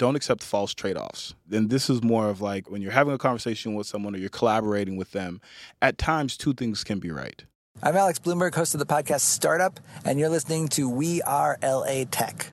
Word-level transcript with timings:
don't 0.00 0.16
accept 0.16 0.42
false 0.42 0.72
trade-offs. 0.72 1.34
Then 1.46 1.68
this 1.68 1.90
is 1.90 2.02
more 2.02 2.30
of 2.30 2.40
like 2.40 2.70
when 2.70 2.80
you're 2.80 2.90
having 2.90 3.12
a 3.12 3.18
conversation 3.18 3.74
with 3.74 3.86
someone 3.86 4.14
or 4.14 4.18
you're 4.18 4.30
collaborating 4.30 4.96
with 4.96 5.12
them 5.12 5.42
at 5.82 5.98
times 5.98 6.38
two 6.38 6.54
things 6.54 6.82
can 6.82 6.98
be 6.98 7.10
right. 7.10 7.44
I'm 7.82 7.96
alex 7.96 8.18
blumberg 8.18 8.54
host 8.54 8.74
of 8.74 8.80
the 8.80 8.86
podcast 8.86 9.20
startup 9.20 9.78
and 10.04 10.18
you're 10.18 10.30
listening 10.30 10.68
to 10.68 10.88
we 10.88 11.22
are 11.22 11.58
la 11.62 12.04
tech 12.10 12.52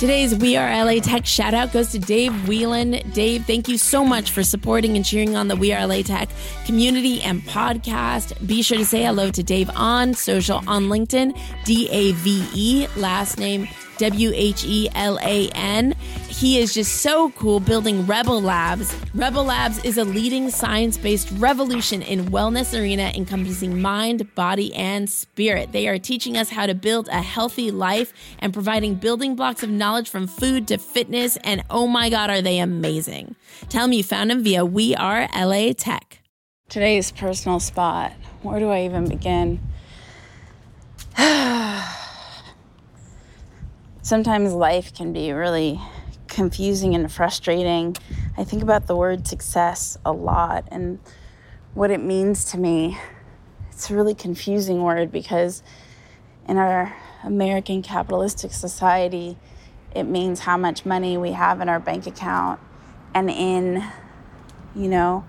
Today's 0.00 0.34
We 0.34 0.56
Are 0.56 0.82
LA 0.86 0.94
Tech 1.00 1.26
shout 1.26 1.52
out 1.52 1.74
goes 1.74 1.90
to 1.90 1.98
Dave 1.98 2.48
Whelan. 2.48 3.02
Dave, 3.12 3.44
thank 3.44 3.68
you 3.68 3.76
so 3.76 4.02
much 4.02 4.30
for 4.30 4.42
supporting 4.42 4.96
and 4.96 5.04
cheering 5.04 5.36
on 5.36 5.48
the 5.48 5.56
We 5.56 5.74
Are 5.74 5.86
LA 5.86 6.00
Tech 6.00 6.30
community 6.64 7.20
and 7.20 7.42
podcast. 7.42 8.46
Be 8.46 8.62
sure 8.62 8.78
to 8.78 8.86
say 8.86 9.02
hello 9.02 9.30
to 9.30 9.42
Dave 9.42 9.68
on 9.76 10.14
social 10.14 10.62
on 10.66 10.84
LinkedIn, 10.84 11.38
D 11.66 11.86
A 11.90 12.12
V 12.12 12.48
E, 12.54 12.86
last 12.96 13.36
name 13.36 13.68
W 14.00 14.32
H 14.34 14.64
E 14.64 14.88
L 14.94 15.18
A 15.20 15.50
N. 15.50 15.94
He 16.28 16.58
is 16.58 16.72
just 16.72 17.02
so 17.02 17.30
cool 17.32 17.60
building 17.60 18.06
Rebel 18.06 18.40
Labs. 18.40 18.96
Rebel 19.14 19.44
Labs 19.44 19.84
is 19.84 19.98
a 19.98 20.04
leading 20.04 20.48
science 20.48 20.96
based 20.96 21.30
revolution 21.32 22.00
in 22.00 22.26
wellness 22.26 22.78
arena 22.78 23.12
encompassing 23.14 23.82
mind, 23.82 24.34
body, 24.34 24.74
and 24.74 25.10
spirit. 25.10 25.72
They 25.72 25.86
are 25.86 25.98
teaching 25.98 26.38
us 26.38 26.48
how 26.48 26.64
to 26.64 26.74
build 26.74 27.08
a 27.08 27.20
healthy 27.20 27.70
life 27.70 28.14
and 28.38 28.54
providing 28.54 28.94
building 28.94 29.36
blocks 29.36 29.62
of 29.62 29.68
knowledge 29.68 30.08
from 30.08 30.26
food 30.26 30.66
to 30.68 30.78
fitness. 30.78 31.36
And 31.44 31.62
oh 31.68 31.86
my 31.86 32.08
God, 32.08 32.30
are 32.30 32.40
they 32.40 32.58
amazing! 32.58 33.36
Tell 33.68 33.86
me 33.86 33.98
you 33.98 34.02
found 34.02 34.30
them 34.30 34.42
via 34.42 34.64
We 34.64 34.94
Are 34.94 35.28
LA 35.36 35.74
Tech. 35.74 36.22
Today's 36.70 37.12
personal 37.12 37.60
spot. 37.60 38.12
Where 38.40 38.60
do 38.60 38.70
I 38.70 38.86
even 38.86 39.06
begin? 39.06 39.60
sometimes 44.10 44.52
life 44.52 44.92
can 44.92 45.12
be 45.12 45.30
really 45.30 45.80
confusing 46.26 46.96
and 46.96 47.12
frustrating. 47.12 47.96
I 48.36 48.42
think 48.42 48.60
about 48.60 48.88
the 48.88 48.96
word 48.96 49.28
success 49.28 49.96
a 50.04 50.10
lot 50.10 50.64
and 50.72 50.98
what 51.74 51.92
it 51.92 52.02
means 52.02 52.44
to 52.46 52.58
me. 52.58 52.98
It's 53.70 53.88
a 53.88 53.94
really 53.94 54.16
confusing 54.16 54.82
word 54.82 55.12
because 55.12 55.62
in 56.48 56.56
our 56.56 56.92
American 57.22 57.82
capitalistic 57.82 58.50
society, 58.52 59.38
it 59.94 60.02
means 60.02 60.40
how 60.40 60.56
much 60.56 60.84
money 60.84 61.16
we 61.16 61.30
have 61.30 61.60
in 61.60 61.68
our 61.68 61.78
bank 61.78 62.08
account. 62.08 62.58
And 63.14 63.30
in, 63.30 63.84
you 64.74 64.88
know, 64.88 65.24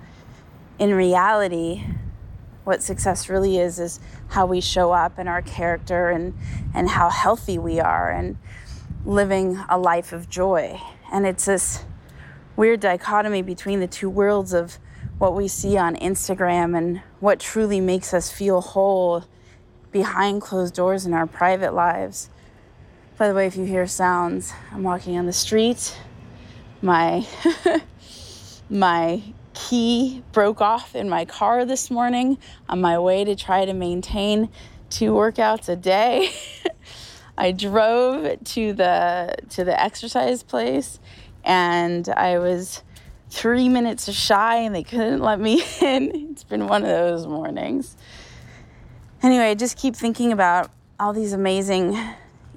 in 0.80 0.96
reality, 0.96 1.86
what 2.64 2.82
success 2.82 3.30
really 3.30 3.60
is 3.60 3.80
is 3.80 4.00
how 4.30 4.48
we 4.48 4.60
show 4.60 4.92
up 4.92 5.20
and 5.20 5.30
our 5.30 5.44
character 5.44 6.10
and, 6.10 6.34
and 6.74 6.90
how 6.90 7.10
healthy 7.10 7.60
we 7.60 7.80
are. 7.80 8.10
And 8.10 8.38
living 9.06 9.64
a 9.70 9.78
life 9.78 10.14
of 10.14 10.30
joy. 10.30 10.80
And 11.12 11.26
it's 11.26 11.46
this 11.46 11.84
weird 12.56 12.80
dichotomy 12.80 13.42
between 13.42 13.80
the 13.80 13.88
two 13.88 14.10
worlds 14.10 14.54
of 14.54 14.78
what 15.18 15.36
we 15.36 15.48
see 15.48 15.78
on 15.78 15.96
Instagram 15.98 16.78
and 16.78 17.02
what 17.20 17.40
truly 17.40 17.80
makes 17.80 18.14
us 18.14 18.32
feel 18.32 18.62
whole 18.62 19.24
behind 19.92 20.42
closed 20.42 20.74
doors 20.74 21.06
in 21.06 21.14
our 21.14 21.28
private 21.28 21.74
lives. 21.74 22.30
By 23.18 23.28
the 23.28 23.34
way, 23.34 23.46
if 23.46 23.56
you 23.56 23.66
hear 23.66 23.86
sounds, 23.86 24.54
I'm 24.72 24.84
walking 24.84 25.18
on 25.18 25.26
the 25.26 25.34
street. 25.34 25.96
My 26.82 27.28
my 28.70 29.22
key 29.54 30.24
broke 30.32 30.62
off 30.62 30.96
in 30.96 31.10
my 31.10 31.26
car 31.26 31.66
this 31.66 31.92
morning 31.92 32.38
on 32.68 32.82
my 32.82 32.98
way 32.98 33.24
to 33.24 33.36
try 33.36 33.66
to 33.66 33.74
maintain 33.74 34.50
two 34.90 35.12
workouts 35.12 35.70
a 35.70 35.76
day. 35.76 36.32
I 37.38 37.52
drove 37.52 38.44
to 38.44 38.74
the 38.74 39.36
to 39.50 39.64
the 39.64 39.80
exercise 39.82 40.44
place 40.44 41.00
and 41.44 42.08
I 42.10 42.38
was 42.38 42.84
three 43.30 43.70
minutes 43.70 44.12
shy 44.12 44.58
and 44.58 44.76
they 44.76 44.84
couldn't 44.84 45.22
let 45.22 45.40
me 45.40 45.64
in. 45.82 46.32
It's 46.32 46.44
been 46.44 46.68
one 46.68 46.84
of 46.84 46.90
those 46.90 47.26
mornings. 47.26 47.96
Anyway, 49.24 49.46
I 49.46 49.56
just 49.56 49.78
keep 49.78 49.96
thinking 49.96 50.32
about 50.32 50.72
all 51.00 51.14
these 51.14 51.34
amazing, 51.34 51.98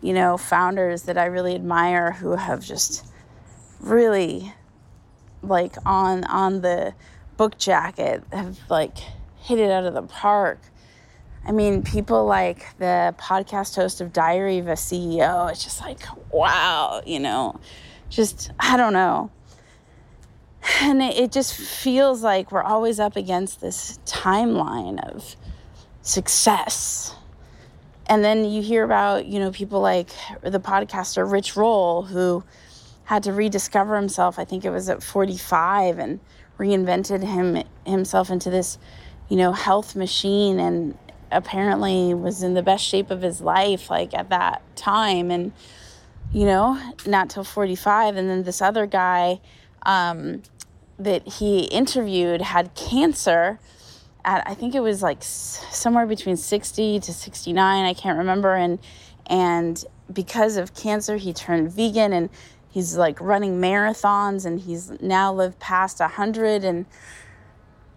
you 0.03 0.13
know, 0.13 0.37
founders 0.37 1.03
that 1.03 1.17
I 1.17 1.27
really 1.27 1.55
admire 1.55 2.13
who 2.13 2.37
have 2.37 2.65
just 2.65 3.07
really 3.81 4.53
like 5.43 5.77
on 5.85 6.25
on 6.25 6.63
the 6.63 6.95
book 7.37 7.59
jacket 7.59 8.23
have 8.33 8.59
like 8.71 8.97
hit 9.37 9.59
it 9.59 9.71
out 9.71 9.85
of 9.85 9.95
the 9.95 10.03
park 10.03 10.59
I 11.47 11.53
mean, 11.53 11.83
people 11.83 12.25
like 12.25 12.77
the 12.79 13.15
podcast 13.19 13.77
host 13.77 14.01
of 14.01 14.13
Diary 14.13 14.59
of 14.59 14.69
a 14.69 14.73
CEO, 14.73 15.51
it's 15.51 15.63
just 15.63 15.81
like, 15.81 16.01
wow, 16.33 17.03
you 17.05 17.21
know, 17.21 17.61
just, 18.09 18.51
I 18.59 18.77
don't 18.79 18.95
know. 18.95 19.31
And 20.81 21.03
it, 21.03 21.19
it 21.19 21.33
just 21.33 21.55
feels 21.55 22.23
like 22.23 22.51
we're 22.51 22.63
always 22.63 22.99
up 22.99 23.17
against 23.17 23.61
this 23.61 23.99
timeline 24.07 24.99
of 25.15 25.37
success. 26.01 27.15
And 28.07 28.25
then 28.25 28.47
you 28.47 28.63
hear 28.63 28.83
about, 28.83 29.27
you 29.27 29.39
know, 29.39 29.51
people 29.51 29.81
like 29.81 30.09
the 30.43 30.61
podcaster 30.61 31.31
Rich 31.31 31.57
Roll, 31.57 32.03
who 32.03 32.43
had 33.05 33.23
to 33.25 33.33
rediscover 33.33 33.97
himself, 33.97 34.39
I 34.39 34.47
think 34.47 34.65
it 34.65 34.71
was 34.71 34.89
at 34.89 35.03
45, 35.03 35.99
and 35.99 36.21
reinvented 36.59 37.23
him 37.23 37.63
himself 37.87 38.31
into 38.31 38.49
this, 38.49 38.79
you 39.29 39.37
know, 39.37 39.53
health 39.53 39.95
machine 39.95 40.59
and 40.59 40.97
apparently 41.35 42.15
was 42.15 42.43
in 42.43 42.55
the 42.55 42.63
best 42.63 42.85
shape 42.85 43.11
of 43.11 43.23
his 43.23 43.41
life 43.41 43.91
like 43.91 44.15
at 44.15 44.31
that 44.31 44.63
time. 44.77 45.31
And 45.31 45.53
you 46.35 46.45
know 46.45 46.79
not 47.07 47.31
till 47.31 47.45
45 47.45 48.17
and 48.17 48.29
then 48.29 48.43
this 48.43 48.61
other 48.61 48.87
guy 48.87 49.41
um, 49.87 50.43
that 50.99 51.27
he 51.27 51.61
interviewed 51.65 52.43
had 52.43 52.75
cancer 52.75 53.59
at 54.25 54.47
i 54.47 54.55
think 54.55 54.75
it 54.75 54.81
was 54.81 55.01
like 55.03 55.19
somewhere 55.23 56.07
between 56.07 56.37
60 56.37 57.01
to 57.01 57.15
69 57.15 57.87
i 57.87 57.95
can't 57.95 58.19
remember. 58.19 58.55
And 58.55 58.79
and 59.27 59.83
because 60.13 60.59
of 60.59 60.75
cancer 60.75 61.17
he 61.17 61.33
turned 61.33 61.73
vegan 61.73 62.13
and 62.13 62.29
he's 62.69 62.97
like 62.97 63.19
running 63.21 63.61
marathons 63.61 64.45
and 64.45 64.61
he's 64.61 64.91
now 65.01 65.33
lived 65.33 65.59
past 65.61 66.01
100 66.01 66.65
and 66.65 66.85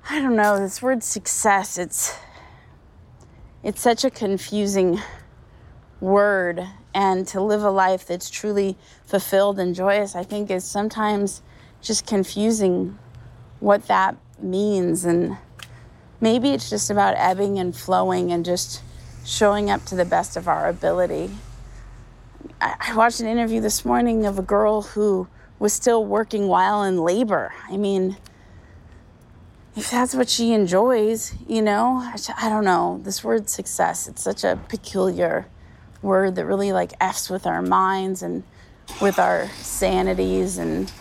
i 0.10 0.22
don't 0.22 0.36
know 0.36 0.58
this 0.58 0.82
word 0.82 1.04
success 1.04 1.78
it's 1.78 2.18
it's 3.68 3.82
such 3.82 4.04
a 4.04 4.10
confusing 4.10 5.00
word 6.00 6.66
and 6.96 7.28
to 7.28 7.42
live 7.42 7.64
a 7.64 7.70
life 7.70 8.08
that's 8.08 8.30
truly 8.30 8.76
fulfilled 9.06 9.60
and 9.60 9.76
joyous 9.76 10.16
i 10.16 10.24
think 10.24 10.50
is 10.50 10.64
sometimes 10.64 11.42
just 11.82 12.08
confusing 12.08 12.98
what 13.60 13.88
that 13.88 14.16
means. 14.40 15.06
And 15.06 15.38
maybe 16.22 16.50
it's 16.50 16.70
just 16.70 16.90
about 16.90 17.16
ebbing 17.18 17.60
and 17.60 17.76
flowing 17.76 18.32
and 18.32 18.46
just 18.46 18.82
showing 19.26 19.70
up 19.70 19.86
to 19.86 19.96
the 19.96 20.06
best 20.06 20.38
of 20.38 20.48
our 20.48 20.68
ability. 20.68 21.30
I, 22.60 22.96
watched 22.96 23.20
an 23.20 23.28
interview 23.28 23.62
this 23.62 23.86
morning 23.86 24.26
of 24.26 24.40
a 24.40 24.42
girl 24.42 24.82
who 24.82 25.28
was 25.60 25.74
still 25.74 26.04
working 26.06 26.48
while 26.48 26.84
in 26.84 26.98
labor. 26.98 27.54
I 27.70 27.78
mean 27.78 28.18
if 29.78 29.92
that's 29.92 30.16
what 30.16 30.28
she 30.28 30.54
enjoys, 30.54 31.36
you 31.48 31.62
know, 31.62 32.00
I 32.36 32.50
don't 32.50 32.66
know. 32.66 33.00
This 33.04 33.24
word 33.24 33.48
success, 33.48 34.08
it's 34.08 34.24
such 34.24 34.44
a 34.44 34.60
peculiar 34.70 35.46
word 36.02 36.36
that 36.36 36.46
really 36.46 36.74
like 36.74 36.94
F's 37.00 37.30
with 37.30 37.46
our 37.46 37.62
minds 37.62 38.24
and 38.24 38.44
with 39.00 39.20
our 39.20 39.48
sanities. 39.58 40.58
And 40.58 40.92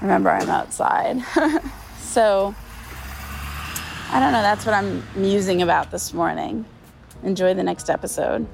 remember 0.00 0.30
I'm 0.30 0.48
outside. 0.48 1.22
so 1.98 2.54
I 4.10 4.20
don't 4.20 4.30
know. 4.30 4.42
That's 4.42 4.64
what 4.64 4.76
I'm 4.76 5.02
musing 5.16 5.60
about 5.60 5.90
this 5.90 6.14
morning. 6.14 6.64
Enjoy 7.24 7.52
the 7.52 7.64
next 7.64 7.90
episode. 7.90 8.46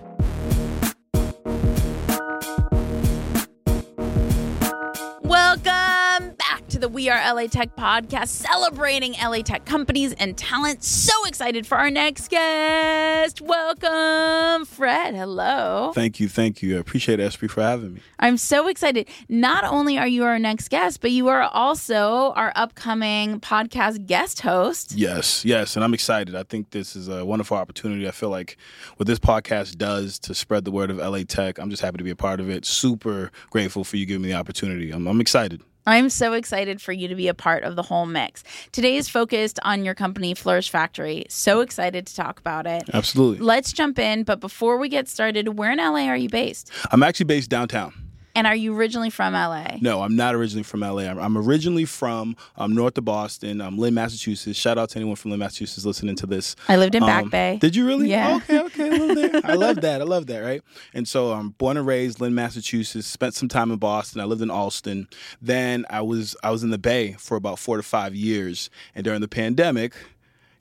The 6.89 6.95
We 6.95 7.11
Are 7.11 7.35
LA 7.35 7.49
Tech 7.49 7.77
podcast, 7.77 8.29
celebrating 8.29 9.15
LA 9.23 9.43
Tech 9.43 9.67
companies 9.67 10.15
and 10.15 10.39
talent. 10.39 10.83
So 10.83 11.13
excited 11.27 11.67
for 11.67 11.77
our 11.77 11.91
next 11.91 12.31
guest. 12.31 13.43
Welcome, 13.43 14.65
Fred. 14.65 15.15
Hello. 15.15 15.93
Thank 15.95 16.19
you, 16.19 16.31
thank 16.31 16.63
you. 16.63 16.79
I 16.79 16.81
appreciate 16.81 17.19
Espree 17.19 17.51
for 17.51 17.61
having 17.61 17.95
me. 17.95 18.01
I'm 18.19 18.39
so 18.39 18.69
excited. 18.69 19.07
Not 19.29 19.65
only 19.65 19.99
are 19.99 20.09
you 20.09 20.25
our 20.25 20.39
next 20.39 20.71
guest, 20.71 21.03
but 21.03 21.11
you 21.11 21.29
are 21.29 21.43
also 21.43 22.33
our 22.37 22.55
upcoming 22.57 23.39
podcast 23.41 24.07
guest 24.07 24.41
host. 24.41 24.93
Yes, 24.93 25.45
yes, 25.45 25.77
and 25.77 25.85
I'm 25.85 25.93
excited. 25.93 26.35
I 26.35 26.45
think 26.45 26.71
this 26.71 26.97
is 26.97 27.09
a 27.09 27.23
wonderful 27.23 27.59
opportunity. 27.59 28.09
I 28.09 28.13
feel 28.13 28.31
like 28.31 28.57
what 28.97 29.07
this 29.07 29.19
podcast 29.19 29.77
does 29.77 30.19
to 30.21 30.35
spread 30.35 30.65
the 30.65 30.71
word 30.71 30.91
of 30.91 30.97
LA 30.97 31.25
Tech, 31.29 31.59
I'm 31.59 31.69
just 31.69 31.83
happy 31.83 31.99
to 31.99 32.05
be 32.05 32.11
a 32.11 32.17
part 32.17 32.41
of 32.41 32.49
it. 32.49 32.65
Super 32.65 33.31
grateful 33.51 33.85
for 33.85 33.99
you 33.99 34.07
giving 34.07 34.23
me 34.23 34.29
the 34.29 34.39
opportunity. 34.39 34.91
I'm, 34.91 35.07
I'm 35.07 35.21
excited. 35.21 35.61
I'm 35.87 36.11
so 36.11 36.35
excited 36.35 36.83
for 36.83 36.93
you 36.93 37.09
to 37.09 37.15
be 37.15 37.29
a 37.29 37.35
part 37.35 37.65
of 37.65 37.77
the 37.77 37.83
whole 37.83 38.07
mix. 38.07 38.45
Today 38.73 38.97
is 38.97 39.09
focused 39.09 39.59
on 39.63 39.85
your 39.85 39.95
company, 39.95 40.35
Flourish 40.35 40.71
Factory. 40.71 41.25
So 41.29 41.61
excited 41.61 42.07
to 42.07 42.15
talk 42.15 42.39
about 42.41 42.67
it. 42.67 42.85
Absolutely. 42.93 43.45
Let's 43.45 43.73
jump 43.73 43.99
in. 43.99 44.25
But 44.25 44.41
before 44.41 44.77
we 44.79 44.89
get 44.89 45.09
started, 45.09 45.59
where 45.59 45.73
in 45.73 45.79
LA 45.79 46.07
are 46.09 46.17
you 46.17 46.29
based? 46.29 46.71
I'm 46.91 47.03
actually 47.03 47.25
based 47.25 47.49
downtown. 47.51 48.08
And 48.39 48.47
are 48.47 48.55
you 48.55 48.73
originally 48.73 49.11
from 49.11 49.33
LA? 49.33 49.79
No, 49.81 50.01
I'm 50.03 50.15
not 50.15 50.33
originally 50.37 50.63
from 50.63 50.79
LA. 50.81 50.99
I'm, 51.03 51.19
I'm 51.19 51.37
originally 51.37 51.85
from 51.85 52.37
um, 52.57 52.73
north 52.73 52.97
of 52.97 53.05
Boston, 53.05 53.61
um, 53.61 53.77
Lynn, 53.77 53.95
Massachusetts. 53.95 54.57
Shout 54.57 54.79
out 54.79 54.91
to 54.91 54.97
anyone 55.01 55.17
from 55.17 55.33
Lynn, 55.33 55.41
Massachusetts 55.41 55.85
listening 55.85 56.15
to 56.15 56.27
this. 56.27 56.55
I 56.69 56.77
lived 56.77 56.95
in 56.95 57.05
Back 57.05 57.25
Um, 57.25 57.31
Bay. 57.31 57.59
Did 57.61 57.75
you 57.75 57.85
really? 57.85 58.09
Yeah. 58.09 58.37
Okay, 58.37 58.61
okay, 58.61 58.87
a 58.87 58.91
little 58.93 59.15
there. 59.17 59.41
I 59.43 59.55
love 59.55 59.81
that. 59.81 60.01
I 60.01 60.05
love 60.05 60.27
that, 60.29 60.39
right? 60.39 60.63
And 60.95 61.09
so 61.09 61.33
I'm 61.33 61.49
born 61.51 61.77
and 61.77 61.85
raised 61.85 62.21
Lynn, 62.21 62.37
Massachusetts. 62.37 63.09
Spent 63.09 63.35
some 63.35 63.49
time 63.49 63.73
in 63.73 63.79
Boston. 63.79 64.21
I 64.21 64.25
lived 64.25 64.41
in 64.43 64.51
Allston. 64.53 65.09
Then 65.43 65.85
I 65.91 66.03
was 66.03 66.37
I 66.45 66.53
was 66.53 66.63
in 66.63 66.71
the 66.71 66.79
Bay 66.79 67.17
for 67.19 67.37
about 67.37 67.59
four 67.59 67.77
to 67.77 67.83
five 67.83 68.15
years. 68.15 68.71
And 68.95 69.03
during 69.03 69.21
the 69.21 69.27
pandemic, 69.27 69.95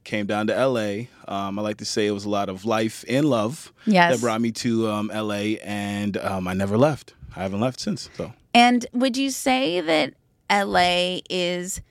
came 0.04 0.26
down 0.26 0.48
to 0.48 0.54
LA. 0.68 1.08
Um, 1.28 1.60
I 1.60 1.62
like 1.62 1.78
to 1.78 1.86
say 1.86 2.08
it 2.08 2.12
was 2.12 2.26
a 2.26 2.30
lot 2.30 2.50
of 2.50 2.66
life 2.66 3.04
and 3.08 3.30
love 3.30 3.72
Yes. 3.86 4.16
that 4.16 4.22
brought 4.22 4.42
me 4.42 4.52
to 4.54 4.88
um, 4.90 5.12
LA, 5.14 5.60
and 5.64 6.18
um, 6.18 6.48
I 6.48 6.54
never 6.54 6.76
left. 6.78 7.14
I 7.38 7.44
haven't 7.44 7.60
left 7.60 7.80
since. 7.80 8.10
So. 8.18 8.34
And 8.54 8.86
would 8.94 9.16
you 9.16 9.30
say 9.30 9.80
that 9.80 10.16
LA 10.52 11.20
is 11.30 11.82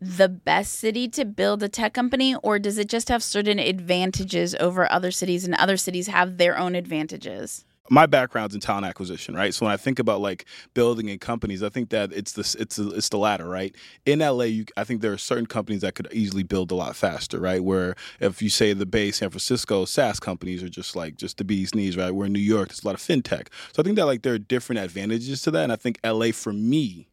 the 0.00 0.28
best 0.28 0.74
city 0.74 1.08
to 1.08 1.24
build 1.24 1.62
a 1.62 1.68
tech 1.68 1.94
company, 1.94 2.34
or 2.36 2.58
does 2.58 2.78
it 2.78 2.88
just 2.88 3.08
have 3.08 3.22
certain 3.22 3.58
advantages 3.58 4.54
over 4.56 4.90
other 4.90 5.10
cities 5.10 5.44
and 5.44 5.54
other 5.54 5.76
cities 5.76 6.08
have 6.08 6.36
their 6.36 6.58
own 6.58 6.74
advantages? 6.74 7.64
My 7.90 8.06
background's 8.06 8.54
in 8.54 8.60
talent 8.60 8.86
acquisition, 8.86 9.34
right? 9.34 9.54
So 9.54 9.66
when 9.66 9.72
I 9.72 9.76
think 9.76 9.98
about 9.98 10.20
like 10.20 10.44
building 10.74 11.08
in 11.08 11.18
companies, 11.18 11.62
I 11.62 11.68
think 11.68 11.90
that 11.90 12.12
it's 12.12 12.32
the 12.32 12.56
it's 12.60 12.76
the- 12.76 12.90
it's 12.90 13.08
the 13.08 13.18
latter, 13.18 13.48
right? 13.48 13.74
In 14.06 14.20
LA, 14.20 14.44
you, 14.44 14.64
I 14.76 14.84
think 14.84 15.00
there 15.00 15.12
are 15.12 15.18
certain 15.18 15.46
companies 15.46 15.82
that 15.82 15.94
could 15.94 16.08
easily 16.12 16.42
build 16.42 16.70
a 16.70 16.74
lot 16.74 16.94
faster, 16.96 17.38
right? 17.38 17.62
Where 17.62 17.94
if 18.20 18.42
you 18.42 18.50
say 18.50 18.72
the 18.72 18.86
Bay, 18.86 19.10
San 19.10 19.30
Francisco, 19.30 19.84
SaaS 19.84 20.20
companies 20.20 20.62
are 20.62 20.68
just 20.68 20.96
like 20.96 21.16
just 21.16 21.38
the 21.38 21.44
bee's 21.44 21.74
knees, 21.74 21.96
right? 21.96 22.10
Where 22.10 22.26
in 22.26 22.32
New 22.32 22.38
York, 22.38 22.68
there's 22.68 22.82
a 22.82 22.86
lot 22.86 22.94
of 22.94 23.00
fintech. 23.00 23.48
So 23.72 23.82
I 23.82 23.84
think 23.84 23.96
that 23.96 24.06
like 24.06 24.22
there 24.22 24.34
are 24.34 24.38
different 24.38 24.80
advantages 24.80 25.42
to 25.42 25.50
that, 25.52 25.64
and 25.64 25.72
I 25.72 25.76
think 25.76 25.98
LA 26.04 26.32
for 26.32 26.52
me. 26.52 27.07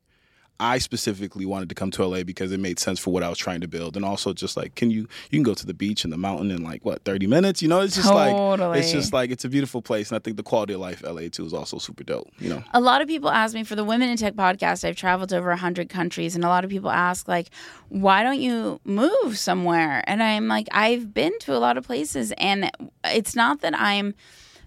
I 0.59 0.77
specifically 0.77 1.45
wanted 1.45 1.69
to 1.69 1.75
come 1.75 1.91
to 1.91 2.05
LA 2.05 2.23
because 2.23 2.51
it 2.51 2.59
made 2.59 2.79
sense 2.79 2.99
for 2.99 3.11
what 3.11 3.23
I 3.23 3.29
was 3.29 3.37
trying 3.37 3.61
to 3.61 3.67
build, 3.67 3.95
and 3.95 4.05
also 4.05 4.33
just 4.33 4.55
like, 4.55 4.75
can 4.75 4.89
you 4.89 5.01
you 5.29 5.37
can 5.37 5.43
go 5.43 5.53
to 5.53 5.65
the 5.65 5.73
beach 5.73 6.03
and 6.03 6.13
the 6.13 6.17
mountain 6.17 6.51
in 6.51 6.63
like 6.63 6.85
what 6.85 7.03
thirty 7.03 7.27
minutes? 7.27 7.61
You 7.61 7.67
know, 7.67 7.81
it's 7.81 7.95
just 7.95 8.13
like 8.13 8.33
it's 8.77 8.91
just 8.91 9.11
like 9.13 9.31
it's 9.31 9.43
a 9.43 9.49
beautiful 9.49 9.81
place, 9.81 10.11
and 10.11 10.15
I 10.17 10.19
think 10.19 10.37
the 10.37 10.43
quality 10.43 10.73
of 10.73 10.79
life 10.79 11.03
LA 11.03 11.27
too 11.29 11.45
is 11.45 11.53
also 11.53 11.77
super 11.77 12.03
dope. 12.03 12.29
You 12.39 12.49
know, 12.49 12.63
A 12.73 12.79
lot 12.79 13.01
of 13.01 13.07
people 13.07 13.29
ask 13.29 13.53
me 13.53 13.63
for 13.63 13.75
the 13.75 13.83
Women 13.83 14.09
in 14.09 14.17
Tech 14.17 14.35
podcast. 14.35 14.87
I've 14.87 14.95
traveled 14.95 15.29
to 15.29 15.37
over 15.37 15.49
100 15.49 15.89
countries, 15.89 16.35
and 16.35 16.43
a 16.43 16.47
lot 16.47 16.63
of 16.63 16.69
people 16.69 16.89
ask, 16.89 17.27
like, 17.27 17.49
why 17.89 18.23
don't 18.23 18.39
you 18.39 18.79
move 18.85 19.37
somewhere? 19.37 20.03
And 20.07 20.23
I'm 20.23 20.47
like, 20.47 20.67
I've 20.71 21.13
been 21.13 21.37
to 21.39 21.55
a 21.55 21.59
lot 21.59 21.77
of 21.77 21.85
places, 21.85 22.31
and 22.37 22.71
it's 23.03 23.35
not 23.35 23.61
that 23.61 23.77
I'm 23.79 24.15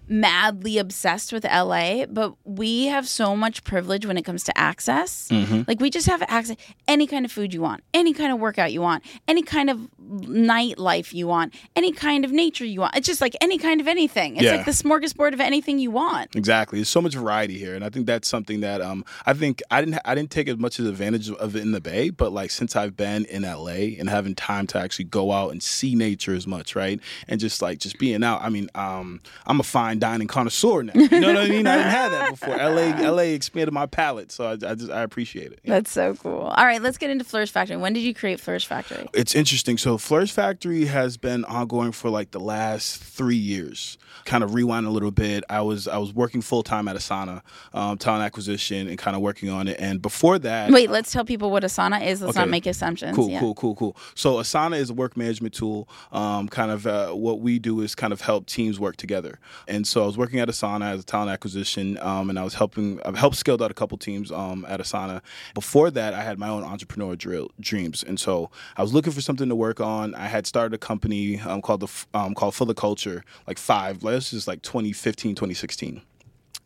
madly 0.09 0.77
obsessed 0.77 1.31
with 1.31 1.43
LA, 1.43 2.05
but 2.07 2.33
we 2.43 2.87
have 2.87 3.07
so 3.07 3.35
much 3.35 3.63
privilege 3.63 4.05
when 4.05 4.17
it 4.17 4.23
comes 4.23 4.43
to 4.45 4.57
access. 4.57 5.27
Mm-hmm. 5.29 5.61
Like, 5.67 5.79
we 5.79 5.89
just 5.89 6.07
have 6.07 6.23
access 6.23 6.57
any 6.87 7.07
kind 7.07 7.25
of 7.25 7.31
food 7.31 7.53
you 7.53 7.61
want, 7.61 7.83
any 7.93 8.13
kind 8.13 8.33
of 8.33 8.39
workout 8.39 8.73
you 8.73 8.81
want, 8.81 9.03
any 9.27 9.43
kind 9.43 9.69
of 9.69 9.87
nightlife 10.09 11.13
you 11.13 11.27
want, 11.27 11.53
any 11.75 11.91
kind 11.91 12.25
of 12.25 12.31
nature 12.31 12.65
you 12.65 12.81
want. 12.81 12.95
It's 12.95 13.07
just 13.07 13.21
like 13.21 13.35
any 13.41 13.57
kind 13.57 13.81
of 13.81 13.87
anything. 13.87 14.35
It's 14.35 14.43
Yeah. 14.43 14.55
like 14.57 14.65
the 14.65 14.71
smorgasbord 14.71 15.33
of 15.33 15.39
anything 15.41 15.79
you 15.79 15.91
want. 15.91 16.35
exactly. 16.35 16.79
There's 16.79 16.89
so 16.89 17.01
much 17.01 17.13
variety 17.15 17.57
here, 17.57 17.75
and 17.75 17.83
I 17.83 17.89
think 17.89 18.05
that's 18.05 18.27
something 18.27 18.61
that 18.61 18.81
um 18.81 19.05
I 19.25 19.33
think 19.33 19.61
I 19.71 19.81
didn't 19.81 19.99
I 20.05 20.15
didn't 20.15 20.31
take 20.31 20.47
as 20.47 20.57
much 20.57 20.79
advantage 20.79 21.29
of 21.29 21.55
it 21.55 21.61
in 21.61 21.71
the 21.71 21.81
Bay, 21.81 22.09
but 22.09 22.31
like 22.31 22.51
since 22.51 22.75
I've 22.75 22.95
been 22.97 23.25
in 23.25 23.43
LA 23.43 23.95
and 23.99 24.09
having 24.09 24.35
time 24.35 24.67
to 24.67 24.79
actually 24.79 25.05
go 25.05 25.31
out 25.31 25.51
and 25.51 25.61
see 25.61 25.95
nature 25.95 26.33
as 26.33 26.47
much, 26.47 26.75
right, 26.75 26.99
and 27.27 27.39
just 27.39 27.61
like 27.61 27.79
just 27.79 27.97
being 27.99 28.23
out. 28.23 28.41
I 28.41 28.49
mean, 28.49 28.69
um, 28.75 29.21
I'm 29.45 29.59
a 29.59 29.63
fine 29.63 29.99
dining 29.99 30.27
connoisseur 30.27 30.83
now. 30.83 30.93
You 30.95 31.07
know 31.19 31.27
what 31.33 31.37
I 31.37 31.47
mean? 31.47 31.67
I 31.67 31.77
didn't 31.77 31.91
have 31.91 32.11
that 32.11 32.29
before. 32.31 32.57
LA 32.57 33.09
LA 33.11 33.33
expanded 33.33 33.73
my 33.73 33.85
palate, 33.85 34.31
so 34.31 34.45
I, 34.45 34.51
I 34.53 34.75
just 34.75 34.91
I 34.91 35.01
appreciate 35.01 35.51
it. 35.51 35.59
That's 35.65 35.91
so 35.91 36.15
cool. 36.15 36.41
All 36.41 36.65
right, 36.65 36.81
let's 36.81 36.97
get 36.97 37.09
into 37.09 37.23
Flourish 37.23 37.51
Factory. 37.51 37.77
When 37.77 37.93
did 37.93 38.01
you 38.01 38.13
create 38.13 38.39
Flourish 38.39 38.65
Factory? 38.65 39.07
It's 39.13 39.35
interesting. 39.35 39.77
So 39.77 39.97
Flourish 39.99 40.31
Factory 40.31 40.85
has 40.85 41.17
been 41.17 41.43
ongoing 41.45 41.91
for 41.91 42.09
like 42.09 42.31
the 42.31 42.39
last 42.39 43.03
three 43.03 43.35
years. 43.35 43.97
Kind 44.25 44.43
of 44.43 44.53
rewind 44.53 44.85
a 44.85 44.89
little 44.89 45.11
bit. 45.11 45.43
I 45.49 45.61
was 45.61 45.87
I 45.87 45.97
was 45.97 46.13
working 46.13 46.41
full 46.41 46.63
time 46.63 46.87
at 46.87 46.95
Asana, 46.95 47.41
um, 47.73 47.97
talent 47.97 48.23
acquisition, 48.23 48.87
and 48.87 48.97
kind 48.97 49.15
of 49.15 49.21
working 49.21 49.49
on 49.49 49.67
it. 49.67 49.77
And 49.79 50.01
before 50.01 50.39
that, 50.39 50.71
Wait, 50.71 50.89
let's 50.89 51.11
tell 51.11 51.25
people 51.25 51.51
what 51.51 51.63
Asana 51.63 52.05
is. 52.05 52.21
Let's 52.21 52.35
not 52.35 52.49
make 52.49 52.65
assumptions. 52.65 53.15
Cool, 53.15 53.29
Yeah. 53.29 53.39
cool, 53.39 53.55
cool, 53.55 53.75
cool. 53.75 53.97
So 54.15 54.35
Asana 54.35 54.77
is 54.77 54.89
a 54.89 54.93
work 54.93 55.15
management 55.17 55.53
tool. 55.53 55.87
Um, 56.11 56.47
kind 56.47 56.71
of 56.71 56.85
uh, 56.87 57.11
what 57.11 57.39
we 57.39 57.59
do 57.59 57.81
is 57.81 57.95
kind 57.95 58.13
of 58.13 58.21
help 58.21 58.45
teams 58.45 58.79
work 58.79 58.95
together. 58.97 59.39
And 59.67 59.87
so 59.87 60.03
I 60.03 60.05
was 60.05 60.17
working 60.17 60.39
at 60.39 60.47
Asana 60.47 60.91
as 60.91 61.01
a 61.01 61.03
talent 61.05 61.31
acquisition, 61.31 61.97
um, 61.99 62.29
and 62.29 62.37
I 62.39 62.43
was 62.43 62.55
helping. 62.55 62.99
I've 63.05 63.17
helped 63.17 63.35
scaled 63.37 63.61
out 63.61 63.71
a 63.71 63.73
couple 63.73 63.97
teams 63.97 64.31
um, 64.31 64.65
at 64.67 64.79
Asana. 64.79 65.21
Before 65.53 65.89
that, 65.91 66.13
I 66.13 66.21
had 66.23 66.37
my 66.39 66.49
own 66.49 66.63
entrepreneur 66.63 67.15
drill, 67.15 67.51
dreams, 67.59 68.03
and 68.03 68.19
so 68.19 68.49
I 68.77 68.81
was 68.81 68.93
looking 68.93 69.13
for 69.13 69.21
something 69.21 69.49
to 69.49 69.55
work 69.55 69.79
on. 69.79 70.15
I 70.15 70.27
had 70.27 70.45
started 70.47 70.73
a 70.73 70.77
company 70.77 71.39
um, 71.41 71.61
called 71.61 71.81
the 71.81 71.89
um, 72.13 72.33
called 72.35 72.55
For 72.55 72.65
the 72.65 72.73
Culture, 72.73 73.23
like 73.47 73.57
five. 73.57 73.98
Like, 74.03 74.15
this 74.15 74.33
is 74.33 74.47
like 74.47 74.61
2015, 74.61 75.35
2016 75.35 76.01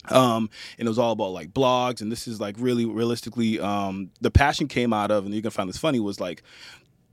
um 0.09 0.49
and 0.77 0.85
it 0.85 0.89
was 0.89 0.99
all 0.99 1.13
about 1.13 1.31
like 1.31 1.53
blogs 1.53 2.01
and 2.01 2.11
this 2.11 2.27
is 2.27 2.39
like 2.39 2.55
really 2.59 2.85
realistically 2.85 3.59
um 3.59 4.09
the 4.21 4.31
passion 4.31 4.67
came 4.67 4.91
out 4.91 5.11
of 5.11 5.25
and 5.25 5.33
you're 5.33 5.41
gonna 5.41 5.51
find 5.51 5.69
this 5.69 5.77
funny 5.77 5.99
was 5.99 6.19
like 6.19 6.43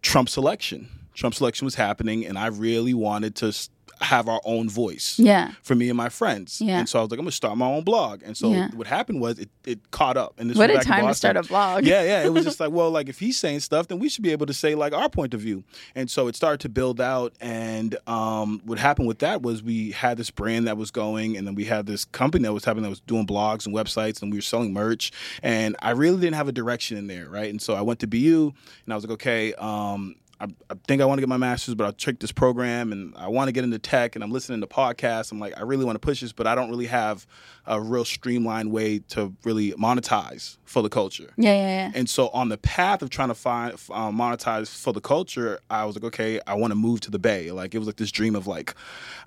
trump's 0.02 0.36
election 0.36 0.88
trump's 1.14 1.40
election 1.40 1.64
was 1.64 1.76
happening 1.76 2.26
and 2.26 2.36
i 2.36 2.46
really 2.46 2.94
wanted 2.94 3.36
to 3.36 3.52
have 4.00 4.28
our 4.28 4.40
own 4.44 4.68
voice 4.68 5.18
Yeah. 5.18 5.52
for 5.62 5.74
me 5.74 5.88
and 5.90 5.96
my 5.96 6.08
friends. 6.08 6.60
Yeah. 6.60 6.78
and 6.78 6.88
so 6.88 6.98
i 6.98 7.02
was 7.02 7.10
like 7.10 7.18
i'm 7.18 7.24
gonna 7.24 7.32
start 7.32 7.56
my 7.58 7.66
own 7.66 7.84
blog. 7.84 8.22
And 8.24 8.36
so 8.36 8.50
Yeah. 8.50 8.68
what 8.74 8.86
happened 8.86 9.20
was 9.20 9.38
it, 9.38 9.50
it 9.66 9.90
caught 9.90 10.16
up. 10.16 10.34
And 10.38 10.48
this 10.48 10.56
What 10.56 10.70
was 10.70 10.80
a 10.80 10.84
time 10.84 11.06
to 11.06 11.14
start 11.14 11.36
a 11.36 11.42
blog. 11.42 11.84
yeah 11.84 12.02
yeah. 12.02 12.24
It 12.24 12.32
was 12.32 12.44
just 12.44 12.60
like 12.64 12.70
well 12.70 12.90
like 12.90 13.08
if 13.08 13.18
he's 13.18 13.38
saying 13.38 13.60
stuff 13.60 13.88
then 13.88 13.98
we 13.98 14.08
should 14.08 14.22
be 14.24 14.32
able 14.32 14.46
to 14.46 14.54
say 14.54 14.74
like 14.74 14.92
our 14.94 15.08
point 15.08 15.34
of 15.34 15.40
view. 15.40 15.64
And 15.94 16.10
so 16.10 16.28
it 16.28 16.36
started 16.36 16.60
to 16.60 16.68
build 16.68 17.00
out. 17.00 17.34
And 17.40 17.96
um, 18.06 18.60
what 18.64 18.78
happened 18.78 19.08
with 19.08 19.18
that 19.20 19.42
was 19.42 19.62
we 19.62 19.90
had 19.92 20.16
this 20.16 20.30
brand 20.30 20.66
that 20.66 20.76
was 20.76 20.90
going 20.90 21.36
and 21.36 21.46
then 21.46 21.54
we 21.54 21.64
had 21.66 21.86
this 21.86 22.04
company 22.06 22.44
that 22.44 22.52
was 22.54 22.64
happening 22.64 22.84
that 22.84 22.90
was 22.90 23.00
doing 23.00 23.26
blogs 23.26 23.66
and 23.66 23.74
websites 23.74 24.22
and 24.22 24.32
we 24.32 24.38
were 24.38 24.42
selling 24.42 24.72
merch. 24.72 25.12
And 25.42 25.76
i 25.82 25.90
really 25.90 26.20
didn't 26.20 26.36
have 26.36 26.48
a 26.48 26.52
direction 26.52 26.96
in 26.96 27.06
there 27.06 27.28
right? 27.28 27.50
And 27.50 27.60
so 27.60 27.74
i 27.74 27.80
went 27.82 28.00
to 28.00 28.06
bu 28.06 28.52
and 28.84 28.92
i 28.92 28.96
was 28.96 29.04
like 29.04 29.12
okay 29.12 29.52
um, 29.54 30.14
I, 30.40 30.46
I 30.70 30.74
think 30.86 31.02
I 31.02 31.04
want 31.04 31.18
to 31.18 31.22
get 31.22 31.28
my 31.28 31.36
master's, 31.36 31.74
but 31.74 31.84
I'll 31.84 31.92
take 31.92 32.18
this 32.18 32.32
program 32.32 32.92
and 32.92 33.14
I 33.16 33.28
want 33.28 33.48
to 33.48 33.52
get 33.52 33.62
into 33.62 33.78
tech 33.78 34.14
and 34.14 34.24
I'm 34.24 34.30
listening 34.30 34.62
to 34.62 34.66
podcasts. 34.66 35.30
I'm 35.32 35.38
like, 35.38 35.56
I 35.58 35.62
really 35.62 35.84
want 35.84 35.96
to 35.96 36.00
push 36.00 36.22
this, 36.22 36.32
but 36.32 36.46
I 36.46 36.54
don't 36.54 36.70
really 36.70 36.86
have 36.86 37.26
a 37.66 37.80
real 37.80 38.06
streamlined 38.06 38.72
way 38.72 39.00
to 39.10 39.34
really 39.44 39.72
monetize 39.72 40.56
for 40.64 40.82
the 40.82 40.88
culture. 40.88 41.32
Yeah, 41.36 41.52
yeah, 41.52 41.68
yeah. 41.68 41.92
And 41.94 42.08
so 42.08 42.28
on 42.28 42.48
the 42.48 42.56
path 42.56 43.02
of 43.02 43.10
trying 43.10 43.28
to 43.28 43.34
find 43.34 43.74
um, 43.90 44.16
monetize 44.16 44.74
for 44.74 44.94
the 44.94 45.00
culture, 45.00 45.60
I 45.68 45.84
was 45.84 45.94
like, 45.94 46.04
okay, 46.04 46.40
I 46.46 46.54
want 46.54 46.70
to 46.70 46.74
move 46.76 47.00
to 47.00 47.10
the 47.10 47.18
Bay. 47.18 47.50
Like 47.50 47.74
it 47.74 47.78
was 47.78 47.86
like 47.86 47.96
this 47.96 48.10
dream 48.10 48.34
of 48.34 48.46
like, 48.46 48.74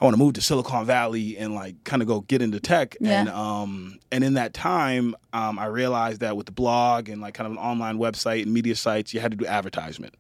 I 0.02 0.06
want 0.06 0.16
to 0.16 0.20
move 0.20 0.34
to 0.34 0.42
Silicon 0.42 0.86
Valley 0.86 1.38
and 1.38 1.54
like 1.54 1.84
kind 1.84 2.02
of 2.02 2.08
go 2.08 2.22
get 2.22 2.42
into 2.42 2.60
tech. 2.60 2.98
Yeah. 3.00 3.22
And 3.22 3.30
um 3.30 4.00
and 4.12 4.24
in 4.24 4.34
that 4.34 4.54
time, 4.56 5.16
um, 5.32 5.60
I 5.60 5.66
realized 5.66 6.22
that 6.22 6.36
with 6.36 6.48
the 6.48 6.52
blog 6.52 7.08
and 7.08 7.22
like 7.22 7.36
kind 7.36 7.46
of 7.46 7.54
an 7.54 7.60
online 7.60 7.98
website 8.00 8.44
and 8.44 8.54
media 8.54 8.76
sites, 8.76 9.14
you 9.14 9.20
had 9.20 9.32
to 9.32 9.38
do 9.38 9.46
advertisement. 9.46 10.16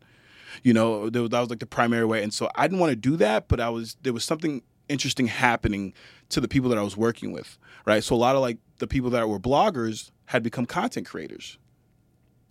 You 0.61 0.73
know, 0.73 1.09
was, 1.09 1.11
that 1.11 1.39
was 1.39 1.49
like 1.49 1.59
the 1.59 1.65
primary 1.65 2.05
way. 2.05 2.23
And 2.23 2.33
so 2.33 2.49
I 2.55 2.67
didn't 2.67 2.79
want 2.79 2.91
to 2.91 2.95
do 2.95 3.15
that, 3.17 3.47
but 3.47 3.59
I 3.59 3.69
was 3.69 3.97
there 4.03 4.13
was 4.13 4.25
something 4.25 4.61
interesting 4.89 5.27
happening 5.27 5.93
to 6.29 6.41
the 6.41 6.47
people 6.47 6.69
that 6.69 6.77
I 6.77 6.83
was 6.83 6.97
working 6.97 7.31
with, 7.31 7.57
right? 7.85 8.03
So 8.03 8.15
a 8.15 8.17
lot 8.17 8.35
of 8.35 8.41
like 8.41 8.57
the 8.79 8.87
people 8.87 9.09
that 9.11 9.27
were 9.27 9.39
bloggers 9.39 10.11
had 10.25 10.43
become 10.43 10.65
content 10.65 11.07
creators 11.07 11.57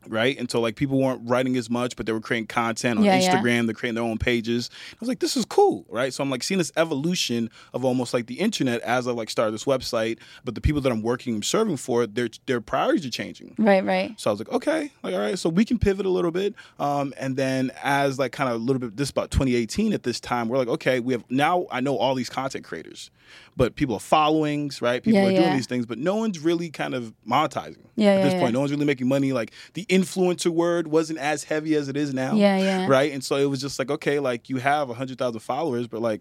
right? 0.09 0.39
And 0.39 0.51
so 0.51 0.61
like 0.61 0.77
people 0.77 0.99
weren't 1.01 1.21
writing 1.25 1.57
as 1.57 1.69
much, 1.71 1.97
but 1.97 2.07
they 2.07 2.13
were 2.13 2.21
creating 2.21 2.47
content 2.47 2.99
on 2.99 3.05
Yeah, 3.05 3.19
yeah. 3.19 3.35
Instagram. 3.35 3.67
They're 3.67 3.75
creating 3.75 3.95
their 3.97 4.05
own 4.05 4.19
pages. 4.19 4.71
I 4.93 4.97
was 5.01 5.09
like, 5.09 5.21
this 5.21 5.37
is 5.37 5.45
cool, 5.45 5.85
right? 5.89 6.13
So 6.13 6.23
I'm 6.23 6.31
like 6.31 6.43
seeing 6.43 6.59
this 6.59 6.73
evolution 6.77 7.51
of 7.73 7.85
almost 7.85 8.13
like 8.15 8.27
the 8.27 8.35
internet 8.41 8.81
as 8.83 9.07
I 9.09 9.13
like 9.13 9.31
started 9.31 9.53
this 9.53 9.65
website. 9.65 10.19
But 10.45 10.55
the 10.55 10.61
people 10.61 10.81
that 10.83 10.93
I'm 10.93 11.03
working 11.03 11.35
and 11.35 11.45
serving 11.45 11.77
for, 11.77 12.07
their 12.07 12.29
their 12.47 12.61
priorities 12.61 13.07
are 13.07 13.11
changing. 13.11 13.55
Right, 13.59 13.85
right. 13.85 14.19
So 14.21 14.31
I 14.31 14.33
was 14.33 14.41
like, 14.41 14.51
okay, 14.53 14.91
like 15.03 15.15
all 15.15 15.21
right, 15.21 15.39
so 15.39 15.49
we 15.49 15.65
can 15.65 15.79
pivot 15.79 16.07
a 16.07 16.11
little 16.11 16.31
bit. 16.31 16.55
Um, 16.79 17.13
and 17.19 17.37
then 17.37 17.71
as 17.83 18.19
like 18.19 18.33
kind 18.33 18.49
of 18.51 18.57
a 18.57 18.65
little 18.65 18.81
bit, 18.81 18.97
this 18.97 19.11
about 19.11 19.31
2018 19.31 19.93
at 19.93 20.03
this 20.03 20.21
time, 20.21 20.49
we're 20.49 20.59
like, 20.59 20.69
okay, 20.69 21.01
we 21.01 21.13
have 21.13 21.25
now 21.31 21.67
I 21.71 21.81
know 21.81 21.97
all 21.97 22.15
these 22.15 22.31
content 22.31 22.65
creators, 22.65 23.11
but 23.57 23.75
people 23.77 23.95
are 23.97 24.01
followings, 24.01 24.81
right? 24.81 25.03
People 25.03 25.21
Yeah, 25.21 25.29
are 25.29 25.33
doing 25.33 25.53
these 25.53 25.67
things, 25.67 25.87
but 25.87 25.99
no 25.99 26.17
one's 26.17 26.39
really 26.39 26.71
kind 26.71 26.95
of 26.95 27.13
monetizing 27.29 27.85
Yeah, 27.97 28.13
at 28.13 28.23
this 28.23 28.33
yeah. 28.35 28.41
point. 28.41 28.53
No 28.55 28.61
one's 28.61 28.73
really 28.73 28.85
making 28.85 29.09
money. 29.09 29.33
Like 29.33 29.53
the 29.75 29.85
influencer 29.87 30.51
word 30.51 30.87
wasn't 30.89 31.19
as 31.19 31.45
heavy 31.45 31.75
as 31.75 31.89
it 31.89 31.97
is 31.97 32.15
now. 32.15 32.35
Yeah, 32.35 32.59
yeah. 32.59 32.87
Right. 32.89 33.13
And 33.13 33.23
so 33.23 33.37
it 33.37 33.47
was 33.47 33.61
just 33.61 33.79
like, 33.79 33.91
okay, 33.91 34.19
like 34.19 34.49
you 34.49 34.57
have 34.57 34.89
hundred 34.91 35.19
thousand 35.19 35.41
followers, 35.41 35.87
but 35.87 36.01
like, 36.01 36.21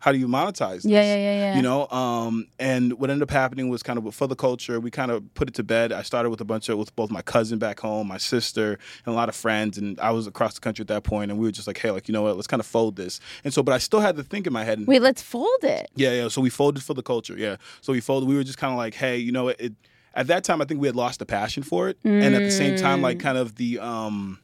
how 0.00 0.12
do 0.12 0.18
you 0.18 0.28
monetize? 0.28 0.82
This? 0.82 0.86
Yeah, 0.86 1.02
yeah, 1.02 1.16
yeah, 1.16 1.38
yeah. 1.38 1.56
You 1.56 1.62
know, 1.62 1.88
um, 1.88 2.46
and 2.58 2.92
what 2.94 3.10
ended 3.10 3.22
up 3.22 3.30
happening 3.30 3.68
was 3.68 3.82
kind 3.82 3.98
of 3.98 4.14
for 4.14 4.26
the 4.26 4.36
culture, 4.36 4.78
we 4.80 4.90
kind 4.90 5.10
of 5.10 5.34
put 5.34 5.48
it 5.48 5.54
to 5.54 5.62
bed. 5.62 5.92
I 5.92 6.02
started 6.02 6.30
with 6.30 6.40
a 6.40 6.44
bunch 6.44 6.68
of 6.68 6.78
with 6.78 6.94
both 6.94 7.10
my 7.10 7.22
cousin 7.22 7.58
back 7.58 7.80
home, 7.80 8.08
my 8.08 8.18
sister, 8.18 8.78
and 9.04 9.12
a 9.12 9.16
lot 9.16 9.28
of 9.28 9.34
friends, 9.34 9.78
and 9.78 9.98
I 10.00 10.10
was 10.10 10.26
across 10.26 10.54
the 10.54 10.60
country 10.60 10.82
at 10.82 10.88
that 10.88 11.02
point, 11.02 11.30
and 11.30 11.40
we 11.40 11.46
were 11.46 11.52
just 11.52 11.66
like, 11.66 11.78
hey, 11.78 11.90
like 11.90 12.08
you 12.08 12.12
know 12.12 12.22
what, 12.22 12.36
let's 12.36 12.46
kind 12.46 12.60
of 12.60 12.66
fold 12.66 12.96
this. 12.96 13.20
And 13.44 13.52
so, 13.52 13.62
but 13.62 13.72
I 13.72 13.78
still 13.78 14.00
had 14.00 14.16
to 14.16 14.22
think 14.22 14.46
in 14.46 14.52
my 14.52 14.64
head. 14.64 14.78
And, 14.78 14.86
Wait, 14.86 15.02
let's 15.02 15.22
fold 15.22 15.62
it. 15.62 15.90
yeah, 15.94 16.12
yeah. 16.12 16.28
So 16.28 16.40
we 16.40 16.50
folded 16.50 16.82
for 16.82 16.94
the 16.94 17.02
culture. 17.02 17.36
Yeah. 17.36 17.56
So 17.80 17.92
we 17.92 18.00
folded. 18.00 18.28
We 18.28 18.36
were 18.36 18.44
just 18.44 18.58
kind 18.58 18.72
of 18.72 18.78
like, 18.78 18.94
hey, 18.94 19.16
you 19.16 19.32
know, 19.32 19.48
it, 19.48 19.72
at 20.14 20.26
that 20.28 20.42
time, 20.44 20.60
I 20.60 20.64
think 20.64 20.80
we 20.80 20.88
had 20.88 20.96
lost 20.96 21.18
the 21.18 21.26
passion 21.26 21.62
for 21.62 21.88
it, 21.88 21.98
and 22.04 22.34
at 22.34 22.42
the 22.42 22.50
same 22.50 22.76
time, 22.76 23.02
like 23.02 23.20
kind 23.20 23.38
of 23.38 23.56
the 23.56 23.78
um, 23.78 24.38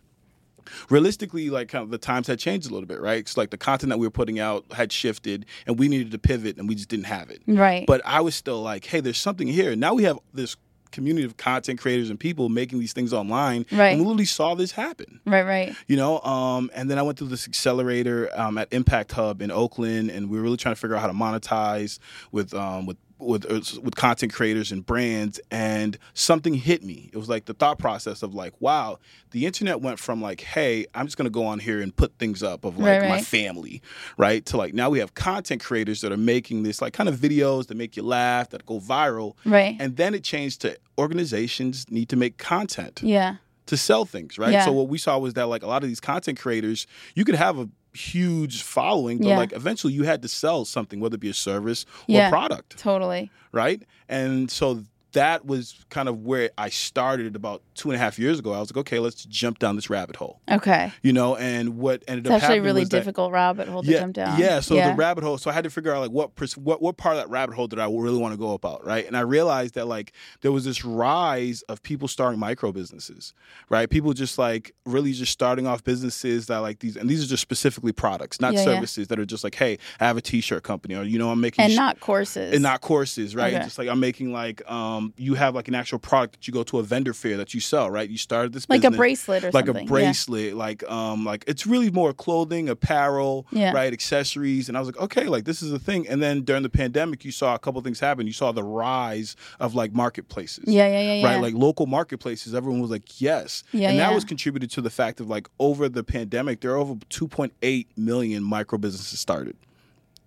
realistically, 0.91 1.51
like 1.51 1.69
kind 1.69 1.83
of 1.83 1.91
the 1.91 1.99
times 1.99 2.27
had 2.27 2.39
changed 2.39 2.69
a 2.69 2.73
little 2.73 2.87
bit, 2.87 3.01
right? 3.01 3.19
It's 3.19 3.37
like 3.37 3.51
the 3.51 3.59
content 3.59 3.91
that 3.91 3.99
we 3.99 4.07
were 4.07 4.11
putting 4.11 4.39
out 4.39 4.65
had 4.73 4.93
shifted, 4.93 5.47
and 5.67 5.79
we 5.79 5.89
needed 5.89 6.11
to 6.13 6.19
pivot, 6.19 6.57
and 6.59 6.69
we 6.69 6.75
just 6.75 6.89
didn't 6.89 7.07
have 7.07 7.31
it. 7.31 7.43
Right. 7.47 7.87
But 7.87 8.01
I 8.05 8.21
was 8.21 8.35
still 8.35 8.63
like, 8.63 8.85
hey, 8.87 9.01
there's 9.01 9.19
something 9.19 9.49
here. 9.49 9.75
Now 9.77 9.95
we 9.95 10.05
have 10.05 10.19
this 10.33 10.57
community 10.93 11.25
of 11.27 11.37
content 11.37 11.81
creators 11.81 12.09
and 12.09 12.21
people 12.21 12.49
making 12.49 12.79
these 12.79 12.93
things 12.93 13.13
online, 13.13 13.67
Right. 13.73 13.89
and 13.89 13.99
we 13.99 14.05
literally 14.07 14.27
saw 14.27 14.55
this 14.55 14.71
happen 14.71 15.19
right, 15.27 15.43
right. 15.45 15.75
you 15.89 15.97
know 15.97 16.21
um, 16.21 16.71
and 16.73 16.89
then 16.89 17.01
i 17.01 17.03
went 17.03 17.19
through 17.19 17.27
this 17.27 17.49
accelerator 17.49 18.31
um, 18.39 18.57
at 18.59 18.73
impact 18.73 19.11
hub 19.11 19.43
in 19.43 19.51
oakland 19.51 20.09
and 20.13 20.31
we 20.31 20.37
were 20.37 20.45
really 20.45 20.57
trying 20.57 20.77
to 20.77 20.81
figure 20.81 20.95
out 20.95 21.01
how 21.01 21.09
to 21.09 21.13
monetize 21.13 21.99
with 22.31 22.55
um, 22.55 22.87
with 22.87 22.97
with 23.25 23.45
uh, 23.51 23.61
with 23.83 23.97
content 23.97 24.33
creators 24.33 24.71
and 24.73 24.85
brands 24.87 25.41
and 25.51 25.99
something 26.13 26.55
hit 26.55 26.83
me 26.85 27.11
it 27.13 27.17
was 27.17 27.29
like 27.29 27.45
the 27.47 27.55
thought 27.55 27.79
process 27.79 28.23
of 28.23 28.35
like 28.35 28.53
wow 28.61 28.99
the 29.33 29.47
internet 29.47 29.81
went 29.81 29.99
from 29.99 30.21
like 30.23 30.41
hey 30.43 30.87
i'm 30.95 31.07
just 31.07 31.17
going 31.17 31.25
to 31.27 31.31
go 31.31 31.45
on 31.47 31.59
here 31.59 31.81
and 31.81 31.95
put 31.97 32.17
things 32.19 32.43
up 32.43 32.65
of 32.65 32.79
like 32.79 33.01
Right, 33.01 33.09
my 33.09 33.21
family 33.23 33.83
right 34.19 34.45
to 34.47 34.57
like 34.57 34.75
now 34.75 34.91
we 34.91 34.99
have 35.01 35.15
content 35.15 35.63
creators 35.63 36.01
that 36.03 36.13
are 36.13 36.17
making 36.17 36.63
this 36.63 36.81
like 36.83 36.93
kind 36.93 37.09
of 37.09 37.17
videos 37.17 37.67
that 37.69 37.77
make 37.77 37.97
you 37.97 38.03
laugh 38.03 38.51
that 38.51 38.65
go 38.67 38.79
viral 38.79 39.35
Right. 39.45 39.77
and 39.81 39.97
then 39.97 40.15
it 40.15 40.23
changed 40.25 40.61
to 40.63 40.77
organizations 40.99 41.87
need 41.91 42.09
to 42.09 42.17
make 42.17 42.39
content 42.39 43.01
Yeah. 43.03 43.37
to 43.67 43.77
sell 43.77 44.05
things, 44.05 44.39
right? 44.39 44.53
Yeah. 44.53 44.65
So 44.65 44.73
what 44.73 44.89
we 44.89 44.99
saw 44.99 45.17
was 45.19 45.35
that 45.35 45.47
like 45.47 45.63
a 45.63 45.67
lot 45.67 45.83
of 45.83 45.89
these 45.89 46.01
content 46.01 46.39
creators, 46.39 46.87
you 47.15 47.25
could 47.25 47.35
have 47.37 47.59
a 47.59 47.69
huge 47.95 48.63
following, 48.63 49.19
but 49.19 49.29
Yeah. 49.29 49.37
like 49.39 49.53
eventually 49.53 49.93
you 49.93 50.03
had 50.05 50.23
to 50.23 50.29
sell 50.29 50.65
something, 50.65 51.01
whether 51.01 51.15
it 51.15 51.21
be 51.21 51.31
a 51.31 51.35
service 51.35 51.87
or 52.09 52.15
Yeah. 52.15 52.29
product, 52.31 52.77
Totally. 52.79 53.31
right? 53.53 53.83
And 54.09 54.51
so 54.51 54.85
that 55.15 55.47
was 55.47 55.85
kind 55.91 56.09
of 56.09 56.21
where 56.25 56.51
I 56.59 56.69
started 56.69 57.35
about 57.35 57.63
two 57.75 57.91
and 57.91 57.97
a 57.97 57.99
half 57.99 58.19
years 58.19 58.39
ago. 58.39 58.53
I 58.53 58.61
was 58.61 58.71
like, 58.71 58.77
okay, 58.83 58.99
let's 58.99 59.25
jump 59.25 59.59
down 59.59 59.75
this 59.77 59.89
rabbit 59.91 60.17
hole, 60.17 60.41
Okay. 60.51 60.93
you 61.03 61.13
know. 61.13 61.35
And 61.37 61.79
what 61.79 62.05
ended 62.07 62.27
It's 62.27 62.31
up 62.31 62.35
actually 62.37 62.47
happening 62.47 62.63
really 62.65 62.81
was 62.83 62.89
that- 62.91 62.99
difficult 62.99 63.33
rabbit 63.33 63.67
hole 63.69 63.83
to 63.83 63.91
yeah, 63.91 64.01
jump 64.01 64.15
down. 64.15 64.39
Yeah, 64.39 64.61
so 64.61 64.75
the 64.75 64.95
rabbit 64.95 65.25
hole. 65.25 65.39
So 65.39 65.51
I 65.51 65.55
had 65.55 65.65
to 65.65 65.71
figure 65.71 65.93
out 65.95 66.01
like 66.01 66.11
what 66.11 66.31
what 66.59 66.83
what 66.83 66.97
part 66.97 67.17
of 67.17 67.23
that 67.23 67.31
rabbit 67.31 67.55
hole 67.55 67.67
did 67.67 67.79
I 67.79 67.87
really 67.87 68.19
want 68.19 68.35
to 68.35 68.39
go 68.39 68.53
about, 68.53 68.85
right? 68.85 69.07
And 69.07 69.17
I 69.17 69.21
realized 69.21 69.75
that 69.75 69.87
like 69.87 70.13
there 70.43 70.53
was 70.53 70.65
this 70.65 70.85
rise 70.85 71.63
of 71.69 71.83
people 71.83 72.09
starting 72.09 72.39
micro 72.39 72.73
businesses, 72.73 73.33
right? 73.71 73.89
People 73.89 74.13
just 74.13 74.39
like 74.39 74.75
really 74.85 75.13
just 75.13 75.33
starting 75.33 75.67
off 75.67 75.83
businesses 75.85 76.47
that 76.47 76.59
like 76.59 76.81
these, 76.81 76.97
and 76.97 77.09
these 77.09 77.25
are 77.25 77.29
just 77.29 77.43
specifically 77.43 77.93
products, 77.93 78.41
not 78.41 78.53
Yeah, 78.53 78.59
yeah. 78.61 78.65
services 78.65 79.09
that 79.09 79.19
are 79.19 79.27
just 79.27 79.45
like, 79.45 79.55
hey, 79.55 79.79
I 80.01 80.07
have 80.07 80.17
a 80.17 80.21
T-shirt 80.21 80.63
company, 80.63 80.95
or 80.95 81.03
you 81.05 81.19
know, 81.19 81.31
I'm 81.31 81.41
making 81.41 81.65
and 81.65 81.73
sh- 81.73 81.77
not 81.77 82.01
courses. 82.01 82.53
and 82.53 82.63
not 82.63 82.81
courses, 82.81 83.37
right? 83.37 83.55
Okay. 83.55 83.63
Just 83.65 83.79
like 83.79 83.89
I'm 83.89 84.01
making 84.01 84.33
like 84.33 84.69
um 84.71 85.04
you 85.17 85.35
have 85.35 85.55
like 85.55 85.69
an 85.69 85.75
actual 85.75 85.99
product 85.99 86.35
that 86.35 86.47
you 86.49 86.53
go 86.55 86.63
to 86.63 86.79
a 86.79 86.83
vendor 86.83 87.13
fair 87.13 87.37
that 87.37 87.53
you 87.53 87.61
sell, 87.61 87.91
right? 87.91 88.09
You 88.09 88.17
started 88.19 88.53
this 88.53 88.69
like 88.71 88.85
a 88.85 88.91
bracelet 88.91 89.45
or 89.45 89.51
like 89.53 89.67
something. 89.67 89.85
a 89.85 89.89
bracelet, 89.89 90.55
like 90.55 90.89
um, 90.91 91.25
like 91.25 91.45
it's 91.47 91.67
really 91.67 91.91
more 91.91 92.13
clothing, 92.13 92.69
apparel, 92.69 93.47
Yeah. 93.51 93.73
right, 93.73 93.93
accessories, 93.93 94.69
and 94.69 94.77
I 94.77 94.81
was 94.81 94.89
like, 94.89 94.99
okay, 95.01 95.25
like 95.25 95.45
this 95.45 95.63
is 95.63 95.73
a 95.73 95.79
thing. 95.79 96.09
And 96.09 96.23
then 96.23 96.43
during 96.43 96.63
the 96.63 96.69
pandemic, 96.71 97.25
you 97.25 97.33
saw 97.33 97.55
a 97.55 97.59
couple 97.59 97.81
things 97.83 98.01
happen. 98.01 98.27
You 98.27 98.33
saw 98.33 98.53
the 98.53 98.63
rise 98.63 99.37
of 99.61 99.75
like 99.75 99.93
marketplaces, 99.93 100.65
Yeah, 100.67 100.87
yeah, 100.89 101.01
yeah, 101.01 101.15
yeah. 101.15 101.27
right, 101.27 101.41
like 101.43 101.55
local 101.55 101.87
marketplaces. 101.87 102.55
Everyone 102.55 102.81
was 102.81 102.91
like, 102.91 103.21
yes, 103.21 103.63
Yeah, 103.73 103.91
and 103.91 103.99
that 103.99 104.09
yeah. 104.11 104.15
was 104.15 104.25
contributed 104.25 104.71
to 104.73 104.81
the 104.81 104.91
fact 104.91 105.21
of 105.21 105.29
like 105.29 105.49
over 105.59 105.89
the 105.89 106.05
pandemic, 106.05 106.61
there 106.61 106.71
are 106.73 106.77
over 106.77 106.95
2.8 107.11 107.87
million 107.97 108.43
micro 108.43 108.79
businesses 108.79 109.19
started. 109.21 109.57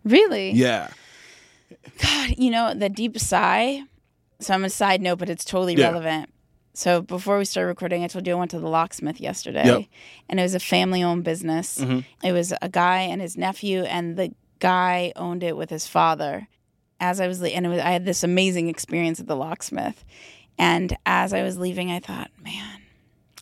really? 0.04 0.52
Yeah, 0.52 0.90
God, 2.02 2.36
you 2.38 2.50
know, 2.50 2.74
the 2.74 2.90
deep 2.90 3.20
sigh. 3.20 3.84
So 4.40 4.54
I'm 4.54 4.64
a 4.66 4.70
side 4.70 5.02
note, 5.02 5.20
but 5.20 5.30
it's 5.30 5.46
totally 5.46 5.76
Yeah. 5.76 5.88
relevant. 5.88 6.30
So 6.74 7.02
before 7.02 7.40
we 7.40 7.46
started 7.46 7.70
recording, 7.70 8.04
I 8.04 8.08
told 8.08 8.28
you 8.28 8.34
I 8.34 8.36
went 8.38 8.52
to 8.52 8.60
the 8.60 8.68
locksmith 8.70 9.20
yesterday, 9.20 9.66
Yep. 9.66 9.82
and 10.30 10.40
it 10.40 10.44
was 10.44 10.54
a 10.54 10.60
family-owned 10.60 11.24
business. 11.24 11.80
Mhm. 11.80 12.06
It 12.24 12.34
was 12.34 12.54
a 12.62 12.70
guy 12.70 13.02
and 13.02 13.20
his 13.20 13.36
nephew, 13.36 13.84
and 13.84 14.16
the 14.16 14.32
guy 14.60 15.12
owned 15.16 15.44
it 15.44 15.58
with 15.58 15.72
his 15.72 15.88
father. 15.88 16.48
As 17.00 17.20
I 17.20 17.28
was, 17.28 17.42
le- 17.42 17.50
and 17.50 17.66
it 17.66 17.70
was, 17.70 17.80
I 17.80 17.92
had 17.92 18.06
this 18.06 18.24
amazing 18.24 18.68
experience 18.70 19.20
at 19.20 19.26
the 19.28 19.36
locksmith. 19.36 20.06
And 20.60 20.96
as 21.06 21.34
I 21.34 21.42
was 21.44 21.58
leaving, 21.58 21.90
I 21.92 22.00
thought, 22.00 22.30
man, 22.44 22.82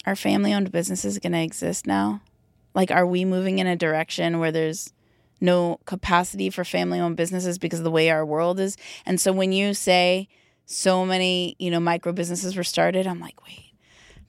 our 0.05 0.15
family-owned 0.15 0.71
business 0.71 1.03
is 1.03 1.19
going 1.19 1.31
to 1.33 1.41
exist 1.41 1.85
now. 1.85 2.21
Like, 2.73 2.91
are 2.91 3.05
we 3.07 3.25
moving 3.25 3.59
in 3.59 3.67
a 3.67 3.75
direction 3.75 4.39
where 4.39 4.51
there's 4.51 4.93
no 5.41 5.79
capacity 5.85 6.49
for 6.49 6.63
family 6.63 6.99
owned 6.99 7.17
businesses 7.17 7.57
because 7.57 7.79
of 7.79 7.83
the 7.83 7.91
way 7.91 8.09
our 8.09 8.25
world 8.25 8.59
is. 8.59 8.77
And 9.05 9.19
so 9.19 9.33
when 9.33 9.51
you 9.51 9.73
say 9.73 10.29
so 10.65 11.05
many, 11.05 11.55
you 11.59 11.69
know, 11.71 11.79
micro 11.79 12.11
businesses 12.11 12.55
were 12.55 12.63
started, 12.63 13.07
I'm 13.07 13.19
like, 13.19 13.43
wait, 13.45 13.73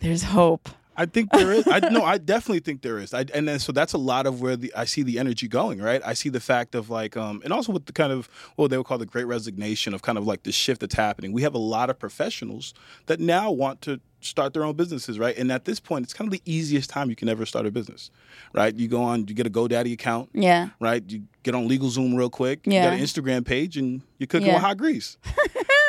there's 0.00 0.22
hope. 0.22 0.68
I 0.98 1.04
think 1.04 1.30
there 1.30 1.52
is. 1.52 1.66
I 1.68 1.80
no, 1.90 2.02
I 2.14 2.16
definitely 2.16 2.60
think 2.60 2.80
there 2.80 2.98
is. 2.98 3.12
I, 3.12 3.26
and 3.34 3.46
then 3.46 3.58
so 3.58 3.70
that's 3.70 3.92
a 3.92 3.98
lot 3.98 4.26
of 4.26 4.40
where 4.40 4.56
the 4.56 4.72
I 4.74 4.86
see 4.86 5.02
the 5.02 5.18
energy 5.18 5.46
going. 5.46 5.78
Right. 5.78 6.00
I 6.02 6.14
see 6.14 6.30
the 6.30 6.40
fact 6.40 6.74
of 6.74 6.88
like, 6.88 7.18
um, 7.18 7.42
and 7.44 7.52
also 7.52 7.70
with 7.72 7.84
the 7.84 7.92
kind 7.92 8.12
of 8.12 8.30
what 8.56 8.70
they 8.70 8.78
would 8.78 8.86
call 8.86 8.96
the 8.96 9.04
Great 9.04 9.24
Resignation 9.26 9.92
of 9.92 10.00
kind 10.00 10.16
of 10.16 10.26
like 10.26 10.44
the 10.44 10.52
shift 10.52 10.80
that's 10.80 10.94
happening. 10.94 11.32
We 11.32 11.42
have 11.42 11.52
a 11.54 11.58
lot 11.58 11.90
of 11.90 11.98
professionals 11.98 12.72
that 13.06 13.20
now 13.20 13.50
want 13.50 13.82
to 13.82 14.00
start 14.22 14.54
their 14.54 14.64
own 14.64 14.74
businesses. 14.74 15.18
Right. 15.18 15.36
And 15.36 15.52
at 15.52 15.66
this 15.66 15.80
point, 15.80 16.04
it's 16.06 16.14
kind 16.14 16.26
of 16.28 16.32
the 16.32 16.40
easiest 16.46 16.88
time 16.88 17.10
you 17.10 17.16
can 17.16 17.28
ever 17.28 17.44
start 17.44 17.66
a 17.66 17.70
business. 17.70 18.10
Right. 18.54 18.74
You 18.74 18.88
go 18.88 19.02
on, 19.02 19.28
you 19.28 19.34
get 19.34 19.46
a 19.46 19.50
GoDaddy 19.50 19.92
account. 19.92 20.30
Yeah. 20.32 20.70
Right. 20.80 21.04
You 21.06 21.24
get 21.42 21.54
on 21.54 21.68
LegalZoom 21.68 22.16
real 22.16 22.30
quick. 22.30 22.60
Yeah. 22.64 22.84
You 22.84 22.90
got 22.90 22.98
an 22.98 23.04
Instagram 23.04 23.44
page, 23.44 23.76
and 23.76 24.00
you're 24.16 24.28
cooking 24.28 24.46
Yeah. 24.46 24.54
with 24.54 24.62
hot 24.62 24.78
grease. 24.78 25.18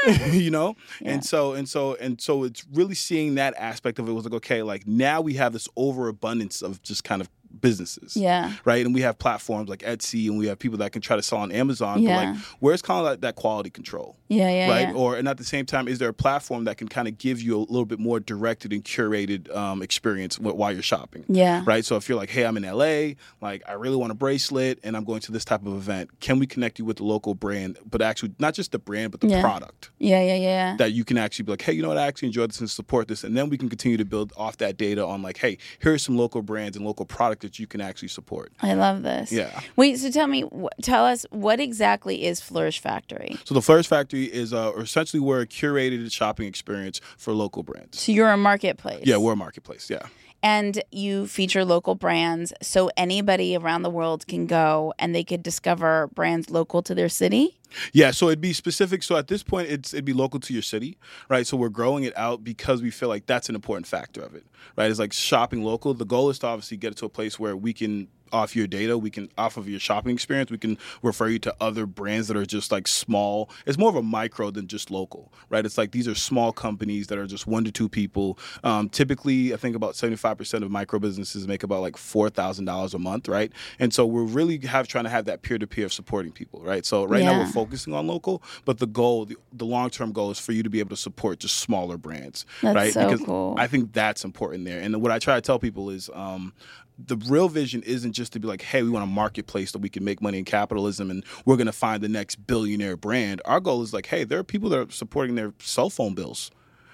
you 0.31 0.51
know 0.51 0.75
Yeah. 1.01 1.11
and 1.13 1.25
so 1.25 1.53
and 1.53 1.67
so 1.67 1.95
and 1.95 2.19
so 2.21 2.43
it's 2.43 2.65
really 2.73 2.95
seeing 2.95 3.35
that 3.35 3.53
aspect 3.57 3.99
of 3.99 4.07
it 4.07 4.11
was 4.13 4.25
like 4.25 4.33
okay 4.33 4.61
like 4.63 4.87
now 4.87 5.21
we 5.21 5.33
have 5.35 5.53
this 5.53 5.67
overabundance 5.75 6.61
of 6.61 6.81
just 6.83 7.03
kind 7.03 7.21
of 7.21 7.29
businesses 7.61 8.15
Yeah. 8.15 8.53
right 8.65 8.85
and 8.85 8.93
we 8.93 9.01
have 9.01 9.17
platforms 9.17 9.69
like 9.69 9.79
etsy 9.79 10.27
and 10.29 10.37
we 10.37 10.47
have 10.47 10.59
people 10.59 10.77
that 10.79 10.91
can 10.91 11.01
try 11.01 11.15
to 11.15 11.21
sell 11.23 11.39
on 11.39 11.51
amazon 11.51 12.01
Yeah. 12.01 12.09
but 12.09 12.25
like 12.35 12.43
where's 12.59 12.81
kind 12.81 12.99
of 12.99 13.05
like 13.05 13.21
that 13.21 13.35
quality 13.35 13.69
control 13.69 14.15
Yeah. 14.27 14.49
Yeah. 14.49 14.69
right 14.69 14.87
yeah. 14.89 14.93
or 14.93 15.15
and 15.17 15.27
at 15.27 15.37
the 15.37 15.43
same 15.43 15.65
time 15.65 15.87
is 15.87 15.99
there 15.99 16.09
a 16.09 16.13
platform 16.13 16.65
that 16.65 16.77
can 16.77 16.87
kind 16.87 17.07
of 17.07 17.17
give 17.17 17.41
you 17.41 17.57
a 17.57 17.59
little 17.59 17.85
bit 17.85 17.99
more 17.99 18.19
directed 18.19 18.71
and 18.73 18.83
curated 18.83 19.53
um, 19.55 19.81
experience 19.81 20.39
while 20.39 20.71
you're 20.71 20.81
shopping 20.81 21.23
Yeah. 21.27 21.63
right? 21.65 21.83
So 21.83 21.95
if 21.95 22.07
you're 22.09 22.17
like, 22.17 22.29
hey, 22.29 22.45
I'm 22.45 22.57
in 22.57 22.63
LA, 22.63 23.15
like 23.41 23.63
I 23.67 23.73
really 23.73 23.95
want 23.97 24.11
a 24.11 24.15
bracelet 24.15 24.79
and 24.83 24.95
I'm 24.95 25.03
going 25.03 25.21
to 25.21 25.31
this 25.31 25.45
type 25.45 25.65
of 25.65 25.73
event, 25.73 26.19
can 26.19 26.39
we 26.39 26.47
connect 26.47 26.79
you 26.79 26.85
with 26.85 26.97
the 26.97 27.03
local 27.03 27.33
brand, 27.35 27.77
but 27.89 28.01
actually 28.01 28.33
not 28.39 28.53
just 28.53 28.71
the 28.71 28.79
brand, 28.79 29.11
but 29.11 29.21
the 29.21 29.27
Yeah. 29.27 29.41
product 29.41 29.91
Yeah. 29.99 30.21
Yeah. 30.21 30.35
Yeah. 30.35 30.75
that 30.77 30.93
you 30.93 31.03
can 31.05 31.17
actually 31.17 31.43
be 31.43 31.51
like, 31.53 31.61
hey, 31.61 31.73
you 31.73 31.81
know 31.81 31.87
what, 31.89 31.97
I 31.97 32.07
actually 32.07 32.27
enjoy 32.27 32.47
this 32.47 32.59
and 32.59 32.69
support 32.69 33.07
this. 33.07 33.23
And 33.23 33.35
then 33.35 33.49
we 33.49 33.57
can 33.57 33.69
continue 33.69 33.97
to 33.97 34.05
build 34.05 34.33
off 34.37 34.57
that 34.57 34.77
data 34.77 35.05
on 35.05 35.21
like, 35.21 35.37
hey, 35.37 35.57
here's 35.79 36.03
some 36.03 36.17
local 36.17 36.41
brands 36.41 36.75
and 36.77 36.85
local 36.85 37.05
product 37.37 37.41
that 37.41 37.59
you 37.59 37.67
can 37.67 37.81
actually 37.81 38.07
support. 38.07 38.51
I 38.61 38.73
love 38.73 39.03
this. 39.03 39.31
Yeah. 39.31 39.61
Wait. 39.75 39.97
So 39.99 40.11
tell 40.11 40.27
me, 40.27 40.45
tell 40.81 41.05
us 41.05 41.25
what 41.29 41.59
exactly 41.59 42.25
is 42.25 42.41
Flourish 42.41 42.79
Factory? 42.79 43.37
So 43.45 43.53
the 43.53 43.61
Flourish 43.61 43.87
Factory 43.87 44.25
is 44.25 44.53
uh, 44.53 44.73
essentially 44.77 45.19
we're 45.19 45.41
a 45.41 45.47
curated 45.47 46.11
shopping 46.11 46.47
experience 46.47 46.99
for 47.17 47.33
local 47.33 47.63
brands. 47.63 47.99
So 47.99 48.11
you're 48.11 48.29
a 48.29 48.37
marketplace. 48.37 49.05
Yeah, 49.05 49.17
we're 49.17 49.33
a 49.33 49.35
marketplace. 49.35 49.89
Yeah. 49.89 50.07
And 50.43 50.83
you 50.91 51.25
feature 51.25 51.65
local 51.65 51.95
brands 51.95 52.53
so 52.61 52.91
anybody 52.95 53.57
around 53.57 53.81
the 53.81 53.89
world 53.89 54.27
can 54.27 54.45
go 54.45 54.93
and 54.99 55.15
they 55.15 55.23
could 55.23 55.41
discover 55.41 56.07
brands 56.13 56.51
local 56.51 56.83
to 56.83 56.93
their 56.93 57.09
city. 57.09 57.56
Yeah, 57.93 58.11
so 58.11 58.27
it'd 58.27 58.41
be 58.41 58.53
specific. 58.53 59.03
So 59.03 59.15
at 59.17 59.27
this 59.27 59.43
point, 59.43 59.69
it's 59.69 59.93
it'd 59.93 60.05
be 60.05 60.13
local 60.13 60.39
to 60.39 60.53
your 60.53 60.61
city, 60.61 60.97
right? 61.29 61.45
So 61.45 61.57
we're 61.57 61.69
growing 61.69 62.03
it 62.03 62.17
out 62.17 62.43
because 62.43 62.81
we 62.81 62.91
feel 62.91 63.09
like 63.09 63.25
that's 63.25 63.49
an 63.49 63.55
important 63.55 63.87
factor 63.87 64.21
of 64.21 64.35
it, 64.35 64.45
right? 64.77 64.89
It's 64.89 64.99
like 64.99 65.13
shopping 65.13 65.63
local. 65.63 65.93
The 65.93 66.05
goal 66.05 66.29
is 66.29 66.39
to 66.39 66.47
obviously 66.47 66.77
get 66.77 66.91
it 66.93 66.97
to 66.97 67.05
a 67.05 67.09
place 67.09 67.39
where 67.39 67.55
we 67.55 67.73
can 67.73 68.07
off 68.31 68.55
your 68.55 68.67
data 68.67 68.97
we 68.97 69.09
can 69.09 69.29
off 69.37 69.57
of 69.57 69.67
your 69.67 69.79
shopping 69.79 70.13
experience 70.13 70.51
we 70.51 70.57
can 70.57 70.77
refer 71.01 71.27
you 71.27 71.39
to 71.39 71.55
other 71.59 71.85
brands 71.85 72.27
that 72.27 72.37
are 72.37 72.45
just 72.45 72.71
like 72.71 72.87
small. 72.87 73.49
It's 73.65 73.77
more 73.77 73.89
of 73.89 73.95
a 73.95 74.03
micro 74.03 74.51
than 74.51 74.67
just 74.67 74.91
local 74.91 75.31
right? 75.49 75.65
It's 75.65 75.77
like 75.77 75.91
these 75.91 76.07
are 76.07 76.15
small 76.15 76.51
companies 76.51 77.07
that 77.07 77.17
are 77.17 77.27
just 77.27 77.47
one 77.47 77.63
to 77.63 77.71
two 77.71 77.89
people. 77.89 78.37
Um, 78.63 78.89
typically 78.89 79.53
i 79.53 79.57
think 79.57 79.75
about 79.75 79.93
75% 79.93 80.63
of 80.63 80.71
micro 80.71 80.99
businesses 80.99 81.47
make 81.47 81.63
about 81.63 81.81
like 81.81 81.95
$4000 81.95 82.93
a 82.93 82.99
month 82.99 83.27
right? 83.27 83.51
And 83.79 83.93
so 83.93 84.05
we're 84.05 84.23
really 84.23 84.59
have 84.65 84.87
trying 84.87 85.05
to 85.05 85.09
have 85.09 85.25
that 85.25 85.41
peer-to-peer 85.41 85.85
of 85.85 85.93
supporting 85.93 86.31
people 86.31 86.61
right? 86.61 86.85
So 86.85 87.05
right 87.05 87.23
now 87.23 87.39
we're 87.39 87.47
focusing 87.47 87.93
on 87.93 88.07
local 88.07 88.41
but 88.65 88.79
the 88.79 88.87
goal 88.87 89.25
the, 89.25 89.37
the 89.53 89.65
long-term 89.65 90.11
goal 90.11 90.31
is 90.31 90.39
for 90.39 90.51
you 90.51 90.63
to 90.63 90.69
be 90.69 90.79
able 90.79 90.89
to 90.89 90.97
support 90.97 91.39
just 91.39 91.57
smaller 91.57 91.97
brands 91.97 92.45
That's 92.61 92.75
right? 92.75 92.93
so 92.93 93.05
because 93.05 93.25
cool. 93.25 93.55
i 93.57 93.67
think 93.67 93.93
that's 93.93 94.23
important 94.23 94.65
there. 94.65 94.79
And 94.79 95.01
what 95.01 95.11
i 95.11 95.19
try 95.19 95.35
to 95.35 95.41
tell 95.41 95.59
people 95.59 95.89
is 95.89 96.09
um, 96.13 96.53
the 96.97 97.15
real 97.15 97.47
vision 97.47 97.83
isn't 97.83 98.13
just 98.13 98.33
to 98.33 98.39
be 98.39 98.47
like, 98.47 98.61
hey, 98.61 98.81
we 98.83 98.89
want 98.89 99.03
a 99.03 99.07
marketplace 99.07 99.71
that 99.71 99.79
we 99.79 99.89
can 99.89 100.03
make 100.03 100.21
money 100.21 100.39
in 100.39 100.45
capitalism 100.45 101.11
and 101.11 101.23
we're 101.45 101.55
going 101.55 101.67
to 101.67 101.71
find 101.71 102.01
the 102.01 102.09
next 102.09 102.37
billionaire 102.47 102.97
brand. 102.97 103.41
Our 103.45 103.59
goal 103.59 103.83
is 103.83 103.93
like, 103.93 104.07
hey, 104.07 104.23
there 104.23 104.39
are 104.39 104.43
people 104.43 104.69
that 104.69 104.79
are 104.79 104.91
supporting 104.91 105.35
their 105.35 105.53
cell 105.59 105.89
phone 105.89 106.15
bills. 106.15 106.49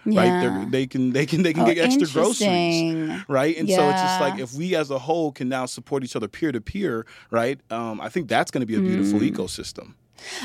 Right, 0.05 0.37
They're, 0.41 0.65
they 0.65 0.85
can 0.85 1.13
they 1.13 1.25
can 1.25 1.43
they 1.43 1.53
can 1.53 1.63
Oh, 1.63 1.65
get 1.73 1.77
extra 1.77 2.05
groceries, 2.09 3.23
right? 3.29 3.55
And 3.57 3.69
so 3.71 3.87
it's 3.87 4.01
just 4.01 4.19
like 4.19 4.37
if 4.37 4.53
we 4.53 4.75
as 4.75 4.91
a 4.91 4.99
whole 4.99 5.31
can 5.31 5.47
now 5.47 5.65
support 5.65 6.03
each 6.03 6.17
other 6.17 6.27
peer 6.27 6.51
to 6.51 6.59
peer, 6.59 7.05
right? 7.31 7.57
Um, 7.71 8.01
I 8.01 8.09
think 8.09 8.27
that's 8.27 8.51
going 8.51 8.59
to 8.59 8.65
be 8.67 8.75
a 8.75 8.81
beautiful 8.81 9.21
Mm. 9.21 9.31
ecosystem. 9.31 9.93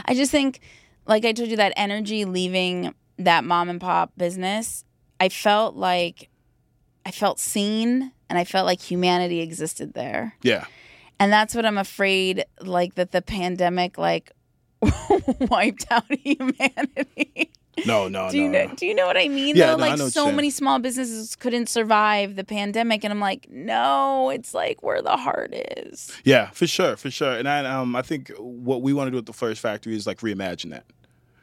I 0.05 0.15
just 0.15 0.31
think, 0.31 0.61
like 1.07 1.25
I 1.25 1.33
told 1.33 1.49
you, 1.49 1.57
that 1.57 1.73
energy 1.77 2.25
leaving 2.25 2.95
that 3.19 3.43
mom 3.43 3.69
and 3.69 3.81
pop 3.81 4.12
business, 4.17 4.85
I 5.19 5.29
felt 5.29 5.75
like 5.75 6.29
I 7.05 7.11
felt 7.11 7.41
seen 7.41 8.12
and 8.28 8.38
I 8.38 8.44
felt 8.44 8.66
like 8.66 8.80
humanity 8.80 9.40
existed 9.40 9.94
there. 9.94 10.35
Yeah, 10.42 10.64
And 11.20 11.32
that's 11.32 11.54
what 11.54 11.64
I'm 11.66 11.78
afraid, 11.78 12.44
like 12.61 12.94
that 12.97 13.12
the 13.12 13.23
pandemic, 13.23 13.99
like 13.99 14.32
wiped 15.40 15.87
out 15.90 16.04
humanity. 16.25 17.50
no, 17.87 18.08
no, 18.08 18.30
do 18.30 18.38
you 18.38 18.49
no, 18.49 18.58
know? 18.64 18.66
no. 18.68 18.75
Do 18.75 18.87
you 18.87 18.94
know 18.94 19.06
what 19.06 19.16
I 19.16 19.28
mean? 19.28 19.56
Yeah, 19.56 19.73
though, 19.73 19.76
no, 19.76 19.85
I 19.85 19.94
like 19.94 20.12
so 20.12 20.30
many 20.32 20.50
small 20.50 20.78
businesses 20.78 21.37
couldn't 21.37 21.68
survive 21.68 22.37
the 22.37 22.44
pandemic, 22.44 23.04
and 23.04 23.12
I'm 23.12 23.20
like, 23.20 23.49
no, 23.50 24.30
it's 24.30 24.52
like 24.54 24.82
where 24.82 25.00
the 25.02 25.16
heart 25.16 25.52
is. 25.54 26.12
Yeah, 26.25 26.50
for 26.50 26.66
sure, 26.66 26.97
for 26.97 27.11
sure. 27.11 27.32
And 27.32 27.49
I 27.49 27.64
um 27.64 27.94
I 27.97 28.02
think 28.02 28.30
what 28.38 28.82
we 28.82 28.92
want 28.92 29.08
to 29.08 29.11
do 29.12 29.18
at 29.18 29.26
the 29.26 29.32
Flourish 29.32 29.61
Factory 29.61 29.94
is 29.97 30.06
like 30.06 30.18
reimagine 30.20 30.70
that. 30.70 30.85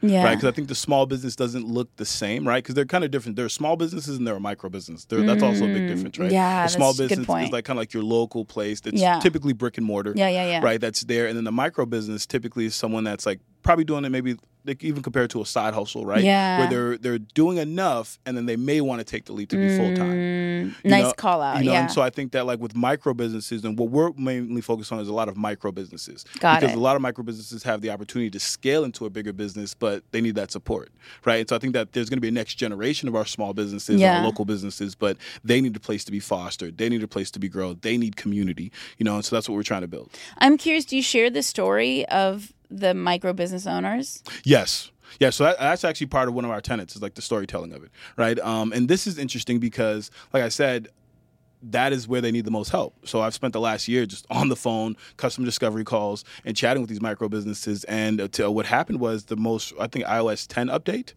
Yeah, 0.01 0.23
right? 0.23 0.35
Because 0.35 0.47
I 0.47 0.51
think 0.51 0.67
the 0.67 0.75
small 0.75 1.05
business 1.05 1.35
doesn't 1.35 1.67
look 1.67 1.95
the 1.95 2.05
same, 2.05 2.47
right? 2.47 2.63
Because 2.63 2.75
they're 2.75 2.85
kind 2.85 3.03
of 3.03 3.11
different. 3.11 3.35
There 3.35 3.45
are 3.45 3.49
small 3.49 3.75
businesses 3.75 4.17
and 4.17 4.27
there 4.27 4.35
are 4.35 4.39
micro 4.39 4.69
businesses. 4.69 5.05
There, 5.05 5.21
that's 5.21 5.41
also 5.41 5.65
a 5.65 5.73
big 5.73 5.87
difference, 5.87 6.19
right? 6.19 6.29
Mm, 6.29 6.33
yeah, 6.33 6.65
a 6.65 6.69
small 6.69 6.93
business 6.95 7.19
is 7.19 7.27
like 7.27 7.65
kind 7.65 7.77
of 7.77 7.81
like 7.81 7.93
your 7.93 8.03
local 8.03 8.45
place 8.45 8.81
that's 8.81 8.99
Yeah. 8.99 9.19
typically 9.19 9.53
brick 9.53 9.77
and 9.77 9.85
mortar, 9.85 10.13
yeah, 10.15 10.27
yeah, 10.29 10.45
yeah. 10.45 10.59
right? 10.63 10.79
That's 10.79 11.01
there, 11.05 11.27
and 11.27 11.35
then 11.37 11.43
the 11.43 11.51
micro 11.51 11.85
business 11.85 12.25
typically 12.25 12.65
is 12.65 12.75
someone 12.75 13.03
that's 13.03 13.25
like 13.25 13.39
probably 13.63 13.85
doing 13.85 14.05
it 14.05 14.09
maybe 14.09 14.35
like 14.65 14.83
even 14.83 15.03
compared 15.03 15.29
to 15.31 15.41
a 15.41 15.45
side 15.45 15.73
hustle, 15.73 16.05
right? 16.05 16.23
Yeah. 16.23 16.59
where 16.59 16.69
they're 16.69 16.97
they're 16.97 17.19
doing 17.19 17.57
enough, 17.57 18.19
and 18.25 18.35
then 18.35 18.45
they 18.45 18.55
may 18.55 18.81
want 18.81 18.99
to 18.99 19.05
take 19.05 19.25
the 19.25 19.33
leap 19.33 19.49
to 19.49 19.57
be 19.57 19.75
full 19.77 19.95
time. 19.95 20.11
Mm, 20.15 20.75
nice 20.85 21.03
know- 21.03 21.13
call 21.13 21.41
out. 21.41 21.59
You 21.59 21.65
know, 21.65 21.71
yeah. 21.73 21.81
and 21.81 21.91
so 21.91 22.01
I 22.01 22.09
think 22.09 22.31
that 22.31 22.45
like 22.45 22.59
with 22.59 22.75
micro 22.75 23.13
businesses 23.13 23.63
and 23.63 23.77
what 23.77 23.89
we're 23.89 24.11
mainly 24.17 24.61
focused 24.61 24.91
on 24.91 24.99
is 24.99 25.07
a 25.07 25.13
lot 25.13 25.27
of 25.29 25.37
micro 25.37 25.71
businesses. 25.71 26.25
Got 26.39 26.61
because 26.61 26.73
it. 26.73 26.77
a 26.77 26.81
lot 26.81 26.95
of 26.95 27.01
micro 27.01 27.23
businesses 27.23 27.63
have 27.63 27.81
the 27.81 27.89
opportunity 27.91 28.29
to 28.31 28.39
scale 28.39 28.83
into 28.83 29.05
a 29.05 29.09
bigger 29.09 29.33
business, 29.33 29.73
but 29.73 30.03
they 30.11 30.21
need 30.21 30.35
that 30.35 30.51
support, 30.51 30.89
right? 31.25 31.39
And 31.41 31.49
so 31.49 31.55
I 31.55 31.59
think 31.59 31.73
that 31.73 31.93
there's 31.93 32.09
going 32.09 32.17
to 32.17 32.21
be 32.21 32.27
a 32.29 32.31
next 32.31 32.55
generation 32.55 33.07
of 33.07 33.15
our 33.15 33.25
small 33.25 33.53
businesses, 33.53 33.99
Yeah. 34.01 34.19
our 34.19 34.25
local 34.25 34.45
businesses, 34.45 34.95
but 34.95 35.17
they 35.43 35.61
need 35.61 35.75
a 35.75 35.79
place 35.79 36.03
to 36.05 36.11
be 36.11 36.19
fostered. 36.19 36.77
They 36.77 36.89
need 36.89 37.03
a 37.03 37.07
place 37.07 37.29
to 37.31 37.39
be 37.39 37.49
grown. 37.49 37.77
They 37.81 37.97
need 37.97 38.15
community, 38.15 38.71
you 38.97 39.03
know, 39.03 39.15
and 39.15 39.25
so 39.25 39.35
that's 39.35 39.47
what 39.49 39.55
we're 39.55 39.63
trying 39.63 39.81
to 39.81 39.87
build. 39.87 40.09
I'm 40.39 40.57
curious. 40.57 40.85
Do 40.85 40.95
you 40.95 41.03
share 41.03 41.29
the 41.29 41.43
story 41.43 42.05
of 42.07 42.51
the 42.69 42.93
micro 42.93 43.33
business 43.33 43.67
owners? 43.67 44.23
Yes. 44.43 44.91
Yeah, 45.19 45.29
so 45.29 45.45
that, 45.45 45.59
that's 45.59 45.83
actually 45.83 46.07
part 46.07 46.27
of 46.27 46.33
one 46.33 46.45
of 46.45 46.51
our 46.51 46.61
tenets 46.61 46.95
is 46.95 47.01
like 47.01 47.13
the 47.13 47.21
storytelling 47.21 47.73
of 47.73 47.83
it, 47.83 47.91
right? 48.17 48.39
Um, 48.39 48.73
and 48.73 48.87
this 48.89 49.07
is 49.07 49.17
interesting 49.17 49.59
because, 49.59 50.11
like 50.33 50.43
I 50.43 50.49
said, 50.49 50.89
that 51.61 51.93
is 51.93 52.07
where 52.07 52.21
they 52.21 52.31
need 52.31 52.45
the 52.45 52.51
most 52.51 52.69
help. 52.69 52.95
So 53.07 53.21
I've 53.21 53.33
spent 53.33 53.53
the 53.53 53.59
last 53.59 53.87
year 53.87 54.05
just 54.05 54.25
on 54.29 54.49
the 54.49 54.55
phone, 54.55 54.95
customer 55.17 55.45
discovery 55.45 55.83
calls, 55.83 56.23
and 56.43 56.55
chatting 56.55 56.81
with 56.81 56.89
these 56.89 57.01
micro 57.01 57.29
businesses. 57.29 57.83
And 57.85 58.19
what 58.37 58.65
happened 58.65 58.99
was 58.99 59.25
the 59.25 59.35
most, 59.35 59.73
I 59.79 59.87
think, 59.87 60.05
iOS 60.05 60.47
10 60.47 60.67
update, 60.67 61.13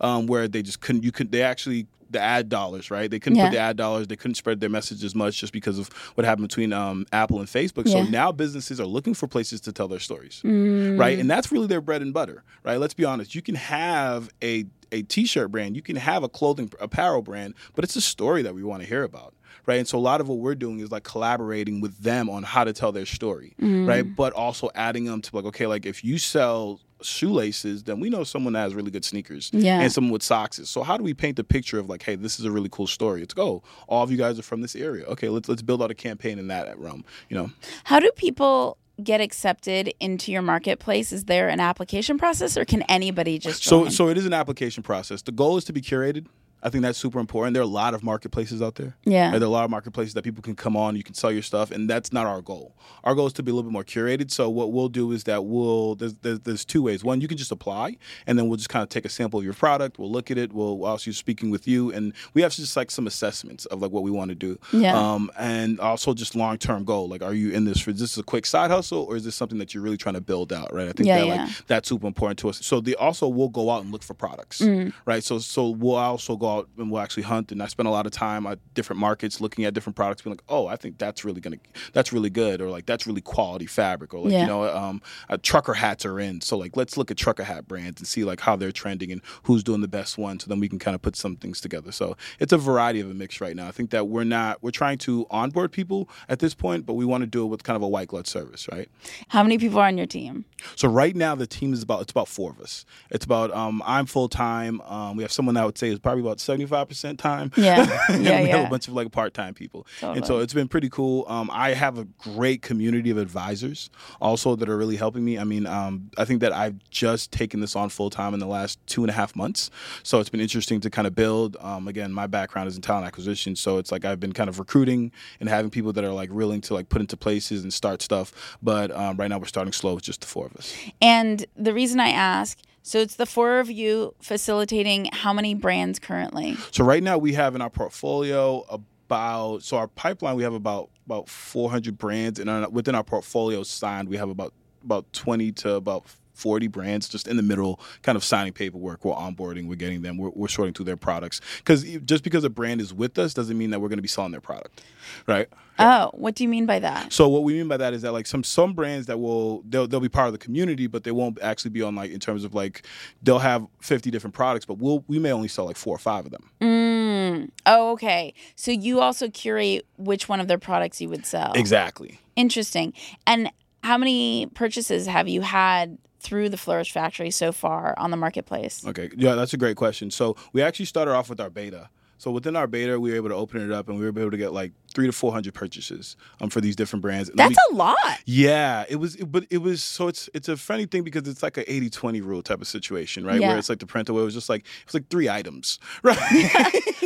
um, 0.00 0.26
where 0.26 0.48
they 0.48 0.62
just 0.62 0.80
couldn't. 0.80 1.04
You 1.04 1.12
could. 1.12 1.30
They 1.30 1.42
actually 1.42 1.86
the 2.12 2.20
ad 2.20 2.48
dollars, 2.48 2.90
right? 2.90 3.10
They 3.10 3.18
couldn't 3.18 3.38
Yeah. 3.38 3.46
put 3.48 3.52
the 3.52 3.58
ad 3.58 3.76
dollars. 3.76 4.06
They 4.08 4.16
couldn't 4.16 4.34
spread 4.36 4.60
their 4.60 4.68
message 4.70 5.02
as 5.04 5.14
much 5.14 5.38
just 5.40 5.52
because 5.52 5.78
of 5.78 5.88
what 6.14 6.24
happened 6.24 6.48
between 6.48 6.72
um, 6.72 7.06
Apple 7.12 7.38
and 7.40 7.48
Facebook. 7.48 7.88
So 7.88 8.02
now 8.04 8.32
businesses 8.32 8.80
are 8.80 8.86
looking 8.86 9.14
for 9.14 9.26
places 9.26 9.60
to 9.62 9.72
tell 9.72 9.88
their 9.88 9.98
stories 9.98 10.40
Mm. 10.44 10.98
right? 10.98 11.18
And 11.18 11.30
that's 11.30 11.50
really 11.52 11.66
their 11.66 11.80
bread 11.80 12.02
and 12.02 12.12
butter, 12.14 12.42
right? 12.64 12.76
Let's 12.78 12.94
be 12.94 13.04
honest. 13.04 13.34
You 13.34 13.42
can 13.42 13.54
have 13.56 14.28
a 14.42 14.66
a 14.94 15.00
t-shirt 15.02 15.50
brand, 15.50 15.74
you 15.74 15.80
can 15.80 15.96
have 15.96 16.22
a 16.22 16.28
clothing 16.28 16.70
apparel 16.78 17.22
brand, 17.22 17.54
but 17.74 17.82
it's 17.82 17.96
a 17.96 18.00
story 18.02 18.42
that 18.42 18.54
we 18.54 18.62
want 18.62 18.82
to 18.82 18.88
hear 18.88 19.02
about. 19.04 19.32
Right. 19.64 19.78
And 19.78 19.88
so 19.88 19.96
a 19.96 20.00
lot 20.00 20.20
of 20.20 20.28
what 20.28 20.38
we're 20.38 20.54
doing 20.54 20.80
is 20.80 20.90
like 20.90 21.02
collaborating 21.04 21.80
with 21.80 21.96
them 22.02 22.28
on 22.28 22.42
how 22.42 22.64
to 22.64 22.72
tell 22.74 22.92
their 22.92 23.06
story. 23.06 23.54
Mm. 23.62 23.88
Right. 23.88 24.02
But 24.16 24.32
also 24.34 24.68
adding 24.74 25.04
them 25.04 25.22
to 25.22 25.36
like, 25.36 25.44
okay, 25.46 25.66
like 25.66 25.86
if 25.86 26.04
you 26.04 26.18
sell 26.18 26.80
shoelaces, 27.02 27.84
then 27.84 28.00
we 28.00 28.10
know 28.10 28.24
someone 28.24 28.52
that 28.54 28.60
has 28.60 28.74
really 28.74 28.90
good 28.90 29.04
sneakers. 29.04 29.50
Yeah. 29.52 29.80
And 29.80 29.92
someone 29.92 30.12
with 30.12 30.22
socks. 30.22 30.60
So 30.64 30.82
how 30.82 30.96
do 30.96 31.04
we 31.04 31.14
paint 31.14 31.36
the 31.36 31.44
picture 31.44 31.78
of 31.78 31.88
like, 31.88 32.02
hey, 32.02 32.16
this 32.16 32.38
is 32.38 32.44
a 32.44 32.50
really 32.50 32.68
cool 32.70 32.86
story? 32.86 33.22
It's 33.22 33.34
go. 33.34 33.62
all 33.88 34.02
of 34.02 34.10
you 34.10 34.16
guys 34.16 34.38
are 34.38 34.42
from 34.42 34.60
this 34.60 34.74
area. 34.76 35.04
Okay, 35.06 35.28
let's 35.28 35.48
let's 35.48 35.62
build 35.62 35.82
out 35.82 35.90
a 35.90 35.94
campaign 35.94 36.38
in 36.38 36.48
that 36.48 36.78
realm. 36.78 37.04
You 37.28 37.36
know. 37.36 37.50
How 37.84 38.00
do 38.00 38.10
people 38.16 38.78
get 39.02 39.20
accepted 39.20 39.92
into 40.00 40.30
your 40.32 40.42
marketplace? 40.42 41.12
Is 41.12 41.24
there 41.24 41.48
an 41.48 41.60
application 41.60 42.18
process, 42.18 42.56
or 42.56 42.64
can 42.64 42.82
anybody 42.82 43.38
just 43.38 43.64
So, 43.64 43.88
so 43.88 44.08
it 44.08 44.18
is 44.18 44.26
an 44.26 44.32
application 44.32 44.82
process. 44.82 45.22
The 45.22 45.32
goal 45.32 45.56
is 45.56 45.64
to 45.64 45.72
be 45.72 45.80
curated. 45.80 46.26
I 46.62 46.70
think 46.70 46.82
that's 46.82 46.98
super 46.98 47.18
important. 47.18 47.54
There 47.54 47.62
are 47.62 47.64
a 47.64 47.68
lot 47.82 47.94
of 47.94 48.02
marketplaces 48.02 48.62
out 48.62 48.76
there. 48.76 48.96
Yeah. 49.04 49.30
Right? 49.30 49.38
There 49.38 49.42
are 49.42 49.46
a 49.46 49.48
lot 49.50 49.64
of 49.64 49.70
marketplaces 49.70 50.14
that 50.14 50.22
people 50.22 50.42
can 50.42 50.54
come 50.54 50.76
on. 50.76 50.96
You 50.96 51.02
can 51.02 51.14
sell 51.14 51.32
your 51.32 51.42
stuff, 51.42 51.70
and 51.70 51.88
that's 51.90 52.12
not 52.12 52.26
our 52.26 52.40
goal. 52.40 52.76
Our 53.04 53.14
goal 53.14 53.26
is 53.26 53.32
to 53.34 53.42
be 53.42 53.50
a 53.50 53.54
little 53.54 53.68
bit 53.70 53.72
more 53.72 53.84
curated. 53.84 54.30
So 54.30 54.48
what 54.48 54.72
we'll 54.72 54.88
do 54.88 55.12
is 55.12 55.24
that 55.24 55.44
we'll 55.44 55.94
there's 55.96 56.14
there's, 56.14 56.40
there's 56.40 56.64
two 56.64 56.82
ways. 56.82 57.02
One, 57.02 57.20
you 57.20 57.28
can 57.28 57.36
just 57.38 57.52
apply, 57.52 57.96
and 58.26 58.38
then 58.38 58.48
we'll 58.48 58.56
just 58.58 58.68
kind 58.68 58.82
of 58.82 58.88
take 58.88 59.04
a 59.04 59.08
sample 59.08 59.38
of 59.40 59.44
your 59.44 59.54
product. 59.54 59.98
We'll 59.98 60.10
look 60.10 60.30
at 60.30 60.38
it. 60.38 60.52
We'll 60.52 60.78
you're 61.04 61.12
speaking 61.14 61.50
with 61.50 61.66
you, 61.66 61.90
and 61.92 62.12
we 62.34 62.42
have 62.42 62.52
just 62.52 62.76
like 62.76 62.90
some 62.90 63.06
assessments 63.06 63.66
of 63.66 63.80
like 63.82 63.90
what 63.90 64.02
we 64.02 64.10
want 64.10 64.28
to 64.28 64.34
do. 64.34 64.58
Yeah. 64.72 64.96
Um, 64.96 65.30
and 65.38 65.80
also 65.80 66.14
just 66.14 66.34
long 66.36 66.58
term 66.58 66.84
goal. 66.84 67.08
Like, 67.08 67.22
are 67.22 67.34
you 67.34 67.50
in 67.50 67.64
this 67.64 67.80
for 67.80 67.90
this 67.92 68.02
is 68.02 68.14
this 68.16 68.18
a 68.18 68.22
quick 68.22 68.46
side 68.46 68.70
hustle, 68.70 69.04
or 69.04 69.16
is 69.16 69.24
this 69.24 69.34
something 69.34 69.58
that 69.58 69.74
you're 69.74 69.82
really 69.82 69.96
trying 69.96 70.14
to 70.14 70.20
build 70.20 70.52
out? 70.52 70.72
Right. 70.72 70.88
I 70.88 70.92
think 70.92 71.06
Yeah, 71.08 71.18
that 71.20 71.26
yeah. 71.26 71.44
like 71.46 71.66
that's 71.66 71.88
super 71.88 72.06
important 72.06 72.38
to 72.40 72.48
us. 72.50 72.64
So 72.64 72.80
the 72.80 72.94
also 72.96 73.26
we'll 73.28 73.48
go 73.48 73.70
out 73.70 73.82
and 73.82 73.90
look 73.92 74.02
for 74.02 74.14
products, 74.14 74.60
Mm. 74.60 74.92
right? 75.06 75.24
So 75.24 75.38
so 75.38 75.70
we'll 75.70 75.96
also 75.96 76.36
go 76.36 76.51
out 76.58 76.68
and 76.78 76.90
we'll 76.90 77.00
actually 77.00 77.22
hunt. 77.24 77.52
And 77.52 77.62
I 77.62 77.66
spend 77.66 77.86
a 77.86 77.90
lot 77.90 78.06
of 78.06 78.12
time 78.12 78.46
at 78.46 78.58
different 78.74 79.00
markets 79.00 79.40
looking 79.40 79.64
at 79.64 79.74
different 79.74 79.96
products, 79.96 80.22
being 80.22 80.32
like, 80.34 80.44
oh, 80.48 80.66
I 80.66 80.76
think 80.76 80.98
that's 80.98 81.24
really 81.24 81.40
gonna 81.40 81.58
that's 81.92 82.12
really 82.12 82.30
good, 82.30 82.60
or 82.60 82.70
like 82.70 82.86
that's 82.86 83.06
really 83.06 83.20
quality 83.20 83.66
fabric, 83.66 84.14
or 84.14 84.20
like 84.24 84.32
Yeah. 84.32 84.40
you 84.42 84.46
know, 84.46 84.64
um, 84.76 85.02
uh, 85.28 85.38
trucker 85.42 85.74
hats 85.74 86.04
are 86.04 86.18
in. 86.20 86.40
So 86.40 86.56
like 86.56 86.76
let's 86.76 86.96
look 86.96 87.10
at 87.10 87.16
trucker 87.16 87.44
hat 87.44 87.66
brands 87.68 88.00
and 88.00 88.06
see 88.06 88.24
like 88.24 88.40
how 88.40 88.56
they're 88.56 88.72
trending 88.72 89.12
and 89.12 89.20
who's 89.44 89.62
doing 89.64 89.80
the 89.80 89.88
best 89.88 90.18
one. 90.18 90.38
So 90.40 90.48
then 90.48 90.60
we 90.60 90.68
can 90.68 90.78
kind 90.78 90.94
of 90.94 91.02
put 91.02 91.16
some 91.16 91.36
things 91.36 91.60
together. 91.60 91.92
So 91.92 92.16
it's 92.38 92.52
a 92.52 92.58
variety 92.58 93.00
of 93.00 93.10
a 93.10 93.14
mix 93.14 93.40
right 93.40 93.56
now. 93.56 93.68
I 93.68 93.70
think 93.72 93.90
that 93.90 94.08
we're 94.08 94.24
not 94.24 94.62
we're 94.62 94.70
trying 94.70 94.98
to 94.98 95.26
onboard 95.30 95.72
people 95.72 96.08
at 96.28 96.38
this 96.38 96.54
point, 96.54 96.86
but 96.86 96.94
we 96.94 97.04
want 97.04 97.22
to 97.22 97.26
do 97.26 97.42
it 97.44 97.46
with 97.46 97.62
kind 97.64 97.76
of 97.76 97.82
a 97.82 97.88
white 97.88 98.08
glove 98.08 98.26
service, 98.26 98.68
right? 98.70 98.88
How 99.28 99.42
many 99.42 99.58
people 99.58 99.78
are 99.78 99.86
on 99.86 99.96
your 99.98 100.06
team? 100.06 100.44
So 100.76 100.88
right 100.88 101.14
now 101.16 101.34
the 101.34 101.46
team 101.46 101.72
is 101.72 101.82
about 101.82 102.02
it's 102.02 102.10
about 102.12 102.28
four 102.28 102.50
of 102.50 102.60
us. 102.60 102.84
It's 103.10 103.24
about 103.24 103.52
um, 103.52 103.82
I'm 103.86 104.06
full 104.06 104.28
time. 104.28 104.80
Um, 104.82 105.16
we 105.16 105.22
have 105.22 105.32
someone 105.32 105.54
that 105.54 105.62
I 105.62 105.66
would 105.66 105.78
say 105.78 105.88
is 105.88 105.98
probably 105.98 106.22
about 106.22 106.40
seventy 106.42 106.66
five 106.66 106.88
percent 106.88 107.18
time. 107.18 107.52
Yeah. 107.56 107.86
and 108.08 108.24
Yeah, 108.24 108.42
we 108.42 108.48
have 108.48 108.60
yeah. 108.60 108.66
a 108.66 108.70
bunch 108.70 108.88
of 108.88 108.94
like 108.94 109.10
part 109.12 109.34
time 109.34 109.54
people. 109.54 109.86
And 110.02 110.26
so 110.26 110.38
it's 110.40 110.54
been 110.54 110.68
pretty 110.68 110.88
cool. 110.88 111.24
Um, 111.28 111.50
I 111.52 111.74
have 111.74 111.98
a 111.98 112.04
great 112.04 112.62
community 112.62 113.10
of 113.10 113.18
advisors 113.18 113.90
also 114.20 114.56
that 114.56 114.68
are 114.68 114.76
really 114.76 114.96
helping 114.96 115.24
me. 115.24 115.38
I 115.38 115.44
mean, 115.44 115.66
um, 115.66 116.10
I 116.18 116.24
think 116.24 116.40
that 116.40 116.52
I've 116.52 116.78
just 116.90 117.32
taken 117.32 117.60
this 117.60 117.76
on 117.76 117.88
full 117.88 118.10
time 118.10 118.34
in 118.34 118.40
the 118.40 118.46
last 118.46 118.78
two 118.86 119.02
and 119.02 119.10
a 119.10 119.14
half 119.14 119.34
months. 119.36 119.70
So 120.02 120.20
it's 120.20 120.30
been 120.30 120.40
interesting 120.40 120.80
to 120.80 120.90
kind 120.90 121.06
of 121.06 121.14
build. 121.14 121.56
Um, 121.60 121.88
again, 121.88 122.12
my 122.12 122.26
background 122.26 122.68
is 122.68 122.76
in 122.76 122.82
talent 122.82 123.06
acquisition, 123.06 123.56
so 123.56 123.78
it's 123.78 123.92
like 123.92 124.04
I've 124.04 124.20
been 124.20 124.32
kind 124.32 124.48
of 124.48 124.58
recruiting 124.58 125.12
and 125.40 125.48
having 125.48 125.70
people 125.70 125.92
that 125.92 126.04
are 126.04 126.12
like 126.12 126.30
willing 126.30 126.60
to 126.62 126.74
like 126.74 126.88
put 126.88 127.00
into 127.00 127.16
places 127.16 127.62
and 127.62 127.72
start 127.72 128.02
stuff. 128.02 128.56
But 128.62 128.90
um, 128.90 129.16
right 129.16 129.28
now 129.28 129.38
we're 129.38 129.46
starting 129.46 129.72
slow 129.72 129.94
with 129.94 130.04
just 130.04 130.20
the 130.20 130.26
four 130.26 130.46
of 130.46 130.56
us. 130.56 130.74
And 131.00 131.44
the 131.56 131.74
reason 131.74 132.00
I 132.00 132.08
ask, 132.08 132.58
so 132.82 132.98
it's 132.98 133.14
the 133.16 133.26
four 133.26 133.60
of 133.60 133.70
you 133.70 134.14
facilitating 134.20 135.08
how 135.12 135.32
many 135.32 135.54
brands 135.54 135.98
currently? 135.98 136.56
So 136.72 136.84
right 136.84 137.02
now 137.02 137.18
we 137.18 137.32
have 137.34 137.54
in 137.54 137.62
our 137.62 137.70
portfolio 137.70 138.64
about 138.68 139.62
so 139.62 139.76
our 139.76 139.88
pipeline 139.88 140.36
we 140.36 140.42
have 140.42 140.54
about 140.54 140.90
about 141.06 141.28
400 141.28 141.98
brands 141.98 142.38
and 142.38 142.48
our, 142.48 142.68
within 142.70 142.94
our 142.94 143.04
portfolio 143.04 143.62
signed 143.62 144.08
we 144.08 144.16
have 144.16 144.30
about 144.30 144.54
about 144.82 145.12
20 145.12 145.52
to 145.52 145.74
about 145.74 146.06
40 146.34 146.68
brands 146.68 147.08
just 147.08 147.28
in 147.28 147.36
the 147.36 147.42
middle, 147.42 147.80
kind 148.02 148.16
of 148.16 148.24
signing 148.24 148.52
paperwork. 148.52 149.04
We're 149.04 149.14
onboarding, 149.14 149.68
we're 149.68 149.76
getting 149.76 150.02
them, 150.02 150.18
we're, 150.18 150.30
we're 150.30 150.48
sorting 150.48 150.74
through 150.74 150.86
their 150.86 150.96
products. 150.96 151.40
Because 151.58 151.84
just 152.04 152.24
because 152.24 152.44
a 152.44 152.50
brand 152.50 152.80
is 152.80 152.92
with 152.92 153.18
us 153.18 153.34
doesn't 153.34 153.56
mean 153.56 153.70
that 153.70 153.80
we're 153.80 153.88
going 153.88 153.98
to 153.98 154.02
be 154.02 154.08
selling 154.08 154.32
their 154.32 154.40
product, 154.40 154.82
right? 155.26 155.48
Oh, 155.78 156.10
what 156.14 156.34
do 156.34 156.44
you 156.44 156.48
mean 156.48 156.66
by 156.66 156.78
that? 156.78 157.12
So 157.12 157.28
what 157.28 157.42
we 157.42 157.54
mean 157.54 157.68
by 157.68 157.76
that 157.78 157.94
is 157.94 158.02
that 158.02 158.12
like 158.12 158.26
some 158.26 158.44
some 158.44 158.74
brands 158.74 159.06
that 159.06 159.18
will 159.18 159.62
they'll 159.68 159.86
they'll 159.86 160.00
be 160.00 160.08
part 160.08 160.26
of 160.26 160.32
the 160.32 160.38
community, 160.38 160.86
but 160.86 161.02
they 161.04 161.12
won't 161.12 161.40
actually 161.40 161.70
be 161.70 161.82
on 161.82 161.94
like 161.94 162.10
in 162.10 162.20
terms 162.20 162.44
of 162.44 162.54
like 162.54 162.86
they'll 163.22 163.38
have 163.38 163.66
50 163.80 164.10
different 164.10 164.34
products, 164.34 164.66
but 164.66 164.78
we'll 164.78 165.04
we 165.08 165.18
may 165.18 165.32
only 165.32 165.48
sell 165.48 165.64
like 165.64 165.76
four 165.76 165.94
or 165.94 165.98
five 165.98 166.26
of 166.26 166.30
them. 166.30 166.50
Mm. 166.60 167.50
Oh, 167.66 167.92
okay. 167.92 168.34
So 168.54 168.70
you 168.70 169.00
also 169.00 169.28
curate 169.28 169.86
which 169.96 170.28
one 170.28 170.40
of 170.40 170.48
their 170.48 170.58
products 170.58 171.00
you 171.00 171.08
would 171.08 171.24
sell. 171.24 171.52
Exactly. 171.54 172.20
Interesting. 172.36 172.92
And 173.26 173.50
how 173.82 173.98
many 173.98 174.46
purchases 174.54 175.06
have 175.06 175.28
you 175.28 175.40
had 175.40 175.98
through 176.22 176.48
the 176.48 176.56
Flourish 176.56 176.92
Factory 176.92 177.30
so 177.30 177.52
far 177.52 177.98
on 177.98 178.10
the 178.10 178.16
marketplace? 178.16 178.86
Okay, 178.86 179.10
yeah, 179.16 179.34
that's 179.34 179.52
a 179.52 179.56
great 179.56 179.76
question. 179.76 180.10
So 180.10 180.36
we 180.52 180.62
actually 180.62 180.86
started 180.86 181.12
off 181.12 181.28
with 181.28 181.40
our 181.40 181.50
beta. 181.50 181.90
So 182.22 182.30
within 182.30 182.54
our 182.54 182.68
beta, 182.68 183.00
we 183.00 183.10
were 183.10 183.16
able 183.16 183.30
to 183.30 183.34
open 183.34 183.60
it 183.60 183.72
up 183.72 183.88
and 183.88 183.98
we 183.98 184.08
were 184.08 184.16
able 184.16 184.30
to 184.30 184.36
get 184.36 184.52
like 184.52 184.70
three 184.94 185.06
to 185.06 185.12
four 185.12 185.32
hundred 185.32 185.54
purchases 185.54 186.14
um, 186.40 186.50
for 186.50 186.60
these 186.60 186.76
different 186.76 187.02
brands. 187.02 187.28
And 187.28 187.36
That's 187.36 187.58
we, 187.68 187.74
a 187.74 187.76
lot. 187.76 187.96
Yeah, 188.26 188.84
it 188.88 188.94
was, 188.94 189.16
but 189.16 189.44
it 189.50 189.58
was 189.58 189.82
so 189.82 190.06
it's 190.06 190.30
it's 190.32 190.48
a 190.48 190.56
funny 190.56 190.86
thing 190.86 191.02
because 191.02 191.26
it's 191.26 191.42
like 191.42 191.56
an 191.56 191.64
80-20 191.64 192.24
rule 192.24 192.40
type 192.40 192.60
of 192.60 192.68
situation, 192.68 193.26
right? 193.26 193.40
Yeah. 193.40 193.48
Where 193.48 193.58
it's 193.58 193.68
like 193.68 193.80
the 193.80 193.86
Pareto 193.86 194.10
where 194.10 194.22
it 194.22 194.26
was 194.26 194.34
just 194.34 194.48
like 194.48 194.60
it 194.60 194.86
was 194.86 194.94
like 194.94 195.08
three 195.08 195.28
items, 195.28 195.80
right? 196.04 196.16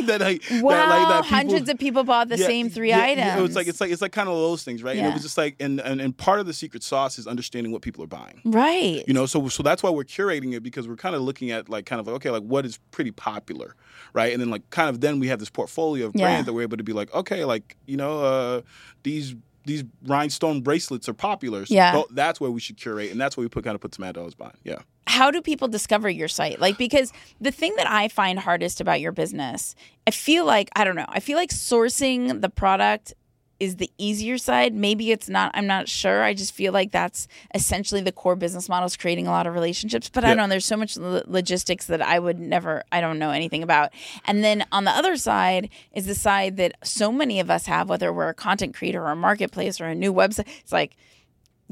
that 0.05 0.17
like 0.21 0.43
Wow, 0.61 0.69
that, 0.75 0.89
like, 0.89 1.07
that 1.07 1.23
people- 1.23 1.35
hundreds 1.37 1.69
of 1.69 1.79
people 1.79 2.03
bought 2.03 2.29
the 2.29 2.37
yeah, 2.37 2.45
same 2.45 2.69
three 2.69 2.89
yeah, 2.89 3.01
items. 3.01 3.25
Yeah, 3.25 3.39
it 3.39 3.41
was 3.41 3.55
like 3.55 3.65
it's 3.65 3.81
like 3.81 3.89
it's 3.89 4.03
like 4.03 4.11
kind 4.11 4.29
of 4.29 4.35
those 4.35 4.63
things, 4.63 4.83
right? 4.83 4.97
And 4.97 5.07
it 5.07 5.13
was 5.13 5.23
just 5.23 5.35
like 5.39 5.55
and, 5.59 5.79
and 5.81 5.99
and 5.99 6.15
part 6.15 6.39
of 6.39 6.45
the 6.45 6.53
secret 6.53 6.83
sauce 6.83 7.17
is 7.17 7.25
understanding 7.25 7.71
what 7.71 7.81
people 7.81 8.03
are 8.03 8.07
buying. 8.07 8.39
right. 8.45 9.03
You 9.07 9.15
know, 9.15 9.25
so 9.25 9.47
so 9.47 9.63
that's 9.63 9.81
why 9.81 9.89
we're 9.89 10.03
curating 10.03 10.53
it 10.53 10.61
because 10.61 10.87
we're 10.87 10.95
kind 10.95 11.15
of 11.15 11.23
looking 11.23 11.49
at 11.49 11.69
like 11.69 11.87
kind 11.87 11.99
of 11.99 12.05
like 12.05 12.17
okay, 12.17 12.29
like 12.29 12.43
what 12.43 12.67
is 12.67 12.77
pretty 12.91 13.09
popular, 13.09 13.75
right? 14.13 14.31
And 14.33 14.41
then 14.41 14.49
like 14.49 14.69
kind 14.69 14.89
of 14.89 15.01
then 15.01 15.19
we 15.19 15.27
have 15.27 15.39
this 15.39 15.49
portfolio 15.49 16.07
of 16.07 16.13
Yeah. 16.15 16.25
brands 16.25 16.45
that 16.45 16.53
we're 16.53 16.61
able 16.63 16.77
to 16.77 16.83
be 16.83 16.93
like, 16.93 17.13
okay, 17.13 17.45
like 17.45 17.75
you 17.85 17.97
know, 17.97 18.19
uh, 18.23 18.61
these 19.03 19.35
these 19.65 19.83
rhinestone 20.05 20.61
bracelets 20.61 21.09
are 21.09 21.13
popular. 21.13 21.65
So 21.65 21.73
Yeah. 21.73 22.01
that's 22.11 22.39
where 22.39 22.49
we 22.51 22.59
should 22.61 22.77
curate, 22.77 23.11
and 23.11 23.19
that's 23.19 23.35
where 23.35 23.43
we 23.43 23.49
put 23.49 23.65
kind 23.65 23.75
of 23.75 23.81
put 23.81 23.93
some 23.95 24.05
ad 24.05 24.15
dollars 24.15 24.33
behind. 24.35 24.57
Yeah. 24.63 24.79
how 25.09 25.31
do 25.31 25.41
people 25.41 25.67
discover 25.69 26.09
your 26.09 26.27
site? 26.27 26.59
Like, 26.59 26.77
because 26.77 27.11
the 27.41 27.49
thing 27.51 27.73
that 27.77 27.89
I 27.89 28.07
find 28.09 28.37
hardest 28.37 28.81
about 28.81 28.99
your 28.99 29.13
business, 29.13 29.73
I 30.05 30.11
feel 30.11 30.45
like, 30.45 30.69
I 30.75 30.83
don't 30.83 30.95
know, 30.97 31.05
I 31.07 31.21
feel 31.21 31.37
like 31.37 31.49
sourcing 31.49 32.41
the 32.41 32.49
product 32.49 33.13
is 33.59 33.77
the 33.77 33.91
easier 33.97 34.37
side. 34.37 34.73
Maybe 34.73 35.11
it's 35.11 35.29
not, 35.29 35.51
I'm 35.53 35.67
not 35.67 35.87
sure. 35.87 36.23
I 36.23 36.33
just 36.33 36.53
feel 36.53 36.73
like 36.73 36.91
that's 36.91 37.27
essentially 37.53 38.01
the 38.01 38.11
core 38.11 38.35
business 38.35 38.69
model 38.69 38.85
is 38.85 38.97
creating 38.97 39.27
a 39.27 39.31
lot 39.31 39.47
of 39.47 39.53
relationships. 39.53 40.09
But 40.09 40.23
I 40.23 40.27
don't 40.27 40.37
know, 40.37 40.47
there's 40.47 40.65
so 40.65 40.77
much 40.77 40.97
lo- 40.97 41.23
logistics 41.25 41.87
that 41.87 42.01
I 42.01 42.19
would 42.19 42.39
never, 42.39 42.83
I 42.91 43.01
don't 43.01 43.19
know 43.19 43.31
anything 43.31 43.63
about. 43.63 43.91
And 44.25 44.43
then 44.43 44.65
on 44.71 44.83
the 44.83 44.91
other 44.91 45.17
side 45.17 45.69
is 45.93 46.05
the 46.05 46.15
side 46.15 46.57
that 46.57 46.73
so 46.83 47.11
many 47.11 47.39
of 47.39 47.49
us 47.49 47.65
have, 47.65 47.89
whether 47.89 48.13
we're 48.13 48.29
a 48.29 48.33
content 48.33 48.75
creator 48.75 49.03
or 49.03 49.11
a 49.11 49.15
marketplace 49.15 49.81
or 49.81 49.85
a 49.85 49.95
new 49.95 50.13
website. 50.13 50.47
It's 50.59 50.71
like, 50.71 50.95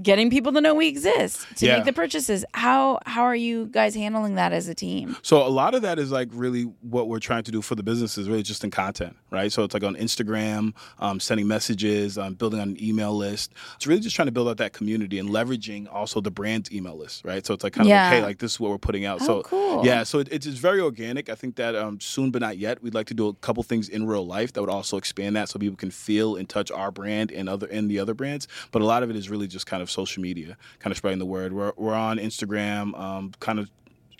getting 0.01 0.29
people 0.29 0.51
to 0.53 0.59
know 0.61 0.73
we 0.75 0.87
exist 0.87 1.45
to 1.57 1.65
Yeah. 1.65 1.77
make 1.77 1.85
the 1.85 1.93
purchases 1.93 2.43
how 2.53 2.99
how 3.05 3.23
are 3.23 3.35
you 3.35 3.67
guys 3.67 3.95
handling 3.95 4.35
that 4.35 4.51
as 4.51 4.67
a 4.67 4.75
team 4.75 5.15
So 5.23 5.45
a 5.45 5.47
lot 5.47 5.73
of 5.73 5.81
that 5.83 5.99
is 5.99 6.11
like 6.11 6.29
really 6.33 6.63
what 6.81 7.07
we're 7.07 7.19
trying 7.19 7.43
to 7.43 7.51
do 7.51 7.61
for 7.61 7.75
the 7.75 7.83
businesses, 7.83 8.27
really 8.27 8.43
just 8.43 8.63
in 8.63 8.71
content, 8.71 9.15
right? 9.31 9.51
So 9.51 9.63
it's 9.63 9.73
like 9.73 9.83
on 9.83 9.95
Instagram, 9.95 10.73
um, 10.99 11.19
sending 11.19 11.47
messages, 11.47 12.17
um, 12.17 12.33
building 12.33 12.59
on 12.59 12.69
an 12.69 12.83
email 12.83 13.15
list. 13.15 13.53
It's 13.77 13.87
really 13.87 14.01
just 14.01 14.15
trying 14.15 14.25
to 14.27 14.31
build 14.31 14.49
out 14.49 14.57
that 14.57 14.73
community 14.73 15.17
and 15.19 15.29
leveraging 15.29 15.87
also 15.91 16.19
the 16.21 16.31
brand's 16.31 16.71
email 16.71 16.97
list, 16.97 17.23
right? 17.23 17.45
So 17.45 17.53
it's 17.53 17.63
like 17.63 17.73
kind 17.73 17.87
of 17.87 17.89
Yeah. 17.89 18.03
like, 18.09 18.13
hey, 18.13 18.21
like 18.21 18.37
this 18.39 18.53
is 18.53 18.59
what 18.59 18.71
we're 18.71 18.77
putting 18.77 19.05
out. 19.05 19.21
Oh, 19.21 19.25
so 19.25 19.41
cool. 19.43 19.85
yeah, 19.85 20.03
so 20.03 20.19
it, 20.19 20.27
it's 20.31 20.45
very 20.47 20.81
organic. 20.81 21.29
I 21.29 21.35
think 21.35 21.55
that 21.55 21.75
um, 21.75 21.99
soon 22.01 22.31
but 22.31 22.41
not 22.41 22.57
yet, 22.57 22.81
we'd 22.83 22.93
like 22.93 23.07
to 23.07 23.13
do 23.13 23.27
a 23.27 23.33
couple 23.35 23.63
things 23.63 23.87
in 23.89 24.05
real 24.05 24.25
life 24.25 24.53
that 24.53 24.61
would 24.61 24.69
also 24.69 24.97
expand 24.97 25.35
that 25.37 25.49
so 25.49 25.57
people 25.59 25.77
can 25.77 25.91
feel 25.91 26.35
and 26.35 26.49
touch 26.49 26.69
our 26.71 26.91
brand 26.91 27.31
and 27.31 27.47
other 27.47 27.67
and 27.67 27.89
the 27.89 27.99
other 27.99 28.13
brands. 28.13 28.47
But 28.71 28.81
a 28.81 28.85
lot 28.85 29.03
of 29.03 29.09
it 29.09 29.15
is 29.15 29.29
really 29.29 29.47
just 29.47 29.65
kind 29.65 29.81
of 29.81 29.84
social 29.89 30.21
media, 30.21 30.57
kind 30.79 30.91
of 30.91 30.97
spreading 30.97 31.19
the 31.19 31.25
word. 31.25 31.53
We're 31.53 31.73
we're 31.77 31.93
on 31.93 32.17
Instagram, 32.17 32.97
um, 32.99 33.33
kind 33.39 33.59
of 33.59 33.69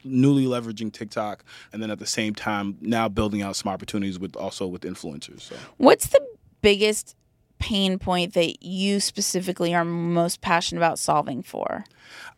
newly 0.04 0.46
leveraging 0.46 0.94
TikTok, 0.94 1.44
and 1.74 1.82
then 1.82 1.90
at 1.92 2.00
the 2.00 2.06
same 2.06 2.36
time 2.36 2.78
now 2.82 3.10
building 3.10 3.42
out 3.42 3.56
some 3.56 3.72
opportunities 3.72 4.20
with 4.20 4.36
also 4.36 4.68
with 4.68 4.82
influencers. 4.82 5.42
So 5.42 5.56
what's 5.78 6.08
the 6.08 6.26
biggest 6.62 7.16
pain 7.58 7.98
point 7.98 8.34
that 8.34 8.62
you 8.64 9.00
specifically 9.00 9.74
are 9.74 9.86
most 9.86 10.42
passionate 10.42 10.80
about 10.80 11.00
solving 11.00 11.42
for 11.42 11.86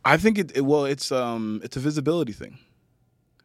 I 0.06 0.18
think 0.18 0.38
it, 0.38 0.56
it 0.56 0.62
well, 0.62 0.86
it's 0.86 1.12
um 1.12 1.62
it's 1.64 1.76
a 1.76 1.80
visibility 1.80 2.32
thing. 2.32 2.58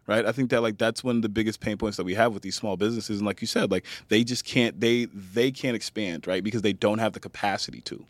Right, 0.06 0.26
I 0.26 0.32
think 0.32 0.50
that 0.50 0.62
like 0.62 0.78
that's 0.78 1.04
one 1.04 1.16
of 1.16 1.22
the 1.22 1.28
biggest 1.28 1.60
pain 1.60 1.76
points 1.76 1.96
that 1.96 2.04
we 2.04 2.14
have 2.14 2.34
with 2.34 2.42
these 2.42 2.56
small 2.56 2.76
businesses, 2.76 3.18
and 3.18 3.26
like 3.26 3.40
you 3.40 3.46
said, 3.46 3.70
like 3.70 3.86
they 4.08 4.24
just 4.24 4.44
can't 4.44 4.80
they 4.80 5.04
they 5.04 5.52
can't 5.52 5.76
expand, 5.76 6.26
right, 6.26 6.42
because 6.42 6.62
they 6.62 6.72
don't 6.72 6.98
have 6.98 7.12
the 7.12 7.20
capacity 7.20 7.80
to, 7.82 8.04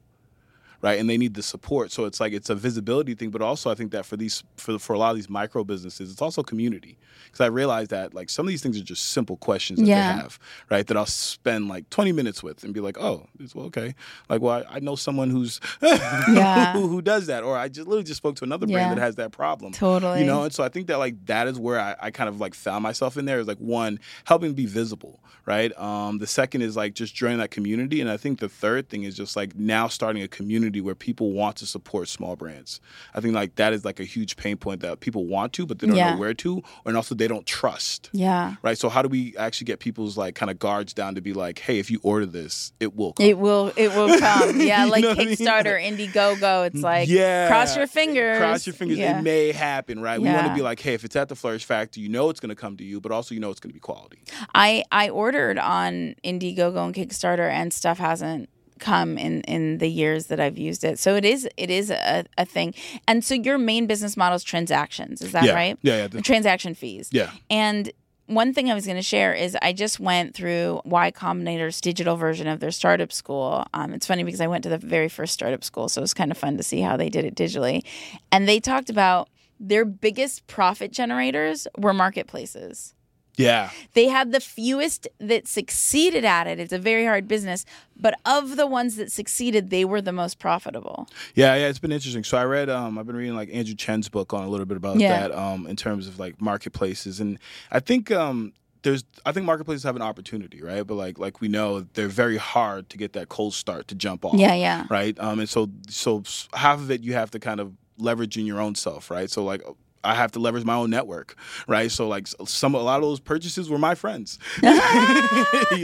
right, 0.82 0.98
and 1.00 1.08
they 1.08 1.16
need 1.16 1.34
the 1.34 1.42
support. 1.42 1.90
So 1.92 2.04
it's 2.04 2.20
like 2.20 2.32
it's 2.32 2.50
a 2.50 2.54
visibility 2.54 3.14
thing, 3.14 3.30
but 3.30 3.40
also 3.40 3.70
I 3.70 3.74
think 3.74 3.92
that 3.92 4.04
for 4.04 4.16
these 4.16 4.42
for 4.56 4.78
for 4.78 4.92
a 4.92 4.98
lot 4.98 5.10
of 5.10 5.16
these 5.16 5.30
micro 5.30 5.64
businesses, 5.64 6.10
it's 6.12 6.20
also 6.22 6.42
community, 6.42 6.98
because 7.24 7.40
I 7.40 7.46
realize 7.46 7.88
that 7.88 8.12
like 8.14 8.28
some 8.30 8.46
of 8.46 8.50
these 8.50 8.62
things 8.62 8.78
are 8.78 8.84
just 8.84 9.10
simple 9.10 9.36
questions 9.36 9.78
that 9.80 9.86
Yeah. 9.86 10.12
they 10.12 10.20
have, 10.20 10.38
right, 10.70 10.86
that 10.86 10.96
I'll 10.96 11.06
spend 11.06 11.68
like 11.68 11.88
twenty 11.90 12.12
minutes 12.12 12.42
with 12.42 12.64
and 12.64 12.74
be 12.74 12.80
like, 12.80 12.98
oh, 12.98 13.26
it's 13.40 13.54
well 13.54 13.66
okay, 13.66 13.94
like 14.28 14.40
well 14.42 14.64
I, 14.68 14.76
I 14.76 14.80
know 14.80 14.96
someone 14.96 15.30
who's 15.30 15.60
Yeah. 16.28 16.72
who, 16.72 16.88
who 16.88 17.02
does 17.02 17.26
that, 17.26 17.42
or 17.44 17.56
I 17.56 17.68
just 17.68 17.86
literally 17.86 18.04
just 18.04 18.18
spoke 18.18 18.36
to 18.36 18.44
another 18.44 18.66
Yeah. 18.66 18.76
brand 18.76 18.92
that 18.92 18.98
has 18.98 19.16
that 19.16 19.32
problem. 19.32 19.72
Totally. 19.72 20.20
You 20.20 20.24
know, 20.26 20.44
and 20.44 20.52
so 20.52 20.62
I 20.64 20.68
think 20.68 20.86
that 20.88 20.98
like 20.98 21.24
that 21.26 21.46
is 21.48 21.58
where 21.58 21.78
I, 21.80 21.94
I 22.00 22.10
kind 22.10 22.28
of 22.28 22.40
like 22.40 22.54
found 22.54 22.82
myself 22.82 23.16
in 23.16 23.24
there 23.24 23.38
is 23.40 23.46
like 23.46 23.58
one, 23.58 23.98
helping 24.24 24.52
be 24.54 24.66
visible, 24.66 25.20
right? 25.46 25.76
Um, 25.78 26.18
the 26.18 26.26
second 26.26 26.62
is 26.62 26.76
like 26.76 26.94
just 26.94 27.14
joining 27.14 27.38
that 27.38 27.50
community. 27.50 28.00
And 28.00 28.10
I 28.10 28.16
think 28.16 28.40
the 28.40 28.48
third 28.48 28.88
thing 28.88 29.04
is 29.04 29.16
just 29.16 29.36
like 29.36 29.54
now 29.56 29.88
starting 29.88 30.22
a 30.22 30.28
community 30.28 30.71
where 30.80 30.94
people 30.94 31.32
want 31.32 31.56
to 31.56 31.66
support 31.66 32.08
small 32.08 32.36
brands. 32.36 32.80
I 33.14 33.20
think 33.20 33.34
like 33.34 33.56
that 33.56 33.72
is 33.72 33.84
like 33.84 34.00
a 34.00 34.04
huge 34.04 34.36
pain 34.36 34.56
point 34.56 34.80
that 34.80 35.00
people 35.00 35.26
want 35.26 35.52
to, 35.54 35.66
but 35.66 35.78
they 35.78 35.86
don't 35.86 35.96
Yeah. 35.96 36.14
know 36.14 36.20
where 36.20 36.34
to, 36.34 36.62
and 36.86 36.96
also 36.96 37.14
they 37.14 37.28
don't 37.28 37.46
trust. 37.46 38.08
yeah 38.12 38.54
Right. 38.62 38.78
So 38.78 38.88
how 38.88 39.02
do 39.02 39.08
we 39.08 39.36
actually 39.36 39.66
get 39.66 39.78
people's 39.80 40.16
like 40.16 40.34
kind 40.34 40.50
of 40.50 40.58
guards 40.58 40.92
down 40.94 41.14
to 41.16 41.20
be 41.20 41.32
like, 41.32 41.58
hey, 41.58 41.78
if 41.78 41.90
you 41.90 42.00
order 42.02 42.26
this, 42.26 42.72
it 42.80 42.96
will 42.96 43.12
come. 43.12 43.26
it 43.26 43.38
will 43.38 43.72
it 43.76 43.88
will 43.94 44.18
come 44.18 44.60
yeah 44.60 44.84
You 44.86 44.90
like 44.90 45.02
know 45.02 45.10
what 45.10 45.20
I 45.20 45.24
mean? 45.24 45.36
kickstarter 45.36 45.80
indiegogo 45.82 46.66
it's 46.66 46.80
like 46.82 47.08
yeah. 47.08 47.48
cross 47.48 47.76
your 47.76 47.86
fingers 47.86 48.38
Cross 48.38 48.66
your 48.66 48.74
fingers. 48.74 48.98
yeah. 48.98 49.18
It 49.18 49.22
may 49.22 49.52
happen, 49.52 50.00
right? 50.00 50.20
We 50.20 50.28
want 50.28 50.46
to 50.46 50.54
be 50.54 50.62
like, 50.62 50.80
hey, 50.80 50.94
if 50.94 51.04
it's 51.04 51.16
at 51.16 51.28
the 51.28 51.34
Flourish 51.36 51.64
Factory, 51.64 52.02
you 52.02 52.08
know 52.08 52.30
it's 52.30 52.40
going 52.40 52.50
to 52.50 52.54
come 52.56 52.76
to 52.76 52.84
you, 52.84 53.00
but 53.00 53.12
also 53.12 53.34
you 53.34 53.40
know 53.40 53.50
it's 53.50 53.60
going 53.60 53.70
to 53.70 53.74
be 53.74 53.80
quality. 53.80 54.18
I 54.54 54.84
I 54.92 55.08
ordered 55.10 55.58
on 55.58 56.14
Indiegogo 56.24 56.84
and 56.84 56.94
Kickstarter, 56.94 57.50
and 57.50 57.72
stuff 57.72 57.98
hasn't 57.98 58.48
come 58.82 59.16
in 59.16 59.40
in 59.42 59.78
the 59.78 59.88
years 59.88 60.26
that 60.26 60.40
I've 60.40 60.58
used 60.58 60.82
it. 60.84 60.98
So 60.98 61.14
it 61.16 61.24
is 61.24 61.48
it 61.56 61.70
is 61.70 61.90
a, 61.90 62.24
a 62.36 62.44
thing. 62.44 62.74
And 63.06 63.24
so 63.24 63.34
your 63.34 63.58
main 63.58 63.86
business 63.86 64.16
model 64.16 64.36
is 64.36 64.44
transactions. 64.44 65.22
Is 65.22 65.32
that 65.32 65.44
Yeah. 65.44 65.54
right? 65.54 65.78
Yeah, 65.82 65.96
yeah. 65.98 66.06
The 66.08 66.20
transaction 66.22 66.74
fees. 66.74 67.08
Yeah. 67.12 67.30
And 67.48 67.90
one 68.26 68.54
thing 68.54 68.70
I 68.70 68.74
was 68.74 68.86
going 68.86 68.96
to 68.96 69.02
share 69.16 69.34
is 69.34 69.56
I 69.60 69.72
just 69.72 70.00
went 70.00 70.34
through 70.34 70.80
Y 70.84 71.10
Combinator's 71.10 71.80
digital 71.80 72.16
version 72.16 72.46
of 72.46 72.60
their 72.60 72.70
startup 72.70 73.12
school. 73.12 73.64
Um, 73.74 73.92
it's 73.94 74.06
funny 74.06 74.24
because 74.24 74.40
I 74.40 74.46
went 74.46 74.62
to 74.64 74.70
the 74.70 74.78
very 74.78 75.08
first 75.08 75.32
startup 75.34 75.62
school, 75.64 75.88
so 75.88 76.00
it 76.00 76.04
was 76.08 76.14
kind 76.14 76.30
of 76.30 76.38
fun 76.38 76.56
to 76.56 76.62
see 76.62 76.80
how 76.80 76.96
they 76.96 77.10
did 77.10 77.24
it 77.24 77.34
digitally. 77.34 77.84
And 78.30 78.48
they 78.48 78.58
talked 78.60 78.88
about 78.90 79.28
their 79.60 79.84
biggest 79.84 80.46
profit 80.46 80.92
generators 80.92 81.66
were 81.76 81.92
marketplaces. 81.92 82.94
Yeah. 83.36 83.70
They 83.94 84.08
had 84.08 84.32
the 84.32 84.40
fewest 84.40 85.08
that 85.18 85.48
succeeded 85.48 86.24
at 86.24 86.46
it. 86.46 86.60
It's 86.60 86.72
a 86.72 86.78
very 86.78 87.06
hard 87.06 87.26
business, 87.26 87.64
but 87.96 88.14
of 88.26 88.56
the 88.56 88.66
ones 88.66 88.96
that 88.96 89.10
succeeded, 89.10 89.70
they 89.70 89.84
were 89.86 90.02
the 90.02 90.12
most 90.12 90.38
profitable. 90.38 91.08
Yeah, 91.34 91.54
yeah, 91.54 91.68
it's 91.68 91.78
been 91.78 91.92
interesting. 91.92 92.24
So 92.24 92.36
I 92.36 92.44
read, 92.44 92.68
um, 92.68 92.98
I've 92.98 93.06
been 93.06 93.16
reading 93.16 93.34
like 93.34 93.48
Andrew 93.52 93.74
Chen's 93.74 94.08
book 94.10 94.34
on 94.34 94.44
a 94.44 94.48
little 94.48 94.66
bit 94.66 94.76
about 94.76 94.98
Yeah. 95.00 95.28
that, 95.28 95.32
um, 95.38 95.66
in 95.66 95.76
terms 95.76 96.06
of 96.08 96.18
like 96.18 96.40
marketplaces, 96.42 97.20
and 97.20 97.38
I 97.70 97.80
think 97.80 98.10
um, 98.10 98.52
there's, 98.82 99.04
I 99.24 99.32
think 99.32 99.46
marketplaces 99.46 99.84
have 99.84 99.96
an 99.96 100.02
opportunity, 100.02 100.60
right? 100.62 100.86
But 100.86 100.96
like, 100.96 101.18
like 101.18 101.40
we 101.40 101.48
know, 101.48 101.86
they're 101.94 102.08
very 102.08 102.36
hard 102.36 102.90
to 102.90 102.98
get 102.98 103.14
that 103.14 103.28
cold 103.30 103.54
start 103.54 103.88
to 103.88 103.94
jump 103.94 104.24
off. 104.26 104.34
Yeah, 104.34 104.54
yeah. 104.54 104.86
Right. 104.90 105.18
Um, 105.18 105.40
and 105.40 105.48
so, 105.48 105.70
so 105.88 106.22
half 106.52 106.80
of 106.80 106.90
it 106.90 107.02
you 107.02 107.14
have 107.14 107.30
to 107.30 107.38
kind 107.38 107.60
of 107.60 107.72
leverage 107.96 108.36
in 108.36 108.44
your 108.44 108.60
own 108.60 108.74
self, 108.74 109.10
right? 109.10 109.30
So 109.30 109.42
like. 109.42 109.62
I 110.04 110.14
have 110.14 110.32
to 110.32 110.38
leverage 110.40 110.64
my 110.64 110.74
own 110.74 110.90
network, 110.90 111.36
right? 111.68 111.90
So 111.90 112.08
like 112.08 112.26
some 112.26 112.74
a 112.74 112.78
lot 112.82 112.96
of 112.96 113.02
those 113.02 113.20
purchases 113.20 113.70
were 113.70 113.78
my 113.78 113.94
friends. 113.94 114.38
you 114.62 114.68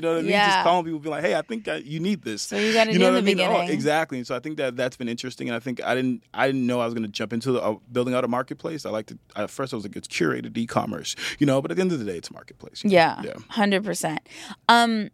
know 0.01 0.11
what 0.13 0.19
I 0.19 0.23
mean? 0.23 0.27
Yeah. 0.27 0.47
Just 0.51 0.65
calling 0.65 0.85
people, 0.85 0.99
be 1.01 1.09
like, 1.09 1.23
"Hey, 1.25 1.35
I 1.35 1.43
think 1.43 1.67
you 1.85 2.01
need 2.01 2.23
this." 2.23 2.43
So 2.43 2.57
you 2.57 2.73
gotta 2.73 2.93
you 2.93 2.99
know 2.99 3.09
in 3.09 3.15
what 3.15 3.25
the 3.25 3.31
I 3.31 3.35
mean? 3.35 3.41
Oh, 3.47 3.53
beginning. 3.53 3.71
exactly. 3.71 4.19
And 4.19 4.27
so 4.27 4.35
I 4.35 4.41
think 4.41 4.57
that 4.57 4.77
that's 4.77 4.97
been 4.97 5.09
interesting. 5.09 5.49
And 5.49 5.57
I 5.57 5.61
think 5.61 5.83
I 5.83 5.95
didn't 5.95 6.23
I 6.35 6.47
didn't 6.47 6.67
know 6.67 6.81
I 6.81 6.85
was 6.85 6.95
going 6.95 7.05
to 7.07 7.13
jump 7.13 7.33
into 7.33 7.53
the, 7.53 7.63
uh, 7.63 7.77
building 7.93 8.15
out 8.15 8.25
a 8.25 8.29
marketplace. 8.29 8.85
I 8.87 8.91
like 8.91 9.07
to 9.07 9.19
at 9.37 9.51
first 9.51 9.73
I 9.73 9.77
was 9.77 9.85
like 9.85 9.97
it's 9.97 10.09
curated 10.09 10.57
e-commerce, 10.57 11.15
you 11.39 11.47
know. 11.47 11.63
But 11.63 11.71
at 11.71 11.77
the 11.77 11.81
end 11.83 11.93
of 11.93 11.99
the 11.99 12.05
day, 12.05 12.17
it's 12.19 12.31
a 12.31 12.33
marketplace. 12.33 12.83
you 12.85 12.91
know? 12.91 12.95
Yeah, 12.97 13.23
Yeah. 13.25 13.35
hundred 13.51 13.85
percent. 13.85 14.21
Um, 14.69 15.11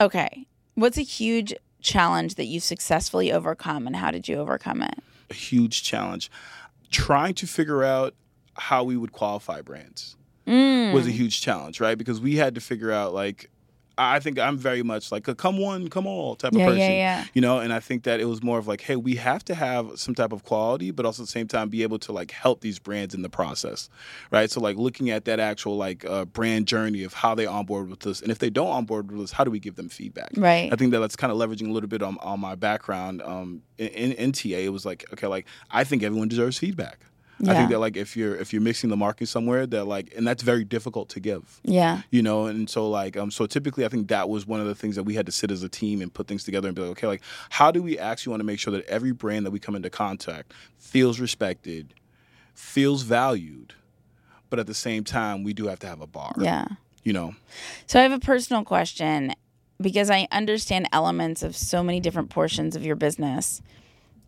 okay. 0.00 0.46
What's 0.74 0.96
a 0.98 1.02
huge 1.02 1.54
challenge 1.80 2.36
that 2.36 2.44
you 2.46 2.60
successfully 2.60 3.32
overcome 3.32 3.86
and 3.86 3.96
how 3.96 4.10
did 4.10 4.28
you 4.28 4.36
overcome 4.36 4.82
it? 4.82 4.94
A 5.30 5.34
huge 5.34 5.82
challenge. 5.82 6.30
Trying 6.90 7.34
to 7.34 7.46
figure 7.46 7.84
out 7.84 8.14
how 8.58 8.84
we 8.84 8.96
would 8.96 9.12
qualify 9.12 9.60
brands 9.62 10.16
Mm. 10.46 10.94
was 10.94 11.06
a 11.06 11.10
huge 11.10 11.42
challenge, 11.42 11.78
right? 11.78 11.98
Because 11.98 12.20
we 12.22 12.36
had 12.36 12.54
to 12.54 12.60
figure 12.62 12.90
out 12.90 13.12
like 13.12 13.50
I 14.00 14.20
think 14.20 14.38
I'm 14.38 14.56
very 14.56 14.84
much 14.84 15.10
like 15.10 15.26
a 15.26 15.34
come 15.34 15.58
one, 15.58 15.88
come 15.88 16.06
all 16.06 16.36
type 16.36 16.52
Yeah, 16.54 16.68
of 16.68 16.76
yeah, 16.76 16.80
person. 16.86 16.92
yeah. 16.94 17.24
You 17.34 17.40
know, 17.42 17.58
and 17.58 17.72
I 17.72 17.80
think 17.80 18.04
that 18.04 18.20
it 18.20 18.26
was 18.26 18.44
more 18.44 18.56
of 18.56 18.68
like, 18.68 18.80
hey, 18.80 18.94
we 18.94 19.16
have 19.16 19.44
to 19.46 19.56
have 19.56 19.90
some 19.98 20.14
type 20.14 20.32
of 20.32 20.44
quality, 20.44 20.92
but 20.92 21.04
also 21.04 21.22
at 21.24 21.26
the 21.26 21.32
same 21.32 21.48
time 21.48 21.68
be 21.68 21.82
able 21.82 21.98
to 21.98 22.12
like 22.12 22.30
help 22.30 22.60
these 22.60 22.78
brands 22.78 23.12
in 23.12 23.22
the 23.22 23.28
process. 23.28 23.90
Right. 24.30 24.48
So 24.52 24.60
like 24.60 24.76
looking 24.76 25.10
at 25.10 25.24
that 25.24 25.40
actual 25.40 25.76
like 25.76 26.04
uh, 26.04 26.26
brand 26.26 26.68
journey 26.68 27.02
of 27.02 27.12
how 27.12 27.34
they 27.34 27.44
onboard 27.44 27.90
with 27.90 28.06
us. 28.06 28.22
And 28.22 28.30
if 28.30 28.38
they 28.38 28.50
don't 28.50 28.68
onboard 28.68 29.10
with 29.10 29.20
us, 29.20 29.32
how 29.32 29.42
do 29.42 29.50
we 29.50 29.58
give 29.58 29.74
them 29.74 29.88
feedback? 29.88 30.30
Right. 30.36 30.72
I 30.72 30.76
think 30.76 30.92
that 30.92 31.00
that's 31.00 31.16
kind 31.16 31.32
of 31.32 31.36
leveraging 31.38 31.68
a 31.68 31.72
little 31.72 31.88
bit 31.88 32.00
on, 32.00 32.18
on 32.22 32.38
my 32.38 32.54
background 32.54 33.20
um, 33.22 33.62
in, 33.78 33.88
in, 33.88 34.12
in 34.12 34.32
TA. 34.32 34.58
It 34.58 34.72
was 34.72 34.86
like, 34.86 35.04
okay, 35.12 35.26
like 35.26 35.44
I 35.72 35.82
think 35.82 36.04
everyone 36.04 36.28
deserves 36.28 36.56
feedback. 36.56 37.00
I 37.46 37.54
think 37.54 37.70
that 37.70 37.78
like 37.78 37.96
if 37.96 38.16
you're 38.16 38.34
if 38.36 38.52
you're 38.52 38.62
mixing 38.62 38.90
the 38.90 38.96
market 38.96 39.28
somewhere 39.28 39.66
that 39.66 39.84
like 39.84 40.12
and 40.16 40.26
that's 40.26 40.42
very 40.42 40.64
difficult 40.64 41.08
to 41.10 41.20
give 41.20 41.60
Yeah. 41.62 42.02
you 42.10 42.20
know 42.22 42.46
and 42.46 42.68
so 42.68 42.88
like 42.90 43.16
um 43.16 43.30
so 43.30 43.46
typically 43.46 43.84
i 43.84 43.88
think 43.88 44.08
that 44.08 44.28
was 44.28 44.44
one 44.46 44.60
of 44.60 44.66
the 44.66 44.74
things 44.74 44.96
that 44.96 45.04
we 45.04 45.14
had 45.14 45.26
to 45.26 45.32
sit 45.32 45.50
as 45.52 45.62
a 45.62 45.68
team 45.68 46.00
and 46.02 46.12
put 46.12 46.26
things 46.26 46.42
together 46.42 46.66
and 46.68 46.74
be 46.74 46.82
like 46.82 46.90
okay 46.92 47.06
like 47.06 47.22
how 47.50 47.70
do 47.70 47.80
we 47.82 47.96
actually 47.98 48.30
want 48.32 48.40
to 48.40 48.44
make 48.44 48.58
sure 48.58 48.72
that 48.72 48.84
every 48.86 49.12
brand 49.12 49.46
that 49.46 49.52
we 49.52 49.60
come 49.60 49.76
into 49.76 49.88
contact 49.90 50.52
feels 50.78 51.20
respected 51.20 51.94
feels 52.54 53.02
valued 53.02 53.74
but 54.50 54.58
at 54.58 54.66
the 54.66 54.74
same 54.74 55.04
time 55.04 55.44
we 55.44 55.52
do 55.52 55.66
have 55.68 55.78
to 55.78 55.86
have 55.86 56.00
a 56.00 56.06
bar 56.08 56.32
Yeah. 56.38 56.66
you 57.04 57.12
know 57.12 57.34
So 57.86 58.00
I 58.00 58.02
have 58.02 58.12
a 58.12 58.18
personal 58.18 58.64
question 58.64 59.32
because 59.80 60.10
I 60.10 60.26
understand 60.32 60.88
elements 60.92 61.44
of 61.44 61.54
so 61.56 61.84
many 61.84 62.00
different 62.00 62.30
portions 62.30 62.74
of 62.74 62.84
your 62.84 62.96
business. 62.96 63.62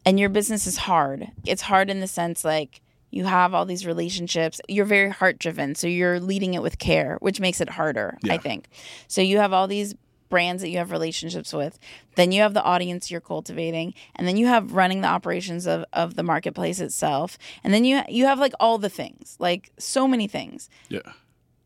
And 0.06 0.18
your 0.18 0.28
business 0.28 0.66
is 0.66 0.76
hard. 0.78 1.28
It's 1.44 1.62
hard 1.62 1.90
in 1.90 1.98
the 2.00 2.06
sense 2.06 2.44
like 2.44 2.80
you 3.10 3.24
have 3.24 3.54
all 3.54 3.64
these 3.64 3.86
relationships. 3.86 4.60
You're 4.68 4.84
very 4.84 5.10
heart 5.10 5.38
driven, 5.38 5.74
so 5.74 5.86
you're 5.86 6.20
leading 6.20 6.54
it 6.54 6.62
with 6.62 6.78
care, 6.78 7.16
which 7.20 7.40
makes 7.40 7.60
it 7.60 7.68
harder, 7.70 8.18
I 8.28 8.38
think. 8.38 8.68
So 9.08 9.20
you 9.20 9.38
have 9.38 9.52
all 9.52 9.66
these 9.66 9.94
brands 10.28 10.62
that 10.62 10.68
you 10.68 10.78
have 10.78 10.92
relationships 10.92 11.52
with. 11.52 11.78
Then 12.14 12.30
you 12.30 12.42
have 12.42 12.54
the 12.54 12.62
audience 12.62 13.10
you're 13.10 13.20
cultivating, 13.20 13.94
and 14.14 14.28
then 14.28 14.36
you 14.36 14.46
have 14.46 14.72
running 14.72 15.00
the 15.00 15.08
operations 15.08 15.66
of, 15.66 15.84
of 15.92 16.14
the 16.14 16.22
marketplace 16.22 16.78
itself. 16.80 17.36
And 17.64 17.74
then 17.74 17.84
you 17.84 18.02
you 18.08 18.26
have 18.26 18.38
like 18.38 18.52
all 18.60 18.78
the 18.78 18.90
things, 18.90 19.36
like 19.38 19.70
so 19.78 20.06
many 20.06 20.28
things 20.28 20.68
yeah 20.88 21.00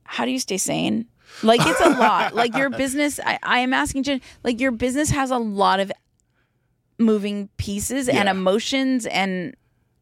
how 0.05 0.25
do 0.25 0.31
you 0.31 0.39
stay 0.39 0.57
sane? 0.57 1.07
Like 1.43 1.61
it's 1.65 1.81
a 1.81 1.89
lot. 1.99 2.35
Like 2.35 2.57
your 2.57 2.71
business, 2.71 3.19
I, 3.25 3.39
I 3.43 3.59
am 3.61 3.73
asking 3.73 4.05
Jen, 4.05 4.21
like 4.43 4.61
your 4.61 4.71
business 4.71 5.11
has 5.11 5.31
a 5.31 5.39
lot 5.39 5.81
of 5.81 5.91
moving 6.99 7.49
pieces 7.57 8.09
and 8.09 8.29
emotions 8.29 9.07
and 9.07 9.57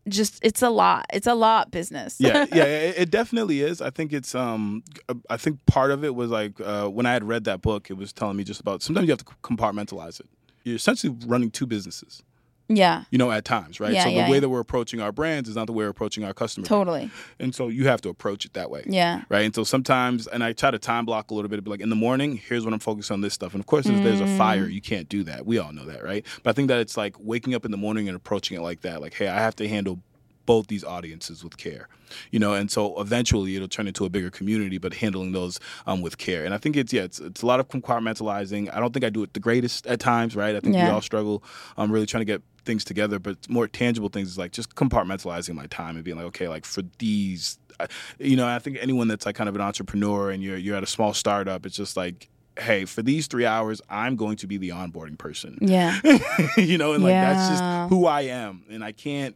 just 0.09 0.41
it's 0.43 0.63
a 0.63 0.71
lot. 0.71 1.07
It's 1.13 1.27
a 1.27 1.35
lot 1.35 1.71
business. 1.71 2.17
yeah, 2.19 2.47
yeah, 2.53 2.65
it, 2.65 2.95
it 2.99 3.11
definitely 3.11 3.61
is. 3.61 3.81
I 3.81 3.91
think 3.91 4.13
it's 4.13 4.35
um, 4.35 4.83
I 5.31 5.37
think 5.37 5.65
part 5.67 5.91
of 5.91 6.05
it 6.05 6.15
was 6.15 6.31
like 6.31 6.61
uh, 6.61 6.89
when 6.89 7.07
I 7.07 7.13
had 7.13 7.25
read 7.25 7.45
that 7.45 7.63
book, 7.63 7.91
it 7.91 7.95
was 7.95 8.13
telling 8.13 8.37
me 8.37 8.45
just 8.45 8.61
about 8.61 8.83
sometimes 8.83 9.07
you 9.07 9.13
have 9.13 9.25
to 9.25 9.35
compartmentalize 9.43 10.21
it. 10.21 10.27
You're 10.65 10.77
essentially 10.77 11.17
running 11.27 11.51
two 11.51 11.67
businesses, 11.67 12.23
yeah. 12.69 13.05
you 13.11 13.19
know, 13.19 13.31
at 13.31 13.45
times, 13.45 13.81
right? 13.81 13.93
Yeah, 13.93 14.05
so 14.05 14.11
yeah, 14.11 14.25
the 14.25 14.31
way 14.31 14.37
yeah. 14.37 14.41
that 14.41 14.49
we're 14.49 14.61
approaching 14.61 15.01
our 15.01 15.13
brands 15.13 15.49
is 15.49 15.57
not 15.57 15.67
the 15.67 15.73
way 15.73 15.85
we're 15.85 15.91
approaching 15.91 16.25
our 16.25 16.33
customers, 16.35 16.69
Totally. 16.69 17.11
and 17.39 17.55
so 17.55 17.69
you 17.69 17.87
have 17.87 18.01
to 18.03 18.09
approach 18.09 18.45
it 18.45 18.55
that 18.55 18.71
way. 18.71 18.85
Yeah. 18.87 19.23
Right. 19.29 19.45
And 19.45 19.55
so 19.55 19.65
sometimes, 19.65 20.27
and 20.27 20.43
I 20.43 20.53
try 20.53 20.71
to 20.71 20.79
time 20.79 21.05
block 21.05 21.31
a 21.31 21.35
little 21.35 21.49
bit, 21.49 21.63
be 21.65 21.71
like, 21.71 21.81
in 21.81 21.91
the 21.91 21.97
morning, 21.97 22.37
here's 22.37 22.65
when 22.65 22.73
I'm 22.75 22.81
focused 22.81 23.11
on 23.11 23.21
this 23.21 23.35
stuff. 23.35 23.53
And 23.55 23.61
of 23.61 23.67
course, 23.67 23.87
if 23.87 24.03
there's 24.03 24.21
a 24.21 24.37
fire, 24.39 24.67
Mm. 24.67 24.73
you 24.73 24.81
can't 24.81 25.09
do 25.09 25.23
that. 25.25 25.45
We 25.47 25.59
all 25.59 25.73
know 25.73 25.85
that, 25.87 26.05
right? 26.05 26.25
But 26.43 26.51
I 26.51 26.53
think 26.53 26.69
that 26.69 26.81
it's 26.81 26.97
like 26.97 27.17
waking 27.19 27.55
up 27.55 27.65
in 27.65 27.71
the 27.71 27.77
morning 27.77 28.09
and 28.09 28.17
approaching 28.17 28.57
it 28.57 28.61
like 28.61 28.81
that. 28.83 29.01
Like, 29.01 29.15
hey, 29.15 29.29
I 29.29 29.41
have 29.41 29.57
to 29.57 29.69
handle 29.69 30.01
both 30.45 30.67
these 30.67 30.83
audiences 30.83 31.45
with 31.45 31.57
care, 31.57 31.89
you 32.33 32.39
know. 32.41 32.53
And 32.53 32.69
so 32.71 33.01
eventually, 33.01 33.55
it'll 33.55 33.69
turn 33.69 33.87
into 33.87 34.05
a 34.05 34.09
bigger 34.11 34.29
community, 34.29 34.77
but 34.77 34.95
handling 34.95 35.31
those 35.33 35.61
um, 35.87 36.03
with 36.03 36.19
care. 36.19 36.45
And 36.45 36.53
I 36.53 36.59
think 36.59 36.77
it's 36.77 36.93
yeah, 36.93 37.03
it's 37.03 37.21
it's 37.21 37.43
a 37.43 37.47
lot 37.47 37.61
of 37.61 37.69
compartmentalizing. 37.69 38.75
I 38.75 38.81
don't 38.81 38.93
think 38.93 39.05
I 39.05 39.11
do 39.11 39.23
it 39.23 39.35
the 39.35 39.41
greatest 39.41 39.87
at 39.87 40.01
times, 40.01 40.35
right? 40.37 40.57
I 40.57 40.61
think 40.61 40.75
we 40.75 40.83
all 40.83 41.01
struggle 41.01 41.45
um, 41.77 41.93
really 41.93 42.07
trying 42.07 42.23
to 42.23 42.25
get 42.25 42.43
things 42.65 42.85
together, 42.85 43.19
but 43.19 43.49
more 43.49 43.67
tangible 43.69 44.09
things 44.09 44.29
is 44.29 44.39
like 44.39 44.53
just 44.53 44.75
compartmentalizing 44.75 45.55
my 45.55 45.67
time 45.67 45.97
and 45.97 46.05
being 46.05 46.17
like, 46.17 46.27
okay, 46.27 46.49
like 46.49 46.65
for 46.65 46.83
these, 46.99 47.59
I- 47.81 47.89
you 48.19 48.37
know, 48.37 48.47
I 48.47 48.59
think 48.59 48.79
anyone 48.81 49.09
that's 49.09 49.27
like 49.27 49.35
kind 49.37 49.49
of 49.49 49.55
an 49.55 49.61
entrepreneur 49.61 50.31
and 50.31 50.43
you're 50.43 50.57
you're 50.57 50.77
at 50.77 50.83
a 50.83 50.87
small 50.89 51.15
startup, 51.15 51.67
it's 51.67 51.77
just 51.77 51.97
like. 51.97 52.29
Hey, 52.61 52.85
for 52.85 53.01
these 53.01 53.29
three 53.29 53.47
hours, 53.47 53.81
I'm 53.89 54.15
going 54.15 54.37
to 54.37 54.47
be 54.47 54.59
the 54.59 54.69
onboarding 54.69 55.17
person. 55.17 55.57
Yeah. 55.63 55.99
you 56.59 56.77
know, 56.77 56.93
and 56.93 57.03
like 57.03 57.13
that's 57.13 57.49
just 57.49 57.89
who 57.89 58.05
I 58.05 58.21
am, 58.25 58.65
and 58.71 58.85
I 58.85 58.93
can't 58.93 59.35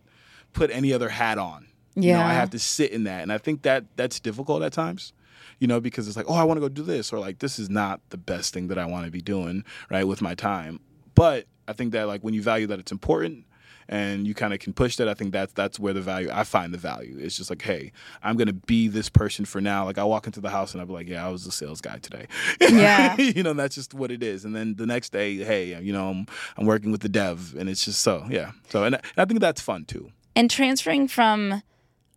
put 0.53 0.71
any 0.71 0.93
other 0.93 1.09
hat 1.09 1.39
on. 1.39 1.67
You 1.95 2.12
know, 2.12 2.19
I 2.21 2.35
have 2.35 2.51
to 2.51 2.59
sit 2.59 2.91
in 2.91 3.05
that, 3.05 3.23
and 3.23 3.33
I 3.33 3.39
think 3.39 3.62
that 3.62 3.87
that's 3.97 4.21
difficult 4.21 4.62
at 4.62 4.75
times. 4.75 5.15
You 5.61 5.67
know, 5.67 5.81
because 5.81 6.09
it's 6.09 6.17
like, 6.19 6.27
oh, 6.29 6.35
I 6.35 6.45
want 6.45 6.59
to 6.59 6.61
go 6.61 6.69
do 6.69 6.83
this, 6.83 7.11
or 7.11 7.19
like 7.19 7.39
this 7.39 7.59
is 7.59 7.71
not 7.71 8.03
the 8.11 8.19
best 8.19 8.53
thing 8.53 8.69
that 8.69 8.77
I 8.77 8.85
want 8.85 9.07
to 9.07 9.11
be 9.11 9.23
doing, 9.23 9.65
right, 9.91 10.05
with 10.05 10.21
my 10.21 10.35
time. 10.35 10.79
But 11.15 11.47
I 11.68 11.72
think 11.72 11.92
that 11.92 12.07
like 12.07 12.22
when 12.22 12.35
you 12.35 12.42
value 12.42 12.66
that 12.68 12.79
it's 12.79 12.92
important 12.92 13.44
and 13.88 14.26
you 14.26 14.35
kind 14.35 14.52
of 14.52 14.59
can 14.59 14.72
push 14.72 14.96
that, 14.96 15.09
I 15.09 15.14
think 15.14 15.33
that's 15.33 15.52
that's 15.52 15.79
where 15.79 15.92
the 15.92 16.00
value 16.00 16.29
I 16.33 16.42
find 16.44 16.74
the 16.74 16.79
value. 16.79 17.16
It's 17.20 17.37
just 17.37 17.50
like, 17.50 17.62
hey, 17.62 17.92
I'm 18.22 18.37
gonna 18.37 18.52
be 18.52 18.88
this 18.88 19.09
person 19.09 19.44
for 19.44 19.61
now. 19.61 19.85
Like 19.85 19.98
I 19.98 20.05
walk 20.05 20.26
into 20.26 20.40
the 20.40 20.50
house 20.50 20.72
and 20.72 20.81
I'll 20.81 20.87
be 20.87 20.92
like, 20.92 21.09
yeah, 21.09 21.24
I 21.26 21.31
was 21.31 21.44
the 21.44 21.52
sales 21.52 21.81
guy 21.81 21.98
today. 21.98 22.26
Yeah. 22.61 23.16
you 23.18 23.42
know, 23.42 23.52
that's 23.52 23.74
just 23.74 23.94
what 23.94 24.11
it 24.11 24.22
is. 24.22 24.44
And 24.44 24.55
then 24.57 24.74
the 24.76 24.87
next 24.87 25.11
day, 25.12 25.37
hey, 25.37 25.81
you 25.81 25.92
know, 25.92 26.09
I'm 26.11 26.26
I'm 26.57 26.66
working 26.66 26.90
with 26.92 27.00
the 27.02 27.09
dev, 27.09 27.55
and 27.59 27.68
it's 27.68 27.85
just 27.85 28.00
so 28.02 28.26
yeah. 28.31 28.52
So 28.70 28.85
and, 28.85 28.96
I- 28.96 28.98
and 28.98 29.18
I 29.18 29.24
think 29.24 29.40
that's 29.40 29.61
fun 29.61 29.85
too. 29.85 30.11
And 30.35 30.50
transferring 30.50 31.09
from 31.09 31.62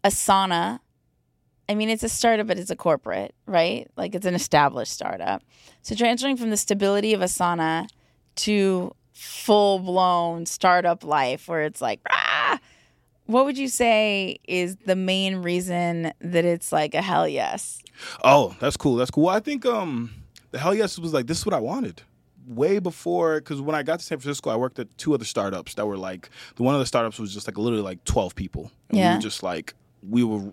Asana, 0.04 0.80
I 1.68 1.76
mean, 1.76 1.90
it's 1.90 2.04
a 2.04 2.10
startup, 2.10 2.48
but 2.48 2.58
it's 2.58 2.72
a 2.72 2.76
corporate, 2.76 3.36
right? 3.46 3.88
Like 3.96 4.16
it's 4.16 4.26
an 4.26 4.34
established 4.34 4.92
startup. 4.92 5.44
So 5.84 5.94
transferring 5.96 6.36
from 6.38 6.50
the 6.50 6.58
stability 6.58 7.14
of 7.14 7.22
Asana 7.22 7.88
to 8.38 8.96
full 9.20 9.80
blown 9.80 10.46
startup 10.46 11.04
life 11.04 11.48
where 11.48 11.64
it's 11.64 11.82
like, 11.82 12.00
ah, 12.10 12.60
what 13.26 13.46
would 13.46 13.58
you 13.58 13.68
say 13.68 14.38
is 14.48 14.76
the 14.86 14.96
main 14.96 15.38
reason 15.38 16.12
that 16.20 16.46
it's 16.46 16.72
like 16.72 16.94
a 16.96 17.02
hell 17.02 17.28
yes? 17.28 17.82
Oh, 18.24 18.56
that's 18.60 18.78
cool. 18.78 18.96
That's 18.96 19.12
cool. 19.12 19.28
I 19.28 19.40
think 19.40 19.66
um 19.66 20.12
the 20.52 20.60
hell 20.60 20.74
yes 20.74 20.98
was 20.98 21.14
like 21.14 21.28
this 21.28 21.40
is 21.40 21.46
what 21.46 21.54
I 21.54 21.60
wanted. 21.60 22.02
Way 22.48 22.80
before, 22.80 23.40
because 23.40 23.62
when 23.62 23.76
I 23.76 23.84
got 23.84 24.00
to 24.00 24.06
San 24.06 24.18
Francisco, 24.18 24.50
I 24.50 24.56
worked 24.56 24.80
at 24.80 24.98
two 24.98 25.14
other 25.14 25.26
startups 25.26 25.76
that 25.76 25.86
were 25.86 25.98
like 25.98 26.30
the 26.56 26.64
one 26.64 26.74
of 26.74 26.80
the 26.80 26.86
startups 26.88 27.20
was 27.20 27.32
just 27.34 27.48
like 27.48 27.58
literally 27.58 27.84
like 27.84 28.04
twelve 28.06 28.34
people. 28.36 28.72
And 28.90 28.98
We 28.98 29.04
Yeah. 29.04 29.14
were 29.16 29.22
just 29.22 29.44
like 29.44 29.76
we 30.08 30.24
were 30.24 30.52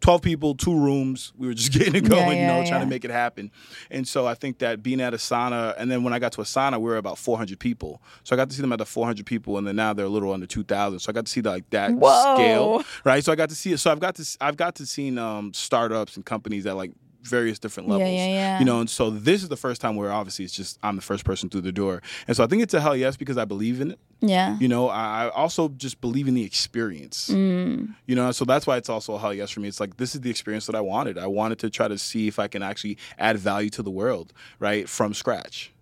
12 0.00 0.22
people, 0.22 0.54
two 0.54 0.74
rooms. 0.74 1.32
We 1.36 1.46
were 1.46 1.54
just 1.54 1.72
getting 1.78 1.94
it 1.94 2.08
going, 2.08 2.38
you 2.38 2.44
yeah, 2.44 2.60
know, 2.60 2.68
trying 2.68 2.80
to 2.80 2.86
make 2.86 3.04
it 3.04 3.10
happen. 3.10 3.50
And 3.90 4.06
so 4.06 4.26
I 4.26 4.34
think 4.34 4.58
that 4.58 4.82
being 4.82 5.00
at 5.00 5.12
Asana, 5.12 5.74
and 5.78 5.90
then 5.90 6.02
when 6.02 6.12
I 6.12 6.18
got 6.18 6.32
to 6.32 6.40
Asana, 6.40 6.78
we 6.78 6.90
were 6.90 6.96
about 6.96 7.18
400 7.18 7.58
people. 7.58 8.02
So 8.24 8.34
I 8.34 8.36
got 8.36 8.50
to 8.50 8.56
see 8.56 8.62
them 8.62 8.72
at 8.72 8.78
the 8.78 8.86
400 8.86 9.24
people, 9.24 9.58
and 9.58 9.66
then 9.66 9.76
now 9.76 9.92
they're 9.92 10.06
a 10.06 10.10
little 10.10 10.32
under 10.32 10.46
2,000. 10.46 10.98
So 10.98 11.10
I 11.10 11.12
got 11.12 11.26
to 11.26 11.30
see 11.30 11.40
like 11.40 11.68
that 11.70 11.92
Whoa. 11.92 12.34
scale, 12.36 12.84
right? 13.04 13.24
So 13.24 13.32
I 13.32 13.36
got 13.36 13.48
to 13.50 13.54
see 13.54 13.72
it. 13.72 13.78
So 13.78 13.90
I've 13.90 14.00
got 14.00 14.16
to 14.16 14.36
I've 14.40 14.56
got 14.56 14.74
to 14.76 14.86
see 14.86 15.16
um, 15.18 15.52
startups 15.54 16.16
and 16.16 16.24
companies 16.24 16.64
that 16.64 16.74
like 16.74 16.92
various 17.22 17.58
different 17.58 17.88
levels. 17.88 18.10
yeah, 18.10 18.26
yeah. 18.26 18.58
You 18.58 18.64
know, 18.64 18.80
and 18.80 18.90
so 18.90 19.10
this 19.10 19.42
is 19.42 19.48
the 19.48 19.56
first 19.56 19.80
time 19.80 19.96
where 19.96 20.12
obviously 20.12 20.44
it's 20.44 20.54
just 20.54 20.78
I'm 20.82 20.96
the 20.96 21.02
first 21.02 21.24
person 21.24 21.48
through 21.48 21.62
the 21.62 21.72
door, 21.72 22.02
and 22.26 22.36
so 22.36 22.44
I 22.44 22.46
think 22.46 22.62
it's 22.62 22.74
a 22.74 22.80
hell 22.80 22.96
yes 22.96 23.16
because 23.16 23.36
I 23.38 23.44
believe 23.44 23.80
in 23.80 23.92
it. 23.92 23.98
Yeah. 24.20 24.58
You 24.58 24.68
know, 24.68 24.88
I 24.88 25.24
I 25.24 25.28
also 25.30 25.68
just 25.70 26.00
believe 26.00 26.28
in 26.28 26.34
the 26.34 26.44
experience. 26.44 27.28
Mm. 27.30 27.94
You 28.06 28.14
know, 28.16 28.32
so 28.32 28.44
that's 28.44 28.66
why 28.66 28.76
it's 28.76 28.88
also 28.88 29.14
a 29.14 29.18
hell 29.18 29.34
yes 29.34 29.50
for 29.50 29.60
me. 29.60 29.68
It's 29.68 29.80
like 29.80 29.96
this 29.96 30.14
is 30.14 30.20
the 30.20 30.30
experience 30.30 30.66
that 30.66 30.74
I 30.74 30.80
wanted. 30.80 31.18
I 31.18 31.26
wanted 31.26 31.58
to 31.60 31.70
try 31.70 31.88
to 31.88 31.98
see 31.98 32.28
if 32.28 32.38
I 32.38 32.48
can 32.48 32.62
actually 32.62 32.98
add 33.18 33.38
value 33.38 33.70
to 33.70 33.82
the 33.82 33.90
world, 33.90 34.32
right, 34.58 34.88
from 34.88 35.14
scratch. 35.14 35.72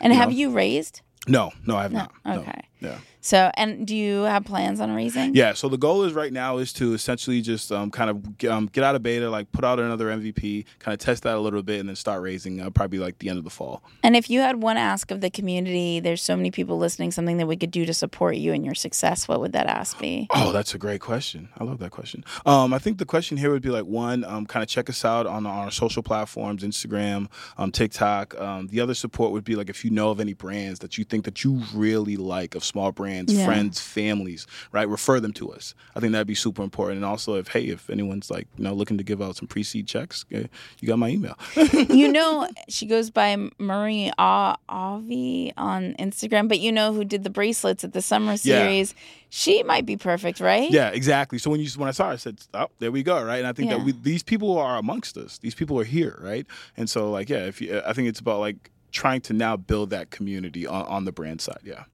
And 0.00 0.12
You 0.12 0.18
have 0.18 0.30
know? 0.30 0.36
you 0.36 0.50
raised? 0.50 1.00
No, 1.28 1.52
no, 1.66 1.76
I 1.76 1.82
have 1.82 1.92
not. 1.92 2.12
No. 2.24 2.40
Okay. 2.40 2.60
Yeah. 2.80 2.98
So, 3.24 3.52
and 3.54 3.86
do 3.86 3.94
you 3.94 4.22
have 4.22 4.44
plans 4.44 4.80
on 4.80 4.92
raising? 4.92 5.36
Yeah, 5.36 5.52
so 5.52 5.68
the 5.68 5.78
goal 5.78 6.02
is 6.02 6.12
right 6.12 6.32
now 6.32 6.58
is 6.58 6.72
to 6.74 6.92
essentially 6.92 7.40
just 7.40 7.70
um, 7.70 7.88
kind 7.92 8.10
of 8.10 8.36
get, 8.36 8.50
um, 8.50 8.66
get 8.66 8.82
out 8.82 8.96
of 8.96 9.04
beta, 9.04 9.30
like 9.30 9.50
put 9.52 9.64
out 9.64 9.78
another 9.78 10.06
MVP, 10.06 10.64
kind 10.80 10.92
of 10.92 10.98
test 10.98 11.22
that 11.22 11.36
a 11.36 11.40
little 11.40 11.62
bit, 11.62 11.78
and 11.78 11.88
then 11.88 11.94
start 11.94 12.20
raising 12.20 12.60
uh, 12.60 12.68
probably 12.70 12.98
like 12.98 13.20
the 13.20 13.28
end 13.28 13.38
of 13.38 13.44
the 13.44 13.50
fall. 13.50 13.80
And 14.02 14.16
if 14.16 14.28
you 14.28 14.40
had 14.40 14.60
one 14.60 14.76
ask 14.76 15.12
of 15.12 15.20
the 15.20 15.30
community, 15.30 16.00
there's 16.00 16.20
so 16.20 16.36
many 16.36 16.50
people 16.50 16.78
listening, 16.78 17.12
something 17.12 17.36
that 17.36 17.46
we 17.46 17.56
could 17.56 17.70
do 17.70 17.86
to 17.86 17.94
support 17.94 18.34
you 18.34 18.52
and 18.52 18.64
your 18.64 18.74
success, 18.74 19.28
what 19.28 19.38
would 19.38 19.52
that 19.52 19.68
ask 19.68 20.00
be? 20.00 20.26
Oh, 20.30 20.50
that's 20.50 20.74
a 20.74 20.78
great 20.78 21.00
question. 21.00 21.48
I 21.56 21.62
love 21.62 21.78
that 21.78 21.92
question. 21.92 22.24
Um, 22.44 22.74
I 22.74 22.80
think 22.80 22.98
the 22.98 23.06
question 23.06 23.36
here 23.36 23.52
would 23.52 23.62
be 23.62 23.70
like 23.70 23.84
one, 23.84 24.24
um, 24.24 24.46
kind 24.46 24.64
of 24.64 24.68
check 24.68 24.90
us 24.90 25.04
out 25.04 25.28
on 25.28 25.46
our 25.46 25.70
social 25.70 26.02
platforms, 26.02 26.64
Instagram, 26.64 27.28
um, 27.56 27.70
TikTok. 27.70 28.38
Um, 28.40 28.66
the 28.66 28.80
other 28.80 28.94
support 28.94 29.30
would 29.30 29.44
be 29.44 29.54
like 29.54 29.70
if 29.70 29.84
you 29.84 29.92
know 29.92 30.10
of 30.10 30.18
any 30.18 30.32
brands 30.32 30.80
that 30.80 30.98
you 30.98 31.04
think 31.04 31.24
that 31.24 31.44
you 31.44 31.62
really 31.72 32.16
like 32.16 32.56
of 32.56 32.64
small 32.64 32.90
brands 32.90 33.11
brands, 33.12 33.32
Yeah. 33.32 33.44
friends, 33.46 33.80
families, 33.80 34.46
right? 34.72 34.88
Refer 34.88 35.20
them 35.20 35.32
to 35.34 35.52
us. 35.52 35.74
I 35.94 36.00
think 36.00 36.12
that'd 36.12 36.26
be 36.26 36.34
super 36.34 36.62
important. 36.62 36.96
And 36.96 37.04
also, 37.04 37.34
if 37.34 37.48
hey, 37.48 37.66
if 37.68 37.90
anyone's 37.90 38.30
like 38.30 38.46
you 38.56 38.64
know 38.64 38.72
looking 38.74 38.98
to 38.98 39.04
give 39.04 39.20
out 39.20 39.36
some 39.36 39.46
pre-seed 39.48 39.86
checks, 39.86 40.24
eh, 40.32 40.44
you 40.80 40.88
got 40.88 40.98
my 40.98 41.08
email. 41.08 41.36
you 41.90 42.08
know, 42.10 42.48
she 42.68 42.86
goes 42.86 43.10
by 43.10 43.36
Marie 43.58 44.10
A- 44.18 44.56
Avi 44.68 45.52
on 45.56 45.94
Instagram, 45.98 46.48
but 46.48 46.60
you 46.60 46.72
know 46.72 46.92
who 46.92 47.04
did 47.04 47.22
the 47.24 47.30
bracelets 47.30 47.84
at 47.84 47.92
the 47.92 48.02
summer 48.02 48.32
Yeah. 48.32 48.36
series? 48.58 48.94
She 49.28 49.62
might 49.62 49.86
be 49.86 49.96
perfect, 49.96 50.40
right? 50.40 50.70
Yeah, 50.70 50.90
exactly. 50.90 51.38
So 51.38 51.50
when 51.50 51.60
you 51.60 51.68
when 51.76 51.88
I 51.88 51.92
saw 51.92 52.06
her, 52.08 52.12
I 52.12 52.16
said, 52.16 52.38
"Oh, 52.54 52.68
there 52.80 52.90
we 52.92 53.02
go." 53.02 53.22
Right, 53.24 53.38
and 53.38 53.46
I 53.46 53.52
think 53.52 53.70
Yeah. 53.70 53.78
that 53.78 53.84
we, 53.86 53.92
these 53.92 54.22
people 54.22 54.58
are 54.58 54.76
amongst 54.76 55.16
us. 55.16 55.38
These 55.38 55.54
people 55.54 55.78
are 55.80 55.84
here, 55.84 56.18
right? 56.20 56.46
And 56.76 56.88
so, 56.90 57.10
like, 57.10 57.28
yeah, 57.30 57.46
if 57.46 57.60
you, 57.60 57.80
I 57.86 57.92
think 57.94 58.08
it's 58.08 58.20
about 58.20 58.40
like 58.40 58.70
trying 58.90 59.22
to 59.22 59.32
now 59.32 59.56
build 59.56 59.88
that 59.90 60.10
community 60.10 60.66
on, 60.66 60.84
on 60.86 61.04
the 61.06 61.12
brand 61.12 61.40
side. 61.40 61.60
Yeah. 61.64 61.84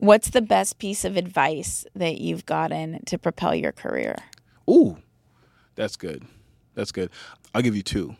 What's 0.00 0.30
the 0.30 0.40
best 0.40 0.78
piece 0.78 1.04
of 1.04 1.18
advice 1.18 1.84
that 1.94 2.18
you've 2.22 2.46
gotten 2.46 3.04
to 3.04 3.18
propel 3.18 3.54
your 3.54 3.70
career? 3.70 4.16
Ooh, 4.68 4.96
that's 5.74 5.96
good. 5.96 6.24
That's 6.74 6.90
good. 6.90 7.10
I'll 7.54 7.60
give 7.60 7.76
you 7.76 7.82
two. 7.82 8.16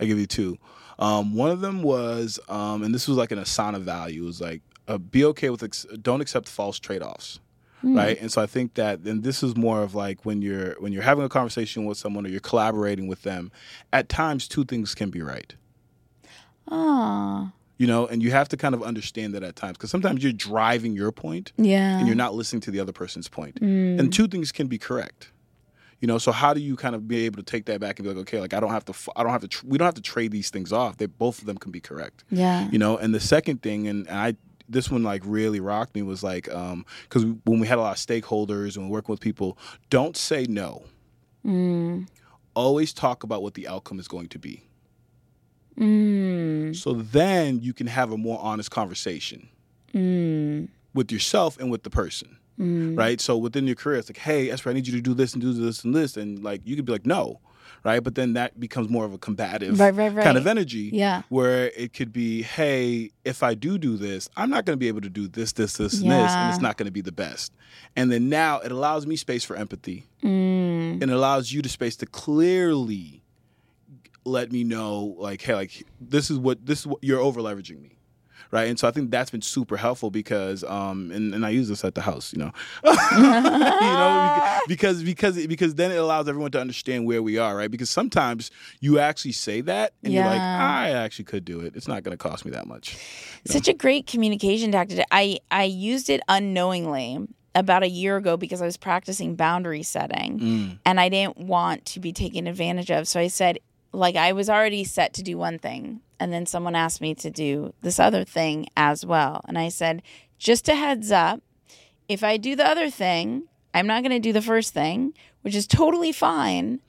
I'll 0.00 0.06
give 0.06 0.18
you 0.18 0.26
two. 0.26 0.56
Um, 0.98 1.34
one 1.34 1.50
of 1.50 1.60
them 1.60 1.82
was, 1.82 2.40
um, 2.48 2.82
and 2.82 2.94
this 2.94 3.06
was 3.06 3.18
like 3.18 3.32
an 3.32 3.38
Asana 3.38 3.80
value. 3.80 4.22
It 4.22 4.26
was 4.26 4.40
like, 4.40 4.62
uh, 4.88 4.96
be 4.96 5.26
okay 5.26 5.50
with, 5.50 5.62
ex- 5.62 5.84
don't 6.00 6.22
accept 6.22 6.48
false 6.48 6.78
trade 6.78 7.02
offs. 7.02 7.38
Right. 7.82 8.18
And 8.18 8.32
so 8.32 8.40
I 8.40 8.46
think 8.46 8.74
that, 8.74 9.00
and 9.00 9.22
this 9.22 9.42
is 9.42 9.56
more 9.56 9.82
of 9.82 9.94
like 9.94 10.24
when 10.24 10.40
you're, 10.40 10.74
when 10.80 10.94
you're 10.94 11.02
having 11.02 11.24
a 11.24 11.28
conversation 11.28 11.84
with 11.84 11.98
someone 11.98 12.24
or 12.24 12.30
you're 12.30 12.40
collaborating 12.40 13.08
with 13.08 13.22
them, 13.24 13.52
at 13.92 14.08
times 14.08 14.48
two 14.48 14.64
things 14.64 14.94
can 14.94 15.10
be 15.10 15.20
right. 15.20 15.54
Oh, 16.66 17.52
You 17.78 17.86
know, 17.86 18.06
and 18.06 18.22
you 18.22 18.32
have 18.32 18.48
to 18.48 18.56
kind 18.56 18.74
of 18.74 18.82
understand 18.82 19.34
that 19.34 19.42
at 19.42 19.56
times 19.56 19.78
because 19.78 19.90
sometimes 19.90 20.22
you're 20.22 20.32
driving 20.32 20.94
your 20.94 21.12
point 21.12 21.52
yeah. 21.56 21.98
and 21.98 22.06
you're 22.06 22.16
not 22.16 22.34
listening 22.34 22.60
to 22.62 22.70
the 22.70 22.80
other 22.80 22.92
person's 22.92 23.28
point. 23.28 23.58
And 24.00 24.12
two 24.12 24.26
things 24.26 24.52
can 24.52 24.66
be 24.66 24.78
correct. 24.78 25.30
You 26.00 26.06
know, 26.06 26.18
so 26.18 26.30
how 26.30 26.54
do 26.54 26.60
you 26.60 26.76
kind 26.76 26.94
of 26.94 27.08
be 27.08 27.24
able 27.24 27.36
to 27.38 27.42
take 27.42 27.66
that 27.66 27.80
back 27.80 27.98
and 27.98 28.06
be 28.06 28.12
like, 28.12 28.20
okay, 28.22 28.40
like 28.40 28.52
I 28.52 28.60
don't 28.60 28.70
have 28.70 28.84
to, 28.84 28.94
i 29.16 29.22
don't 29.22 29.32
have 29.32 29.40
to, 29.40 29.48
tr- 29.48 29.66
we 29.66 29.78
don't 29.78 29.86
have 29.86 29.94
to 29.94 30.02
trade 30.02 30.30
these 30.32 30.50
things 30.50 30.72
off. 30.72 30.96
They 30.96 31.06
both 31.06 31.38
of 31.40 31.46
them 31.46 31.56
can 31.56 31.72
be 31.72 31.80
correct. 31.80 32.24
yeah. 32.30 32.68
You 32.70 32.78
know, 32.78 32.96
and 32.96 33.14
the 33.14 33.20
second 33.20 33.62
thing, 33.62 33.88
and, 33.88 34.08
I, 34.08 34.36
this 34.68 34.90
one 34.90 35.02
like 35.02 35.22
really 35.24 35.60
rocked 35.60 35.94
me 35.94 36.02
was 36.02 36.22
like, 36.22 36.52
um, 36.52 36.84
because 37.02 37.24
when 37.44 37.58
we 37.60 37.66
had 37.66 37.78
a 37.78 37.80
lot 37.80 37.92
of 37.92 38.04
stakeholders 38.04 38.76
and 38.76 38.86
we're 38.86 38.92
working 38.92 39.12
with 39.12 39.20
people, 39.20 39.56
don't 39.88 40.16
say 40.16 40.44
no. 40.46 40.84
Always 42.54 42.92
talk 42.92 43.22
about 43.22 43.42
what 43.42 43.54
the 43.54 43.66
outcome 43.68 43.98
is 43.98 44.08
going 44.08 44.28
to 44.28 44.38
be. 44.38 44.67
Mm. 45.78 46.74
So 46.76 46.92
then 46.94 47.60
you 47.60 47.72
can 47.72 47.86
have 47.86 48.12
a 48.12 48.16
more 48.16 48.38
honest 48.40 48.70
conversation 48.70 49.48
Mm. 49.94 50.68
with 50.94 51.10
yourself 51.10 51.58
and 51.58 51.70
with 51.70 51.82
the 51.82 51.90
person. 51.90 52.36
Mm. 52.60 52.98
Right. 52.98 53.20
So 53.20 53.36
within 53.36 53.66
your 53.66 53.76
career, 53.76 53.98
it's 53.98 54.08
like, 54.10 54.18
hey, 54.18 54.48
Espree, 54.48 54.70
I 54.70 54.74
need 54.74 54.86
you 54.86 54.92
to 54.94 55.00
do 55.00 55.14
this 55.14 55.32
and 55.32 55.40
do 55.40 55.52
this 55.52 55.84
and 55.84 55.94
this. 55.94 56.16
And 56.16 56.42
like 56.42 56.60
you 56.64 56.76
could 56.76 56.84
be 56.84 56.92
like, 56.92 57.06
no. 57.06 57.40
Right. 57.84 58.02
But 58.02 58.16
then 58.16 58.32
that 58.32 58.58
becomes 58.58 58.88
more 58.88 59.04
of 59.04 59.12
a 59.12 59.18
combative 59.18 59.78
Right, 59.78 59.94
right, 59.94 60.12
kind 60.24 60.36
of 60.36 60.46
energy. 60.48 60.90
Yeah. 60.92 61.22
Where 61.28 61.70
it 61.76 61.92
could 61.94 62.12
be, 62.12 62.42
hey, 62.42 63.12
if 63.24 63.44
I 63.44 63.54
do 63.54 63.78
do 63.78 63.96
this, 63.96 64.28
I'm 64.36 64.50
not 64.50 64.64
going 64.64 64.74
to 64.76 64.78
be 64.80 64.88
able 64.88 65.02
to 65.02 65.08
do 65.08 65.28
this, 65.28 65.52
this, 65.52 65.74
this, 65.74 66.00
and 66.00 66.10
this. 66.10 66.32
And 66.32 66.50
it's 66.52 66.60
not 66.60 66.76
going 66.76 66.86
to 66.86 66.92
be 66.92 67.00
the 67.02 67.12
best. 67.12 67.52
And 67.94 68.10
then 68.10 68.28
now 68.28 68.58
it 68.58 68.72
allows 68.72 69.06
me 69.06 69.14
space 69.14 69.44
for 69.44 69.54
empathy. 69.54 70.06
Mm. 70.24 71.00
And 71.00 71.02
it 71.04 71.10
allows 71.10 71.52
you 71.52 71.62
the 71.62 71.68
space 71.68 71.94
to 71.96 72.06
clearly 72.06 73.22
let 74.28 74.52
me 74.52 74.64
know, 74.64 75.14
like, 75.18 75.42
hey, 75.42 75.54
like 75.54 75.84
this 76.00 76.30
is 76.30 76.38
what 76.38 76.64
this 76.64 76.80
is 76.80 76.86
what 76.86 77.02
you're 77.02 77.20
over 77.20 77.40
leveraging 77.40 77.80
me. 77.80 77.94
Right. 78.50 78.68
And 78.68 78.78
so 78.78 78.88
I 78.88 78.92
think 78.92 79.10
that's 79.10 79.30
been 79.30 79.42
super 79.42 79.76
helpful 79.76 80.10
because 80.10 80.64
um 80.64 81.10
and, 81.10 81.34
and 81.34 81.44
I 81.44 81.50
use 81.50 81.68
this 81.68 81.84
at 81.84 81.94
the 81.94 82.00
house, 82.00 82.32
you 82.32 82.38
know. 82.38 82.50
you 82.84 82.90
know, 83.22 84.58
because 84.68 85.02
because 85.02 85.46
because 85.46 85.74
then 85.74 85.90
it 85.90 85.96
allows 85.96 86.28
everyone 86.28 86.50
to 86.52 86.60
understand 86.60 87.06
where 87.06 87.22
we 87.22 87.36
are, 87.38 87.54
right? 87.56 87.70
Because 87.70 87.90
sometimes 87.90 88.50
you 88.80 88.98
actually 88.98 89.32
say 89.32 89.60
that 89.62 89.92
and 90.02 90.12
you're 90.14 90.24
like, 90.24 90.40
I 90.40 90.90
actually 90.92 91.26
could 91.26 91.44
do 91.44 91.60
it. 91.60 91.76
It's 91.76 91.88
not 91.88 92.02
gonna 92.04 92.16
cost 92.16 92.44
me 92.46 92.50
that 92.52 92.66
much. 92.66 92.96
Such 93.44 93.68
a 93.68 93.74
great 93.74 94.06
communication 94.06 94.72
tactic. 94.72 95.04
I 95.10 95.40
I 95.50 95.64
used 95.64 96.08
it 96.08 96.20
unknowingly 96.28 97.18
about 97.54 97.82
a 97.82 97.88
year 97.88 98.16
ago 98.16 98.36
because 98.36 98.62
I 98.62 98.66
was 98.66 98.76
practicing 98.76 99.34
boundary 99.34 99.82
setting 99.82 100.38
Mm. 100.38 100.78
and 100.86 101.00
I 101.00 101.08
didn't 101.08 101.38
want 101.38 101.84
to 101.86 102.00
be 102.00 102.12
taken 102.12 102.46
advantage 102.46 102.90
of. 102.90 103.08
So 103.08 103.18
I 103.20 103.28
said 103.28 103.58
like 103.92 104.16
I 104.16 104.32
was 104.32 104.48
already 104.50 104.84
set 104.84 105.12
to 105.14 105.22
do 105.22 105.38
one 105.38 105.58
thing 105.58 106.00
and 106.20 106.32
then 106.32 106.46
someone 106.46 106.74
asked 106.74 107.00
me 107.00 107.14
to 107.16 107.30
do 107.30 107.72
this 107.82 107.98
other 108.00 108.24
thing 108.24 108.66
as 108.76 109.04
well. 109.06 109.42
And 109.48 109.58
I 109.58 109.68
said, 109.68 110.02
just 110.38 110.68
a 110.68 110.74
heads 110.74 111.10
up, 111.12 111.40
if 112.08 112.22
I 112.24 112.36
do 112.36 112.54
the 112.56 112.66
other 112.66 112.90
thing, 112.90 113.44
I'm 113.74 113.86
not 113.86 114.02
going 114.02 114.12
to 114.12 114.18
do 114.18 114.32
the 114.32 114.42
first 114.42 114.72
thing, 114.74 115.14
which 115.42 115.54
is 115.54 115.66
totally 115.66 116.12
fine. 116.12 116.80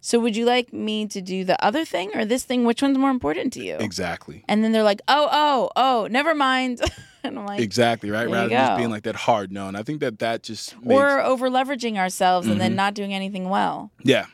So 0.00 0.18
would 0.20 0.36
you 0.36 0.44
like 0.44 0.70
me 0.72 1.06
to 1.06 1.22
do 1.22 1.44
the 1.44 1.62
other 1.64 1.84
thing 1.84 2.10
or 2.14 2.24
this 2.26 2.44
thing? 2.44 2.64
Which 2.66 2.82
one's 2.82 2.98
more 2.98 3.10
important 3.10 3.52
to 3.54 3.64
you? 3.64 3.76
Exactly. 3.76 4.44
And 4.48 4.62
then 4.62 4.72
they're 4.72 4.82
like, 4.82 5.00
oh, 5.08 5.28
oh, 5.32 5.70
oh, 5.76 6.08
never 6.10 6.34
mind. 6.34 6.80
and 7.24 7.38
I'm 7.38 7.46
like, 7.46 7.60
Exactly, 7.60 8.10
right? 8.10 8.28
Rather 8.28 8.48
than 8.50 8.66
just 8.66 8.76
being 8.76 8.90
like 8.90 9.04
that 9.04 9.16
hard 9.16 9.50
no. 9.50 9.66
And 9.68 9.78
I 9.78 9.82
think 9.82 10.00
that 10.00 10.18
that 10.18 10.42
just 10.42 10.76
makes, 10.82 10.92
or 11.00 11.20
over 11.20 11.48
leveraging 11.48 11.96
ourselves 11.96 12.46
and 12.46 12.56
Mm-hmm. 12.56 12.60
then 12.60 12.74
not 12.76 12.92
doing 12.92 13.14
anything 13.14 13.48
well. 13.48 13.90
yeah, 14.02 14.26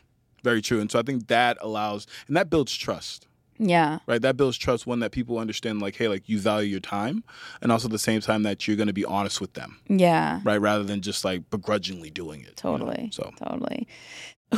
very 0.42 0.60
true. 0.62 0.80
And 0.80 0.90
so 0.90 0.98
I 0.98 1.02
think 1.02 1.28
that 1.28 1.58
allows 1.60 2.06
and 2.28 2.36
that 2.36 2.50
builds 2.50 2.76
trust. 2.76 3.26
Yeah. 3.62 3.98
right 4.06 4.22
that 4.22 4.38
builds 4.38 4.56
trust 4.56 4.86
one 4.86 5.00
that 5.00 5.12
people 5.12 5.36
understand 5.38 5.82
like 5.82 5.94
hey 5.94 6.08
like 6.08 6.26
you 6.30 6.38
value 6.40 6.66
your 6.70 6.80
time 6.80 7.22
and 7.60 7.70
also 7.70 7.88
at 7.88 7.92
the 7.92 7.98
same 7.98 8.22
time 8.22 8.42
that 8.44 8.66
you're 8.66 8.74
going 8.78 8.86
to 8.86 8.94
be 8.94 9.04
honest 9.04 9.38
with 9.38 9.52
them 9.52 9.78
Yeah. 9.86 10.40
right 10.44 10.56
rather 10.56 10.82
than 10.82 11.02
just 11.02 11.26
like 11.26 11.50
begrudgingly 11.50 12.08
doing 12.08 12.40
it 12.40 12.58
you 12.64 12.70
know? 12.70 12.78
Totally. 12.78 13.10
so 13.12 13.30
Totally. 13.36 13.86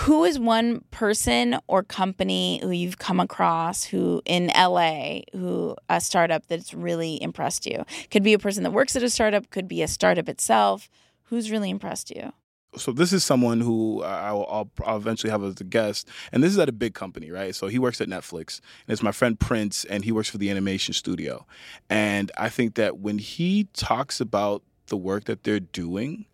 Who 0.02 0.22
is 0.22 0.38
one 0.38 0.84
person 0.92 1.58
or 1.66 1.82
company 1.82 2.60
who 2.62 2.70
you've 2.70 2.98
come 2.98 3.18
across 3.18 3.82
who 3.82 4.22
in 4.24 4.52
LA 4.56 5.22
who 5.32 5.74
a 5.88 6.00
startup 6.00 6.46
that's 6.46 6.72
really 6.72 7.20
impressed 7.20 7.66
you? 7.66 7.84
Could 8.12 8.22
be 8.22 8.34
a 8.34 8.38
person 8.38 8.62
that 8.62 8.70
works 8.70 8.94
at 8.94 9.02
a 9.02 9.10
startup, 9.10 9.50
could 9.50 9.66
be 9.66 9.82
a 9.82 9.88
startup 9.88 10.28
itself. 10.28 10.88
Who's 11.24 11.50
really 11.50 11.70
impressed 11.70 12.10
you? 12.10 12.32
So 12.76 12.92
this 12.92 13.12
is 13.12 13.24
someone 13.24 13.60
who 13.60 14.02
I'll, 14.02 14.46
I'll, 14.48 14.70
I'll 14.84 14.96
eventually 14.96 15.30
have 15.30 15.42
as 15.44 15.60
a 15.60 15.64
guest 15.64 16.08
and 16.32 16.42
this 16.42 16.52
is 16.52 16.58
at 16.58 16.68
a 16.68 16.72
big 16.72 16.94
company 16.94 17.30
right? 17.30 17.54
So 17.54 17.68
he 17.68 17.78
works 17.78 18.00
at 18.00 18.08
netflix 18.08 18.60
and 18.86 18.92
it's 18.92 19.02
my 19.02 19.12
friend 19.12 19.38
prince 19.38 19.84
and 19.84 20.04
he 20.04 20.12
works 20.12 20.28
for 20.30 20.38
the 20.38 20.50
animation 20.50 20.94
studio. 20.94 21.46
And 21.90 22.30
i 22.36 22.48
think 22.48 22.74
that 22.74 22.98
when 22.98 23.18
he 23.18 23.68
talks 23.74 24.20
about 24.20 24.62
the 24.86 24.96
work 24.96 25.24
that 25.24 25.44
they're 25.44 25.60
doing 25.60 26.26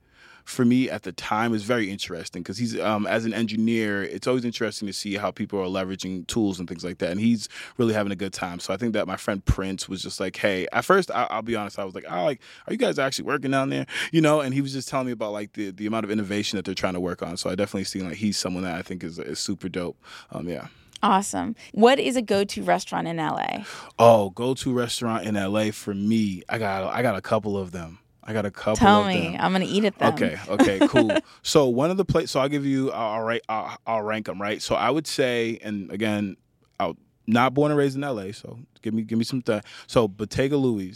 for 0.48 0.64
me 0.64 0.88
at 0.88 1.02
the 1.02 1.12
time 1.12 1.52
is 1.52 1.62
very 1.62 1.90
interesting 1.90 2.42
because 2.42 2.56
he's 2.56 2.78
um, 2.80 3.06
as 3.06 3.26
an 3.26 3.34
engineer 3.34 4.02
it's 4.02 4.26
always 4.26 4.46
interesting 4.46 4.86
to 4.86 4.94
see 4.94 5.14
how 5.16 5.30
people 5.30 5.60
are 5.60 5.66
leveraging 5.66 6.26
tools 6.26 6.58
and 6.58 6.66
things 6.66 6.82
like 6.82 6.98
that 6.98 7.10
and 7.10 7.20
he's 7.20 7.50
really 7.76 7.92
having 7.92 8.10
a 8.10 8.16
good 8.16 8.32
time. 8.32 8.58
So 8.58 8.72
i 8.72 8.78
think 8.78 8.94
that 8.94 9.06
my 9.06 9.16
friend 9.16 9.44
prince 9.44 9.88
was 9.88 10.02
just 10.02 10.18
like 10.18 10.36
hey 10.36 10.66
at 10.72 10.86
first 10.86 11.10
I, 11.10 11.26
i'll 11.30 11.42
be 11.42 11.54
honest 11.54 11.78
i 11.78 11.84
was 11.84 11.94
like 11.94 12.06
oh 12.08 12.24
like 12.24 12.40
are 12.66 12.72
you 12.72 12.78
guys 12.78 12.98
actually 12.98 13.26
working 13.26 13.50
down 13.50 13.68
there? 13.68 13.86
You 14.10 14.22
know 14.22 14.40
and 14.40 14.54
he 14.54 14.62
was 14.62 14.72
just 14.72 14.88
telling 14.88 15.06
me 15.06 15.12
about 15.12 15.32
like 15.32 15.52
the, 15.52 15.70
the 15.70 15.86
amount 15.86 16.04
of 16.04 16.10
innovation 16.10 16.56
that 16.56 16.64
they're 16.64 16.74
trying 16.74 16.94
to 16.94 17.00
work 17.00 17.22
on. 17.22 17.36
So 17.36 17.50
i 17.50 17.54
definitely 17.54 17.84
see 17.84 18.00
like 18.00 18.16
he's 18.16 18.38
someone 18.38 18.64
that 18.64 18.74
i 18.74 18.82
think 18.82 19.04
is, 19.04 19.18
is 19.18 19.38
super 19.38 19.68
dope 19.68 20.02
um, 20.30 20.48
yeah. 20.48 20.68
Awesome. 21.00 21.54
What 21.72 22.00
is 22.00 22.16
a 22.16 22.22
go-to 22.22 22.64
restaurant 22.64 23.06
in 23.06 23.18
LA? 23.18 23.64
oh 23.98 24.30
go 24.30 24.54
to 24.54 24.72
restaurant 24.72 25.26
in 25.26 25.34
la 25.34 25.70
for 25.72 25.94
me 25.94 26.42
i 26.48 26.58
got 26.58 26.84
i 26.92 27.02
got 27.02 27.16
a 27.16 27.20
couple 27.20 27.56
of 27.56 27.70
them 27.70 27.98
i 28.28 28.32
got 28.34 28.44
a 28.44 28.50
couple 28.50 28.76
Tell 28.76 29.00
of 29.00 29.06
me. 29.08 29.30
them 29.32 29.36
I'm 29.40 29.52
gonna 29.52 29.64
eat 29.66 29.84
at 29.84 29.98
them. 29.98 30.12
Okay. 30.14 30.38
Okay. 30.48 30.86
Cool. 30.86 31.10
so 31.42 31.66
one 31.66 31.90
of 31.90 31.96
the 31.96 32.04
places. 32.04 32.32
So 32.32 32.40
I'll 32.40 32.48
give 32.48 32.66
you. 32.66 32.90
I'll 32.92 33.22
rate. 33.22 33.42
I'll, 33.48 33.78
I'll 33.86 34.02
rank 34.02 34.26
them. 34.26 34.40
Right. 34.40 34.60
So 34.60 34.74
I 34.74 34.90
would 34.90 35.06
say, 35.06 35.58
and 35.62 35.90
again, 35.90 36.36
I'm 36.78 36.96
not 37.26 37.54
born 37.54 37.70
and 37.70 37.78
raised 37.78 37.96
in 37.96 38.04
L.A. 38.04 38.32
So 38.32 38.58
give 38.82 38.92
me 38.92 39.02
give 39.02 39.18
me 39.18 39.24
some. 39.24 39.40
Th- 39.40 39.62
so 39.86 40.06
Bottega 40.06 40.58
Louie. 40.58 40.94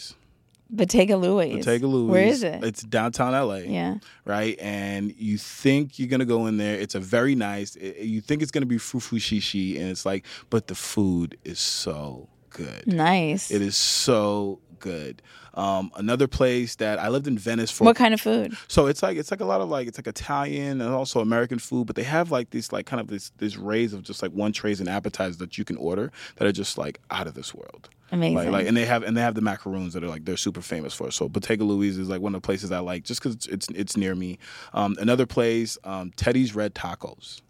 Bottega 0.68 1.16
Louie. 1.16 1.56
Bottega 1.56 1.86
Louie. 1.86 2.10
Where 2.10 2.26
is 2.26 2.42
it? 2.42 2.62
It's 2.64 2.82
downtown 2.82 3.34
L.A. 3.34 3.64
yeah. 3.66 3.96
Right. 4.26 4.58
And 4.60 5.14
you 5.16 5.38
think 5.38 5.98
you're 5.98 6.08
gonna 6.08 6.24
go 6.26 6.46
in 6.46 6.58
there. 6.58 6.78
It's 6.78 6.94
a 6.94 7.00
very 7.00 7.34
nice. 7.34 7.76
it- 7.76 7.98
you 8.04 8.20
think 8.20 8.42
it's 8.42 8.50
gonna 8.50 8.66
be 8.66 8.76
fufu 8.76 9.18
shishi, 9.18 9.78
and 9.80 9.88
it's 9.90 10.04
like, 10.04 10.26
but 10.50 10.66
the 10.66 10.74
food 10.74 11.38
is 11.44 11.58
so 11.58 12.28
good. 12.50 12.86
Nice. 12.86 13.50
It 13.50 13.62
is 13.62 13.76
so 13.76 14.60
good. 14.78 15.22
Um, 15.54 15.90
another 15.96 16.26
place 16.26 16.76
that 16.76 16.98
I 16.98 17.08
lived 17.08 17.26
in 17.26 17.36
Venice 17.36 17.70
for 17.70 17.84
What 17.84 17.96
kind 17.96 18.14
of 18.14 18.20
food? 18.20 18.56
so 18.68 18.86
it's 18.86 19.02
like 19.02 19.16
it's 19.18 19.30
like 19.30 19.40
a 19.40 19.44
lot 19.44 19.60
of 19.60 19.68
like 19.68 19.86
it's 19.86 19.98
like 19.98 20.06
Italian 20.06 20.80
and 20.80 20.90
also 20.90 21.20
American 21.20 21.58
food, 21.58 21.86
but 21.86 21.96
they 21.96 22.04
have 22.04 22.30
like 22.30 22.50
these 22.50 22.72
like 22.72 22.86
kind 22.86 23.00
of 23.00 23.08
this 23.08 23.30
this 23.38 23.56
rays 23.56 23.92
of 23.92 24.02
just 24.02 24.22
like 24.22 24.32
one 24.32 24.52
trays 24.52 24.80
and 24.80 24.88
appetizers 24.88 25.36
that 25.38 25.58
you 25.58 25.64
can 25.64 25.76
order 25.76 26.10
that 26.36 26.46
are 26.48 26.52
just 26.52 26.78
like 26.78 27.00
out 27.10 27.26
of 27.26 27.34
this 27.34 27.54
world. 27.54 27.90
Amazing. 28.12 28.36
Like, 28.36 28.50
like 28.50 28.66
and 28.66 28.76
they 28.76 28.84
have 28.84 29.02
and 29.02 29.16
they 29.16 29.22
have 29.22 29.34
the 29.34 29.40
macaroons 29.40 29.94
that 29.94 30.04
are 30.04 30.08
like 30.08 30.24
they're 30.24 30.36
super 30.36 30.60
famous 30.60 30.94
for. 30.94 31.10
So 31.10 31.28
Bottega 31.28 31.64
Louise 31.64 31.98
is 31.98 32.08
like 32.08 32.20
one 32.20 32.34
of 32.34 32.42
the 32.42 32.46
places 32.46 32.70
I 32.70 32.78
like 32.80 33.04
just 33.04 33.20
because 33.20 33.34
it's, 33.34 33.46
it's 33.46 33.68
it's 33.74 33.96
near 33.96 34.14
me. 34.14 34.38
Um, 34.74 34.96
another 35.00 35.26
place, 35.26 35.78
um, 35.84 36.12
Teddy's 36.16 36.54
Red 36.54 36.74
Tacos. 36.74 37.40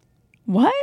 what? 0.45 0.73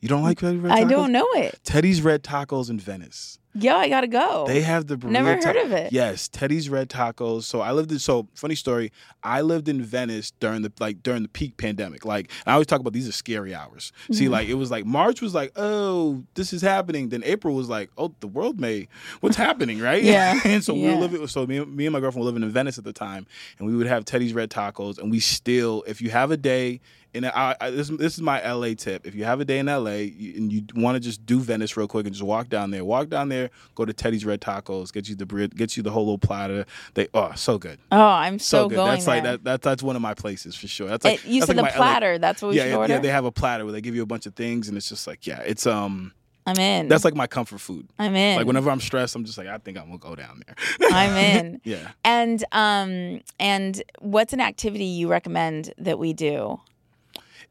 You 0.00 0.08
don't 0.10 0.22
like 0.22 0.38
Teddy's 0.38 0.60
Red 0.60 0.72
Tacos? 0.72 0.76
I 0.76 0.84
don't 0.84 1.10
know 1.12 1.26
it. 1.34 1.58
Teddy's 1.64 2.00
Red 2.02 2.22
Tacos 2.22 2.70
in 2.70 2.78
Venice. 2.78 3.38
Yo, 3.58 3.74
I 3.74 3.88
gotta 3.88 4.06
go. 4.06 4.44
They 4.46 4.60
have 4.60 4.86
the 4.86 4.96
burrito 4.96 5.10
Never 5.10 5.36
ta- 5.40 5.48
heard 5.48 5.56
of 5.56 5.72
it. 5.72 5.92
Yes, 5.92 6.28
Teddy's 6.28 6.68
Red 6.68 6.88
Tacos. 6.90 7.44
So 7.44 7.60
I 7.60 7.72
lived 7.72 7.90
in. 7.92 7.98
So 7.98 8.28
funny 8.34 8.54
story. 8.54 8.92
I 9.22 9.40
lived 9.40 9.68
in 9.68 9.82
Venice 9.82 10.32
during 10.40 10.62
the 10.62 10.72
like 10.78 11.02
during 11.02 11.22
the 11.22 11.28
peak 11.28 11.56
pandemic. 11.56 12.04
Like 12.04 12.30
I 12.46 12.52
always 12.52 12.66
talk 12.66 12.80
about 12.80 12.92
these 12.92 13.08
are 13.08 13.12
scary 13.12 13.54
hours. 13.54 13.92
See, 14.10 14.24
Mm-hmm. 14.24 14.32
like 14.32 14.48
it 14.48 14.54
was 14.54 14.70
like 14.70 14.84
March 14.84 15.22
was 15.22 15.34
like, 15.34 15.52
oh, 15.56 16.22
this 16.34 16.52
is 16.52 16.62
happening. 16.62 17.08
Then 17.08 17.22
April 17.24 17.54
was 17.54 17.68
like, 17.68 17.90
oh, 17.98 18.12
the 18.20 18.26
world 18.26 18.60
may, 18.60 18.88
what's 19.20 19.36
happening, 19.36 19.80
right? 19.80 20.02
Yeah. 20.16 20.38
and 20.44 20.62
so 20.62 20.74
we 20.74 20.80
Yeah. 20.82 20.94
were 20.94 21.00
living. 21.00 21.26
So 21.26 21.46
me, 21.46 21.64
me 21.64 21.86
and 21.86 21.92
my 21.92 22.00
girlfriend 22.00 22.20
were 22.24 22.30
living 22.32 22.42
in 22.42 22.50
Venice 22.50 22.78
at 22.78 22.84
the 22.84 22.92
time, 22.92 23.26
and 23.58 23.66
we 23.66 23.74
would 23.76 23.86
have 23.86 24.04
Teddy's 24.04 24.32
Red 24.32 24.50
Tacos, 24.50 24.98
and 24.98 25.10
we 25.10 25.20
still, 25.20 25.82
if 25.86 26.00
you 26.02 26.10
have 26.10 26.30
a 26.30 26.36
day. 26.36 26.80
And 27.16 27.26
I, 27.26 27.56
I, 27.60 27.70
this, 27.70 27.88
this 27.88 28.14
is 28.14 28.20
my 28.20 28.40
LA 28.48 28.74
tip. 28.74 29.06
If 29.06 29.14
you 29.14 29.24
have 29.24 29.40
a 29.40 29.44
day 29.44 29.58
in 29.58 29.66
LA 29.66 30.08
and 30.36 30.52
you 30.52 30.62
want 30.74 30.96
to 30.96 31.00
just 31.00 31.24
do 31.26 31.40
Venice 31.40 31.76
real 31.76 31.88
quick 31.88 32.06
and 32.06 32.14
just 32.14 32.24
walk 32.24 32.48
down 32.48 32.70
there, 32.70 32.84
walk 32.84 33.08
down 33.08 33.28
there, 33.28 33.50
go 33.74 33.84
to 33.84 33.92
Teddy's 33.92 34.24
Red 34.24 34.40
Tacos, 34.40 34.92
get 34.92 35.08
you 35.08 35.14
the 35.16 35.26
get 35.54 35.76
you 35.76 35.82
the 35.82 35.90
whole 35.90 36.04
little 36.04 36.18
platter. 36.18 36.66
They 36.94 37.08
oh 37.14 37.32
so 37.34 37.58
good, 37.58 37.78
oh, 37.90 37.98
I'm 38.00 38.38
so, 38.38 38.64
so, 38.64 38.68
good. 38.68 38.76
going 38.76 38.90
That's 38.92 39.06
like 39.06 39.22
that, 39.24 39.44
that. 39.44 39.62
That's 39.62 39.82
one 39.82 39.96
of 39.96 40.02
my 40.02 40.14
places 40.14 40.54
for 40.54 40.68
sure. 40.68 40.88
That's 40.88 41.04
like 41.04 41.24
It- 41.24 41.24
you 41.26 41.40
that's 41.40 41.48
said 41.48 41.56
like 41.56 41.72
the 41.72 41.78
my 41.78 41.84
LA 41.86 41.90
platter. 41.92 42.18
That's 42.18 42.42
what 42.42 42.50
we 42.50 42.56
yeah, 42.56 42.62
should 42.64 42.68
yeah, 42.70 42.76
order. 42.76 42.92
yeah. 42.94 43.00
They 43.00 43.08
have 43.08 43.24
a 43.24 43.32
platter 43.32 43.64
where 43.64 43.72
they 43.72 43.80
give 43.80 43.94
you 43.94 44.02
a 44.02 44.06
bunch 44.06 44.26
of 44.26 44.34
things, 44.34 44.68
and 44.68 44.76
it's 44.76 44.88
just 44.88 45.06
like 45.06 45.26
yeah, 45.26 45.40
it's 45.40 45.66
um 45.66 46.12
I'm 46.46 46.58
in. 46.60 46.86
that's 46.88 47.04
like 47.04 47.16
my 47.16 47.26
comfort 47.26 47.60
food. 47.60 47.88
I'm 47.98 48.14
in. 48.14 48.36
Like 48.36 48.46
whenever 48.46 48.70
I'm 48.70 48.80
stressed, 48.80 49.16
I'm 49.16 49.24
just 49.24 49.36
like 49.38 49.48
I 49.48 49.58
think 49.58 49.78
I'm 49.78 49.86
gonna 49.86 49.98
go 49.98 50.14
down 50.14 50.42
there. 50.46 50.54
I'm 50.92 51.16
in. 51.16 51.60
yeah. 51.64 51.90
And 52.04 52.44
um 52.52 53.20
and 53.40 53.82
what's 53.98 54.32
an 54.32 54.40
activity 54.40 54.84
you 54.84 55.08
recommend 55.08 55.74
that 55.78 55.98
we 55.98 56.12
do? 56.12 56.60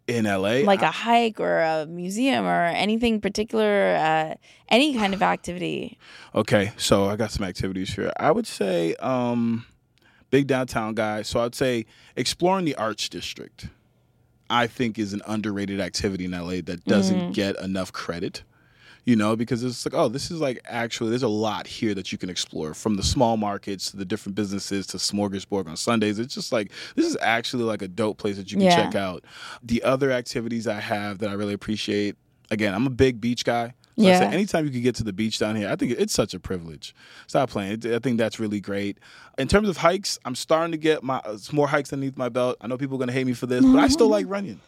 In 0.08 0.26
LA, 0.26 0.64
Like 0.64 0.84
I- 0.84 0.90
a 0.90 0.92
hike 0.92 1.40
or 1.40 1.62
a 1.62 1.88
museum 1.88 2.46
or 2.46 2.64
anything 2.66 3.20
particular, 3.20 3.96
uh, 3.96 4.36
any 4.70 4.94
kind 4.94 5.16
of 5.16 5.24
activity. 5.24 5.98
Okay, 6.36 6.74
so 6.78 7.10
I 7.10 7.16
got 7.16 7.32
some 7.32 7.44
activities 7.44 7.96
here. 7.96 8.12
I 8.20 8.30
would 8.32 8.46
say 8.46 8.94
um 8.96 9.66
big 10.30 10.46
downtown 10.48 10.94
guy. 10.94 11.24
So 11.24 11.40
I'd 11.40 11.56
say 11.56 11.86
exploring 12.16 12.66
the 12.66 12.76
arts 12.76 13.10
district. 13.10 13.68
I 14.48 14.68
think 14.68 15.00
is 15.00 15.12
an 15.14 15.24
underrated 15.26 15.80
activity 15.82 16.26
in 16.26 16.32
LA 16.34 16.62
that 16.62 16.86
doesn't 16.86 17.32
get 17.34 17.60
enough 17.60 17.92
credit. 17.92 18.44
You 19.06 19.16
know, 19.16 19.36
because 19.36 19.64
it's 19.64 19.86
like, 19.86 19.94
oh, 19.94 20.08
this 20.10 20.32
is 20.32 20.42
like 20.42 20.60
actually 20.66 21.12
there's 21.12 21.22
a 21.22 21.28
lot 21.28 21.68
here 21.68 21.94
that 21.94 22.12
you 22.12 22.18
can 22.18 22.28
explore 22.30 22.74
from 22.74 22.96
the 22.96 23.04
small 23.04 23.38
markets 23.38 23.92
to 23.92 23.98
the 23.98 24.06
different 24.06 24.36
businesses 24.36 24.88
to 24.88 24.98
Smorgasburg 24.98 25.68
on 25.68 25.78
Sundays. 25.78 26.18
It's 26.18 26.34
just 26.34 26.52
like 26.52 26.72
this 26.96 27.06
is 27.06 27.16
actually 27.22 27.64
like 27.66 27.84
a 27.84 27.88
dope 27.88 28.18
place 28.18 28.38
that 28.38 28.52
you 28.52 28.58
can 28.58 28.66
Yeah. 28.66 28.76
check 28.76 28.96
out. 28.96 29.24
The 29.62 29.84
other 29.84 30.12
activities 30.12 30.68
I 30.68 30.80
have 30.80 31.20
that 31.20 31.30
I 31.30 31.34
really 31.34 31.54
appreciate. 31.54 32.16
Again, 32.50 32.74
I'm 32.74 32.88
a 32.88 32.92
big 32.92 33.22
beach 33.22 33.46
guy. 33.46 33.76
So 33.98 34.06
I 34.08 34.10
Yeah. 34.10 34.20
say 34.20 34.28
anytime 34.28 34.66
you 34.66 34.72
can 34.72 34.82
get 34.82 34.96
to 34.96 35.04
the 35.04 35.14
beach 35.14 35.38
down 35.38 35.56
here, 35.56 35.70
I 35.70 35.76
think 35.76 35.92
it's 35.98 36.14
such 36.14 36.34
a 36.34 36.40
privilege. 36.40 36.96
Stop 37.28 37.52
playing. 37.52 37.86
I 37.86 38.00
think 38.00 38.18
that's 38.18 38.40
really 38.40 38.60
great. 38.60 38.98
In 39.38 39.48
terms 39.48 39.70
of 39.70 39.78
hikes, 39.78 40.18
I'm 40.26 40.36
starting 40.36 40.72
to 40.72 40.78
get 40.80 41.04
my 41.04 41.18
uh, 41.20 41.38
more 41.54 41.68
hikes 41.68 41.94
underneath 41.94 42.18
my 42.18 42.30
belt. 42.30 42.58
I 42.60 42.66
know 42.68 42.78
people 42.78 42.96
are 42.98 43.00
gonna 43.00 43.12
hate 43.12 43.28
me 43.28 43.34
for 43.34 43.46
this, 43.46 43.64
but 43.64 43.78
I 43.78 43.88
still 43.88 44.08
like 44.10 44.26
Runyon. 44.28 44.62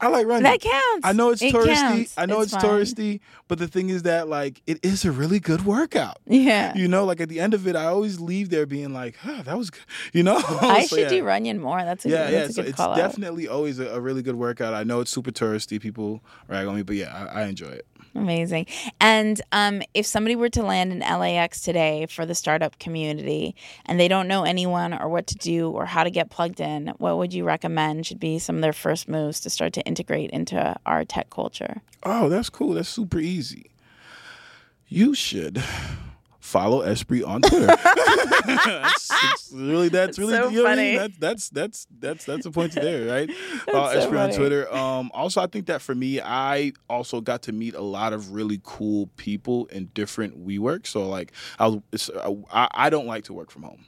I 0.00 0.08
like 0.08 0.26
Runyon. 0.26 0.42
That 0.42 0.60
counts. 0.60 1.04
I 1.06 1.12
know 1.12 1.30
it's 1.30 1.40
It 1.40 1.54
touristy. 1.54 1.74
counts. 1.74 2.14
I 2.18 2.26
know 2.26 2.40
it's, 2.40 2.52
It's 2.52 2.62
touristy, 2.62 3.20
but 3.48 3.58
the 3.58 3.68
thing 3.68 3.88
is 3.90 4.02
that 4.02 4.28
like 4.28 4.60
it 4.66 4.84
is 4.84 5.04
a 5.04 5.12
really 5.12 5.40
good 5.40 5.64
workout. 5.64 6.18
Yeah. 6.26 6.74
You 6.76 6.88
know, 6.88 7.04
like 7.04 7.20
at 7.20 7.28
the 7.28 7.40
end 7.40 7.54
of 7.54 7.66
it, 7.66 7.76
I 7.76 7.86
always 7.86 8.20
leave 8.20 8.50
there 8.50 8.66
being 8.66 8.92
like, 8.92 9.16
huh, 9.16 9.42
that 9.42 9.56
was 9.56 9.70
good. 9.70 9.80
You 10.12 10.22
know? 10.22 10.36
I 10.60 10.84
So, 10.86 10.96
should 10.96 11.02
yeah. 11.04 11.08
do 11.20 11.24
Runyon 11.24 11.60
more. 11.60 11.82
That's 11.84 12.04
a, 12.04 12.08
Yeah, 12.10 12.28
yeah. 12.28 12.48
So 12.48 12.62
it's 12.62 12.80
out. 12.80 12.96
definitely 12.96 13.48
always 13.48 13.78
a, 13.78 13.86
a 13.88 14.00
really 14.00 14.22
good 14.22 14.36
workout. 14.36 14.74
I 14.74 14.82
know 14.84 15.00
it's 15.00 15.10
super 15.10 15.30
touristy. 15.30 15.80
People 15.80 16.22
rag 16.48 16.66
on 16.66 16.74
me, 16.76 16.82
but 16.82 16.96
yeah, 16.96 17.28
I, 17.32 17.42
I 17.42 17.46
enjoy 17.46 17.68
it. 17.68 17.86
Amazing. 18.14 18.66
And 19.00 19.40
um, 19.50 19.82
if 19.92 20.06
somebody 20.06 20.36
were 20.36 20.48
to 20.50 20.62
land 20.62 20.92
in 20.92 21.00
LAX 21.00 21.60
today 21.62 22.06
for 22.06 22.24
the 22.24 22.34
startup 22.34 22.78
community 22.78 23.56
and 23.86 23.98
they 23.98 24.06
don't 24.06 24.28
know 24.28 24.44
anyone 24.44 24.94
or 24.94 25.08
what 25.08 25.26
to 25.28 25.34
do 25.34 25.70
or 25.70 25.84
how 25.86 26.04
to 26.04 26.10
get 26.10 26.30
plugged 26.30 26.60
in, 26.60 26.94
what 26.98 27.18
would 27.18 27.34
you 27.34 27.44
recommend 27.44 28.06
should 28.06 28.20
be 28.20 28.38
some 28.38 28.56
of 28.56 28.62
their 28.62 28.72
first 28.72 29.08
moves 29.08 29.40
to 29.40 29.50
start 29.50 29.72
to 29.72 29.82
integrate 29.82 30.30
into 30.30 30.76
our 30.86 31.04
tech 31.04 31.28
culture? 31.30 31.82
Oh, 32.04 32.28
that's 32.28 32.50
cool. 32.50 32.74
That's 32.74 32.88
super 32.88 33.18
easy. 33.18 33.72
You 34.86 35.14
should 35.14 35.62
follow 36.44 36.82
Espree 36.84 37.26
on 37.26 37.40
Twitter. 37.40 37.66
that's, 38.46 39.10
it's 39.10 39.52
really 39.52 39.88
that's 39.88 40.18
really 40.18 40.34
so 40.34 40.48
you 40.50 40.58
know 40.58 40.62
what 40.64 40.72
I 40.72 40.76
mean? 40.76 40.98
funny. 40.98 41.14
That's 41.18 41.48
that's 41.48 41.86
that's 41.98 42.24
that's 42.26 42.44
the 42.44 42.50
point 42.50 42.72
there, 42.72 43.08
right? 43.10 43.30
Follow 43.72 43.92
so 43.92 44.10
Espree 44.10 44.24
on. 44.24 44.32
Twitter. 44.32 44.72
Um, 44.72 45.10
also, 45.14 45.40
I 45.40 45.46
think 45.46 45.66
that 45.66 45.80
for 45.80 45.94
me, 45.94 46.20
I 46.20 46.72
also 46.88 47.22
got 47.22 47.42
to 47.42 47.52
meet 47.52 47.74
a 47.74 47.82
lot 47.82 48.12
of 48.12 48.32
really 48.32 48.60
cool 48.62 49.08
people 49.16 49.66
in 49.66 49.86
different 49.94 50.46
WeWork. 50.46 50.86
So 50.86 51.08
like, 51.08 51.32
I 51.58 51.68
was 51.68 51.80
it's, 51.92 52.10
I, 52.52 52.68
I 52.72 52.90
don't 52.90 53.06
like 53.06 53.24
to 53.24 53.32
work 53.32 53.50
from 53.50 53.62
home. 53.62 53.86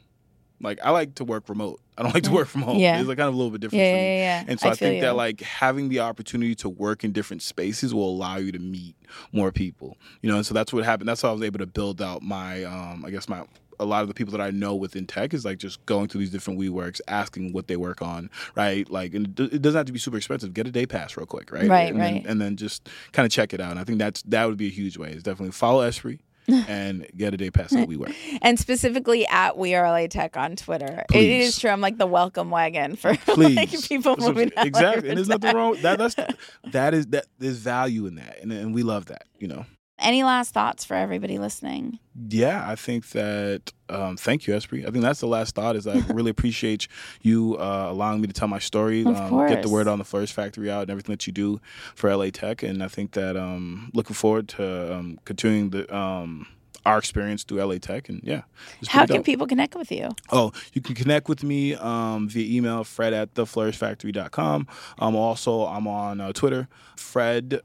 Like 0.61 0.79
I 0.83 0.91
like 0.91 1.17
to 1.17 1.25
work 1.25 1.49
remote. 1.49 1.81
I 1.99 2.03
don't 2.03 2.15
like 2.15 2.25
to 2.25 2.31
work 2.33 2.49
from 2.49 2.63
home. 2.63 2.79
Yeah. 2.79 2.99
It's 2.99 3.09
like 3.09 3.19
kind 3.19 3.29
of 3.29 3.35
a 3.35 3.37
little 3.37 3.51
bit 3.51 3.61
different 3.61 3.81
Yeah, 3.83 3.93
for 3.93 3.97
me. 3.97 4.03
yeah, 4.19 4.41
yeah. 4.41 4.45
And 4.49 4.61
so 4.61 4.69
I 4.69 4.73
I, 4.73 4.75
think 4.75 4.95
you. 4.97 5.01
that 5.03 5.17
like 5.17 5.41
having 5.41 5.89
the 5.89 6.01
opportunity 6.01 6.55
to 6.57 6.69
work 6.69 7.05
in 7.05 7.13
different 7.13 7.43
spaces 7.43 7.95
will 7.95 8.09
allow 8.09 8.37
you 8.37 8.53
to 8.53 8.59
meet 8.59 8.97
more 9.33 9.53
people. 9.53 9.97
You 10.23 10.31
know, 10.31 10.37
and 10.37 10.47
so 10.47 10.55
that's 10.55 10.73
what 10.73 10.85
happened. 10.85 11.09
That's 11.09 11.23
how 11.23 11.31
I 11.31 11.33
was 11.33 11.43
able 11.43 11.59
to 11.59 11.67
build 11.67 12.01
out 12.03 12.23
my 12.23 12.65
um 12.65 13.05
I 13.05 13.11
guess 13.11 13.29
my 13.29 13.45
a 13.79 13.85
lot 13.85 14.01
of 14.01 14.09
the 14.09 14.15
people 14.15 14.33
that 14.33 14.41
I 14.41 14.51
know 14.51 14.75
within 14.75 15.07
tech 15.07 15.35
is 15.35 15.45
like 15.45 15.59
just 15.59 15.85
going 15.85 16.09
to 16.09 16.17
these 16.17 16.31
different 16.31 16.59
WeWorks, 16.59 16.99
asking 17.09 17.53
what 17.53 17.69
they 17.69 17.77
work 17.77 18.01
on, 18.01 18.31
right? 18.55 18.89
Like, 18.89 19.13
and 19.13 19.39
it 19.39 19.61
doesn't 19.61 19.77
have 19.77 19.85
to 19.85 19.93
be 19.93 19.99
super 19.99 20.17
expensive. 20.17 20.55
Get 20.55 20.67
a 20.67 20.71
day 20.71 20.87
pass 20.87 21.15
real 21.15 21.27
quick, 21.27 21.53
right? 21.53 21.69
Right, 21.69 21.91
and 21.91 22.01
Then, 22.01 22.15
right. 22.15 22.27
and 22.27 22.41
then 22.41 22.57
just 22.57 22.89
kind 23.13 23.27
of 23.27 23.33
check 23.33 23.53
it 23.53 23.61
out. 23.61 23.73
And 23.73 23.79
I 23.79 23.85
think 23.85 23.99
that's 23.99 24.23
that 24.23 24.47
would 24.47 24.57
be 24.57 24.69
a 24.69 24.71
huge 24.71 24.97
way. 24.97 25.11
Is 25.11 25.23
definitely 25.23 25.53
follow 25.53 25.87
Espree 25.87 26.21
and 26.69 27.07
get 27.17 27.35
a 27.35 27.37
day 27.37 27.51
pass 27.51 27.75
at 27.75 27.89
WeWork. 27.89 28.15
And 28.43 28.59
specifically 28.59 29.27
at 29.27 29.57
We 29.57 29.75
Are 29.75 29.89
LA 29.89 30.07
Tech 30.07 30.37
on 30.37 30.57
Twitter. 30.57 31.01
It 31.01 31.09
Please. 31.09 31.49
is 31.49 31.59
true. 31.59 31.71
I'm 31.71 31.81
like 31.81 31.99
the 31.99 32.07
welcome 32.07 32.51
wagon 32.51 32.97
for 32.97 33.17
Please, 33.27 33.57
like 33.57 33.89
people 33.89 34.17
That's 34.17 34.29
moving 34.29 34.53
exactly. 34.57 35.09
And 35.09 35.19
there's 35.19 35.29
nothing 35.29 35.57
wrong 35.57 35.71
with 35.71 35.83
that. 35.83 35.99
That's 35.99 36.15
that 36.73 36.95
is 36.95 37.07
that 37.09 37.27
there's 37.39 37.59
value 37.59 38.07
in 38.07 38.17
that, 38.17 38.39
and 38.43 38.53
and 38.53 38.75
we 38.75 38.83
love 38.83 39.07
that. 39.07 39.27
You 39.39 39.49
know. 39.49 39.67
Any 40.07 40.23
last 40.23 40.55
thoughts 40.55 40.85
for 40.85 40.95
everybody 40.95 41.37
listening? 41.37 41.99
Yeah, 42.29 42.65
I 42.65 42.77
think 42.77 43.09
that. 43.11 43.73
Um, 43.89 44.17
thank 44.17 44.47
you, 44.47 44.55
Espree. 44.55 44.87
I 44.87 44.93
think 44.93 45.03
that's 45.03 45.19
the 45.19 45.27
last 45.27 45.57
thought. 45.57 45.75
Is 45.75 45.89
I 45.89 45.99
really 46.15 46.31
appreciate 46.31 46.87
you 47.23 47.57
uh, 47.57 47.89
allowing 47.91 48.21
me 48.21 48.29
to 48.29 48.33
tell 48.33 48.47
my 48.47 48.61
story, 48.61 49.01
Of 49.01 49.17
um, 49.17 49.49
get 49.49 49.63
the 49.63 49.69
word 49.69 49.89
on 49.89 49.99
the 49.99 50.05
Flourish 50.05 50.31
Factory 50.31 50.71
out, 50.71 50.83
and 50.83 50.91
everything 50.91 51.13
that 51.13 51.27
you 51.27 51.33
do 51.33 51.61
for 51.97 52.17
LA 52.17 52.31
Tech. 52.31 52.63
And 52.63 52.85
I 52.85 52.87
think 52.87 53.13
that 53.13 53.37
um, 53.37 53.91
looking 53.95 54.15
forward 54.15 54.47
to 54.51 54.95
um, 54.95 55.19
continuing 55.25 55.71
the 55.71 55.93
um, 55.93 56.47
our 56.85 56.99
experience 56.99 57.43
through 57.43 57.65
LA 57.65 57.79
Tech. 57.79 58.09
And 58.09 58.21
yeah, 58.23 58.43
How 58.87 59.07
can 59.07 59.17
dope. 59.17 59.27
people 59.27 59.49
connect 59.49 59.75
with 59.75 59.91
you? 59.91 60.11
Oh, 60.31 60.53
you 60.73 60.81
can 60.81 60.95
connect 60.95 61.29
with 61.29 61.43
me 61.43 61.75
um, 61.75 62.29
via 62.29 62.57
email, 62.57 62.85
fred 62.85 63.13
at 63.13 63.35
theflourishfactory.com. 63.35 64.69
Um, 65.01 65.17
also, 65.17 65.67
I'm 65.67 65.89
on 65.89 66.21
uh, 66.21 66.33
Twitter, 66.33 66.69
Fred 66.95 67.61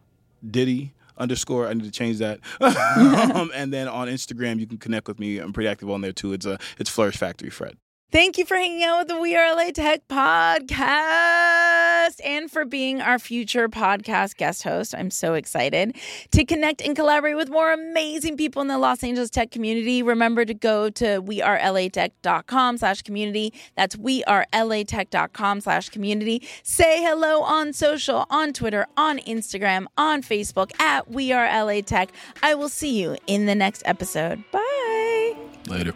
Diddy 0.50 0.94
underscore. 1.22 1.68
I 1.68 1.74
need 1.74 1.84
to 1.84 1.92
change 1.92 2.18
that. 2.18 2.40
um, 2.62 3.52
and 3.56 3.72
then 3.72 3.88
on 3.88 4.08
Instagram, 4.08 4.60
you 4.60 4.68
can 4.68 4.78
connect 4.78 5.08
with 5.08 5.20
me. 5.20 5.38
I'm 5.38 5.54
pretty 5.54 5.70
active 5.70 5.90
on 5.90 6.02
there 6.02 6.14
too. 6.14 6.34
It's 6.34 6.46
a 6.46 6.58
it's 6.78 6.90
Flourish 6.90 7.18
Factory 7.18 7.50
Fred. 7.50 7.78
Thank 8.12 8.38
you 8.38 8.46
for 8.46 8.58
hanging 8.58 8.84
out 8.84 9.00
with 9.00 9.08
the 9.08 9.22
We 9.22 9.38
Are 9.38 9.56
LA 9.56 9.72
Tech 9.72 10.06
podcast 10.10 12.20
and 12.26 12.52
for 12.52 12.66
being 12.66 13.00
our 13.00 13.18
future 13.18 13.70
podcast 13.70 14.36
guest 14.36 14.64
host. 14.64 14.94
I'm 14.94 15.10
so 15.10 15.34
excited 15.34 15.96
to 16.32 16.44
connect 16.44 16.82
and 16.82 16.94
collaborate 16.94 17.38
with 17.38 17.50
more 17.50 17.72
amazing 17.72 18.36
people 18.36 18.62
in 18.62 18.68
the 18.68 18.78
Los 18.78 19.02
Angeles 19.02 19.30
tech 19.30 19.50
community. 19.50 20.04
Remember 20.04 20.44
to 20.44 20.54
go 20.54 20.90
to 20.90 21.22
wearelatech.com 21.22 22.80
slash 22.80 23.02
community. 23.02 23.54
That's 23.78 23.96
wearelatech.com 23.96 25.62
slash 25.62 25.88
community. 25.88 26.46
Say 26.64 27.02
hello 27.02 27.44
on 27.44 27.72
social, 27.72 28.26
on 28.30 28.52
Twitter, 28.52 28.88
on 28.98 29.20
Instagram, 29.20 29.86
on 29.98 30.22
Facebook 30.22 30.78
at 30.82 31.10
We 31.10 31.32
Are 31.32 31.48
LA 31.64 31.80
Tech. 31.80 32.12
I 32.44 32.56
will 32.56 32.68
see 32.68 33.00
you 33.00 33.16
in 33.26 33.46
the 33.46 33.56
next 33.56 33.84
episode. 33.86 34.44
Bye. 34.52 35.38
Later. 35.70 35.94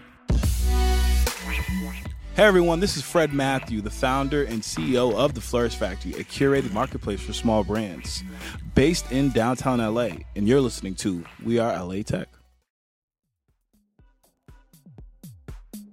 Hey 2.35 2.43
everyone, 2.43 2.81
this 2.81 2.97
is 2.97 3.01
Fred 3.01 3.31
Mathieu, 3.31 3.79
the 3.79 3.89
founder 3.89 4.43
and 4.43 4.61
CEO 4.61 5.13
of 5.15 5.35
The 5.35 5.39
Flourish 5.39 5.75
Factory, 5.75 6.11
a 6.15 6.25
curated 6.25 6.73
marketplace 6.73 7.21
for 7.21 7.31
small 7.31 7.63
brands 7.63 8.25
based 8.73 9.09
in 9.09 9.29
downtown 9.29 9.79
LA. 9.79 10.09
And 10.35 10.45
you're 10.45 10.59
listening 10.59 10.95
to 10.95 11.23
We 11.45 11.59
Are 11.59 11.71
LA 11.81 12.01
Tech. 12.01 12.27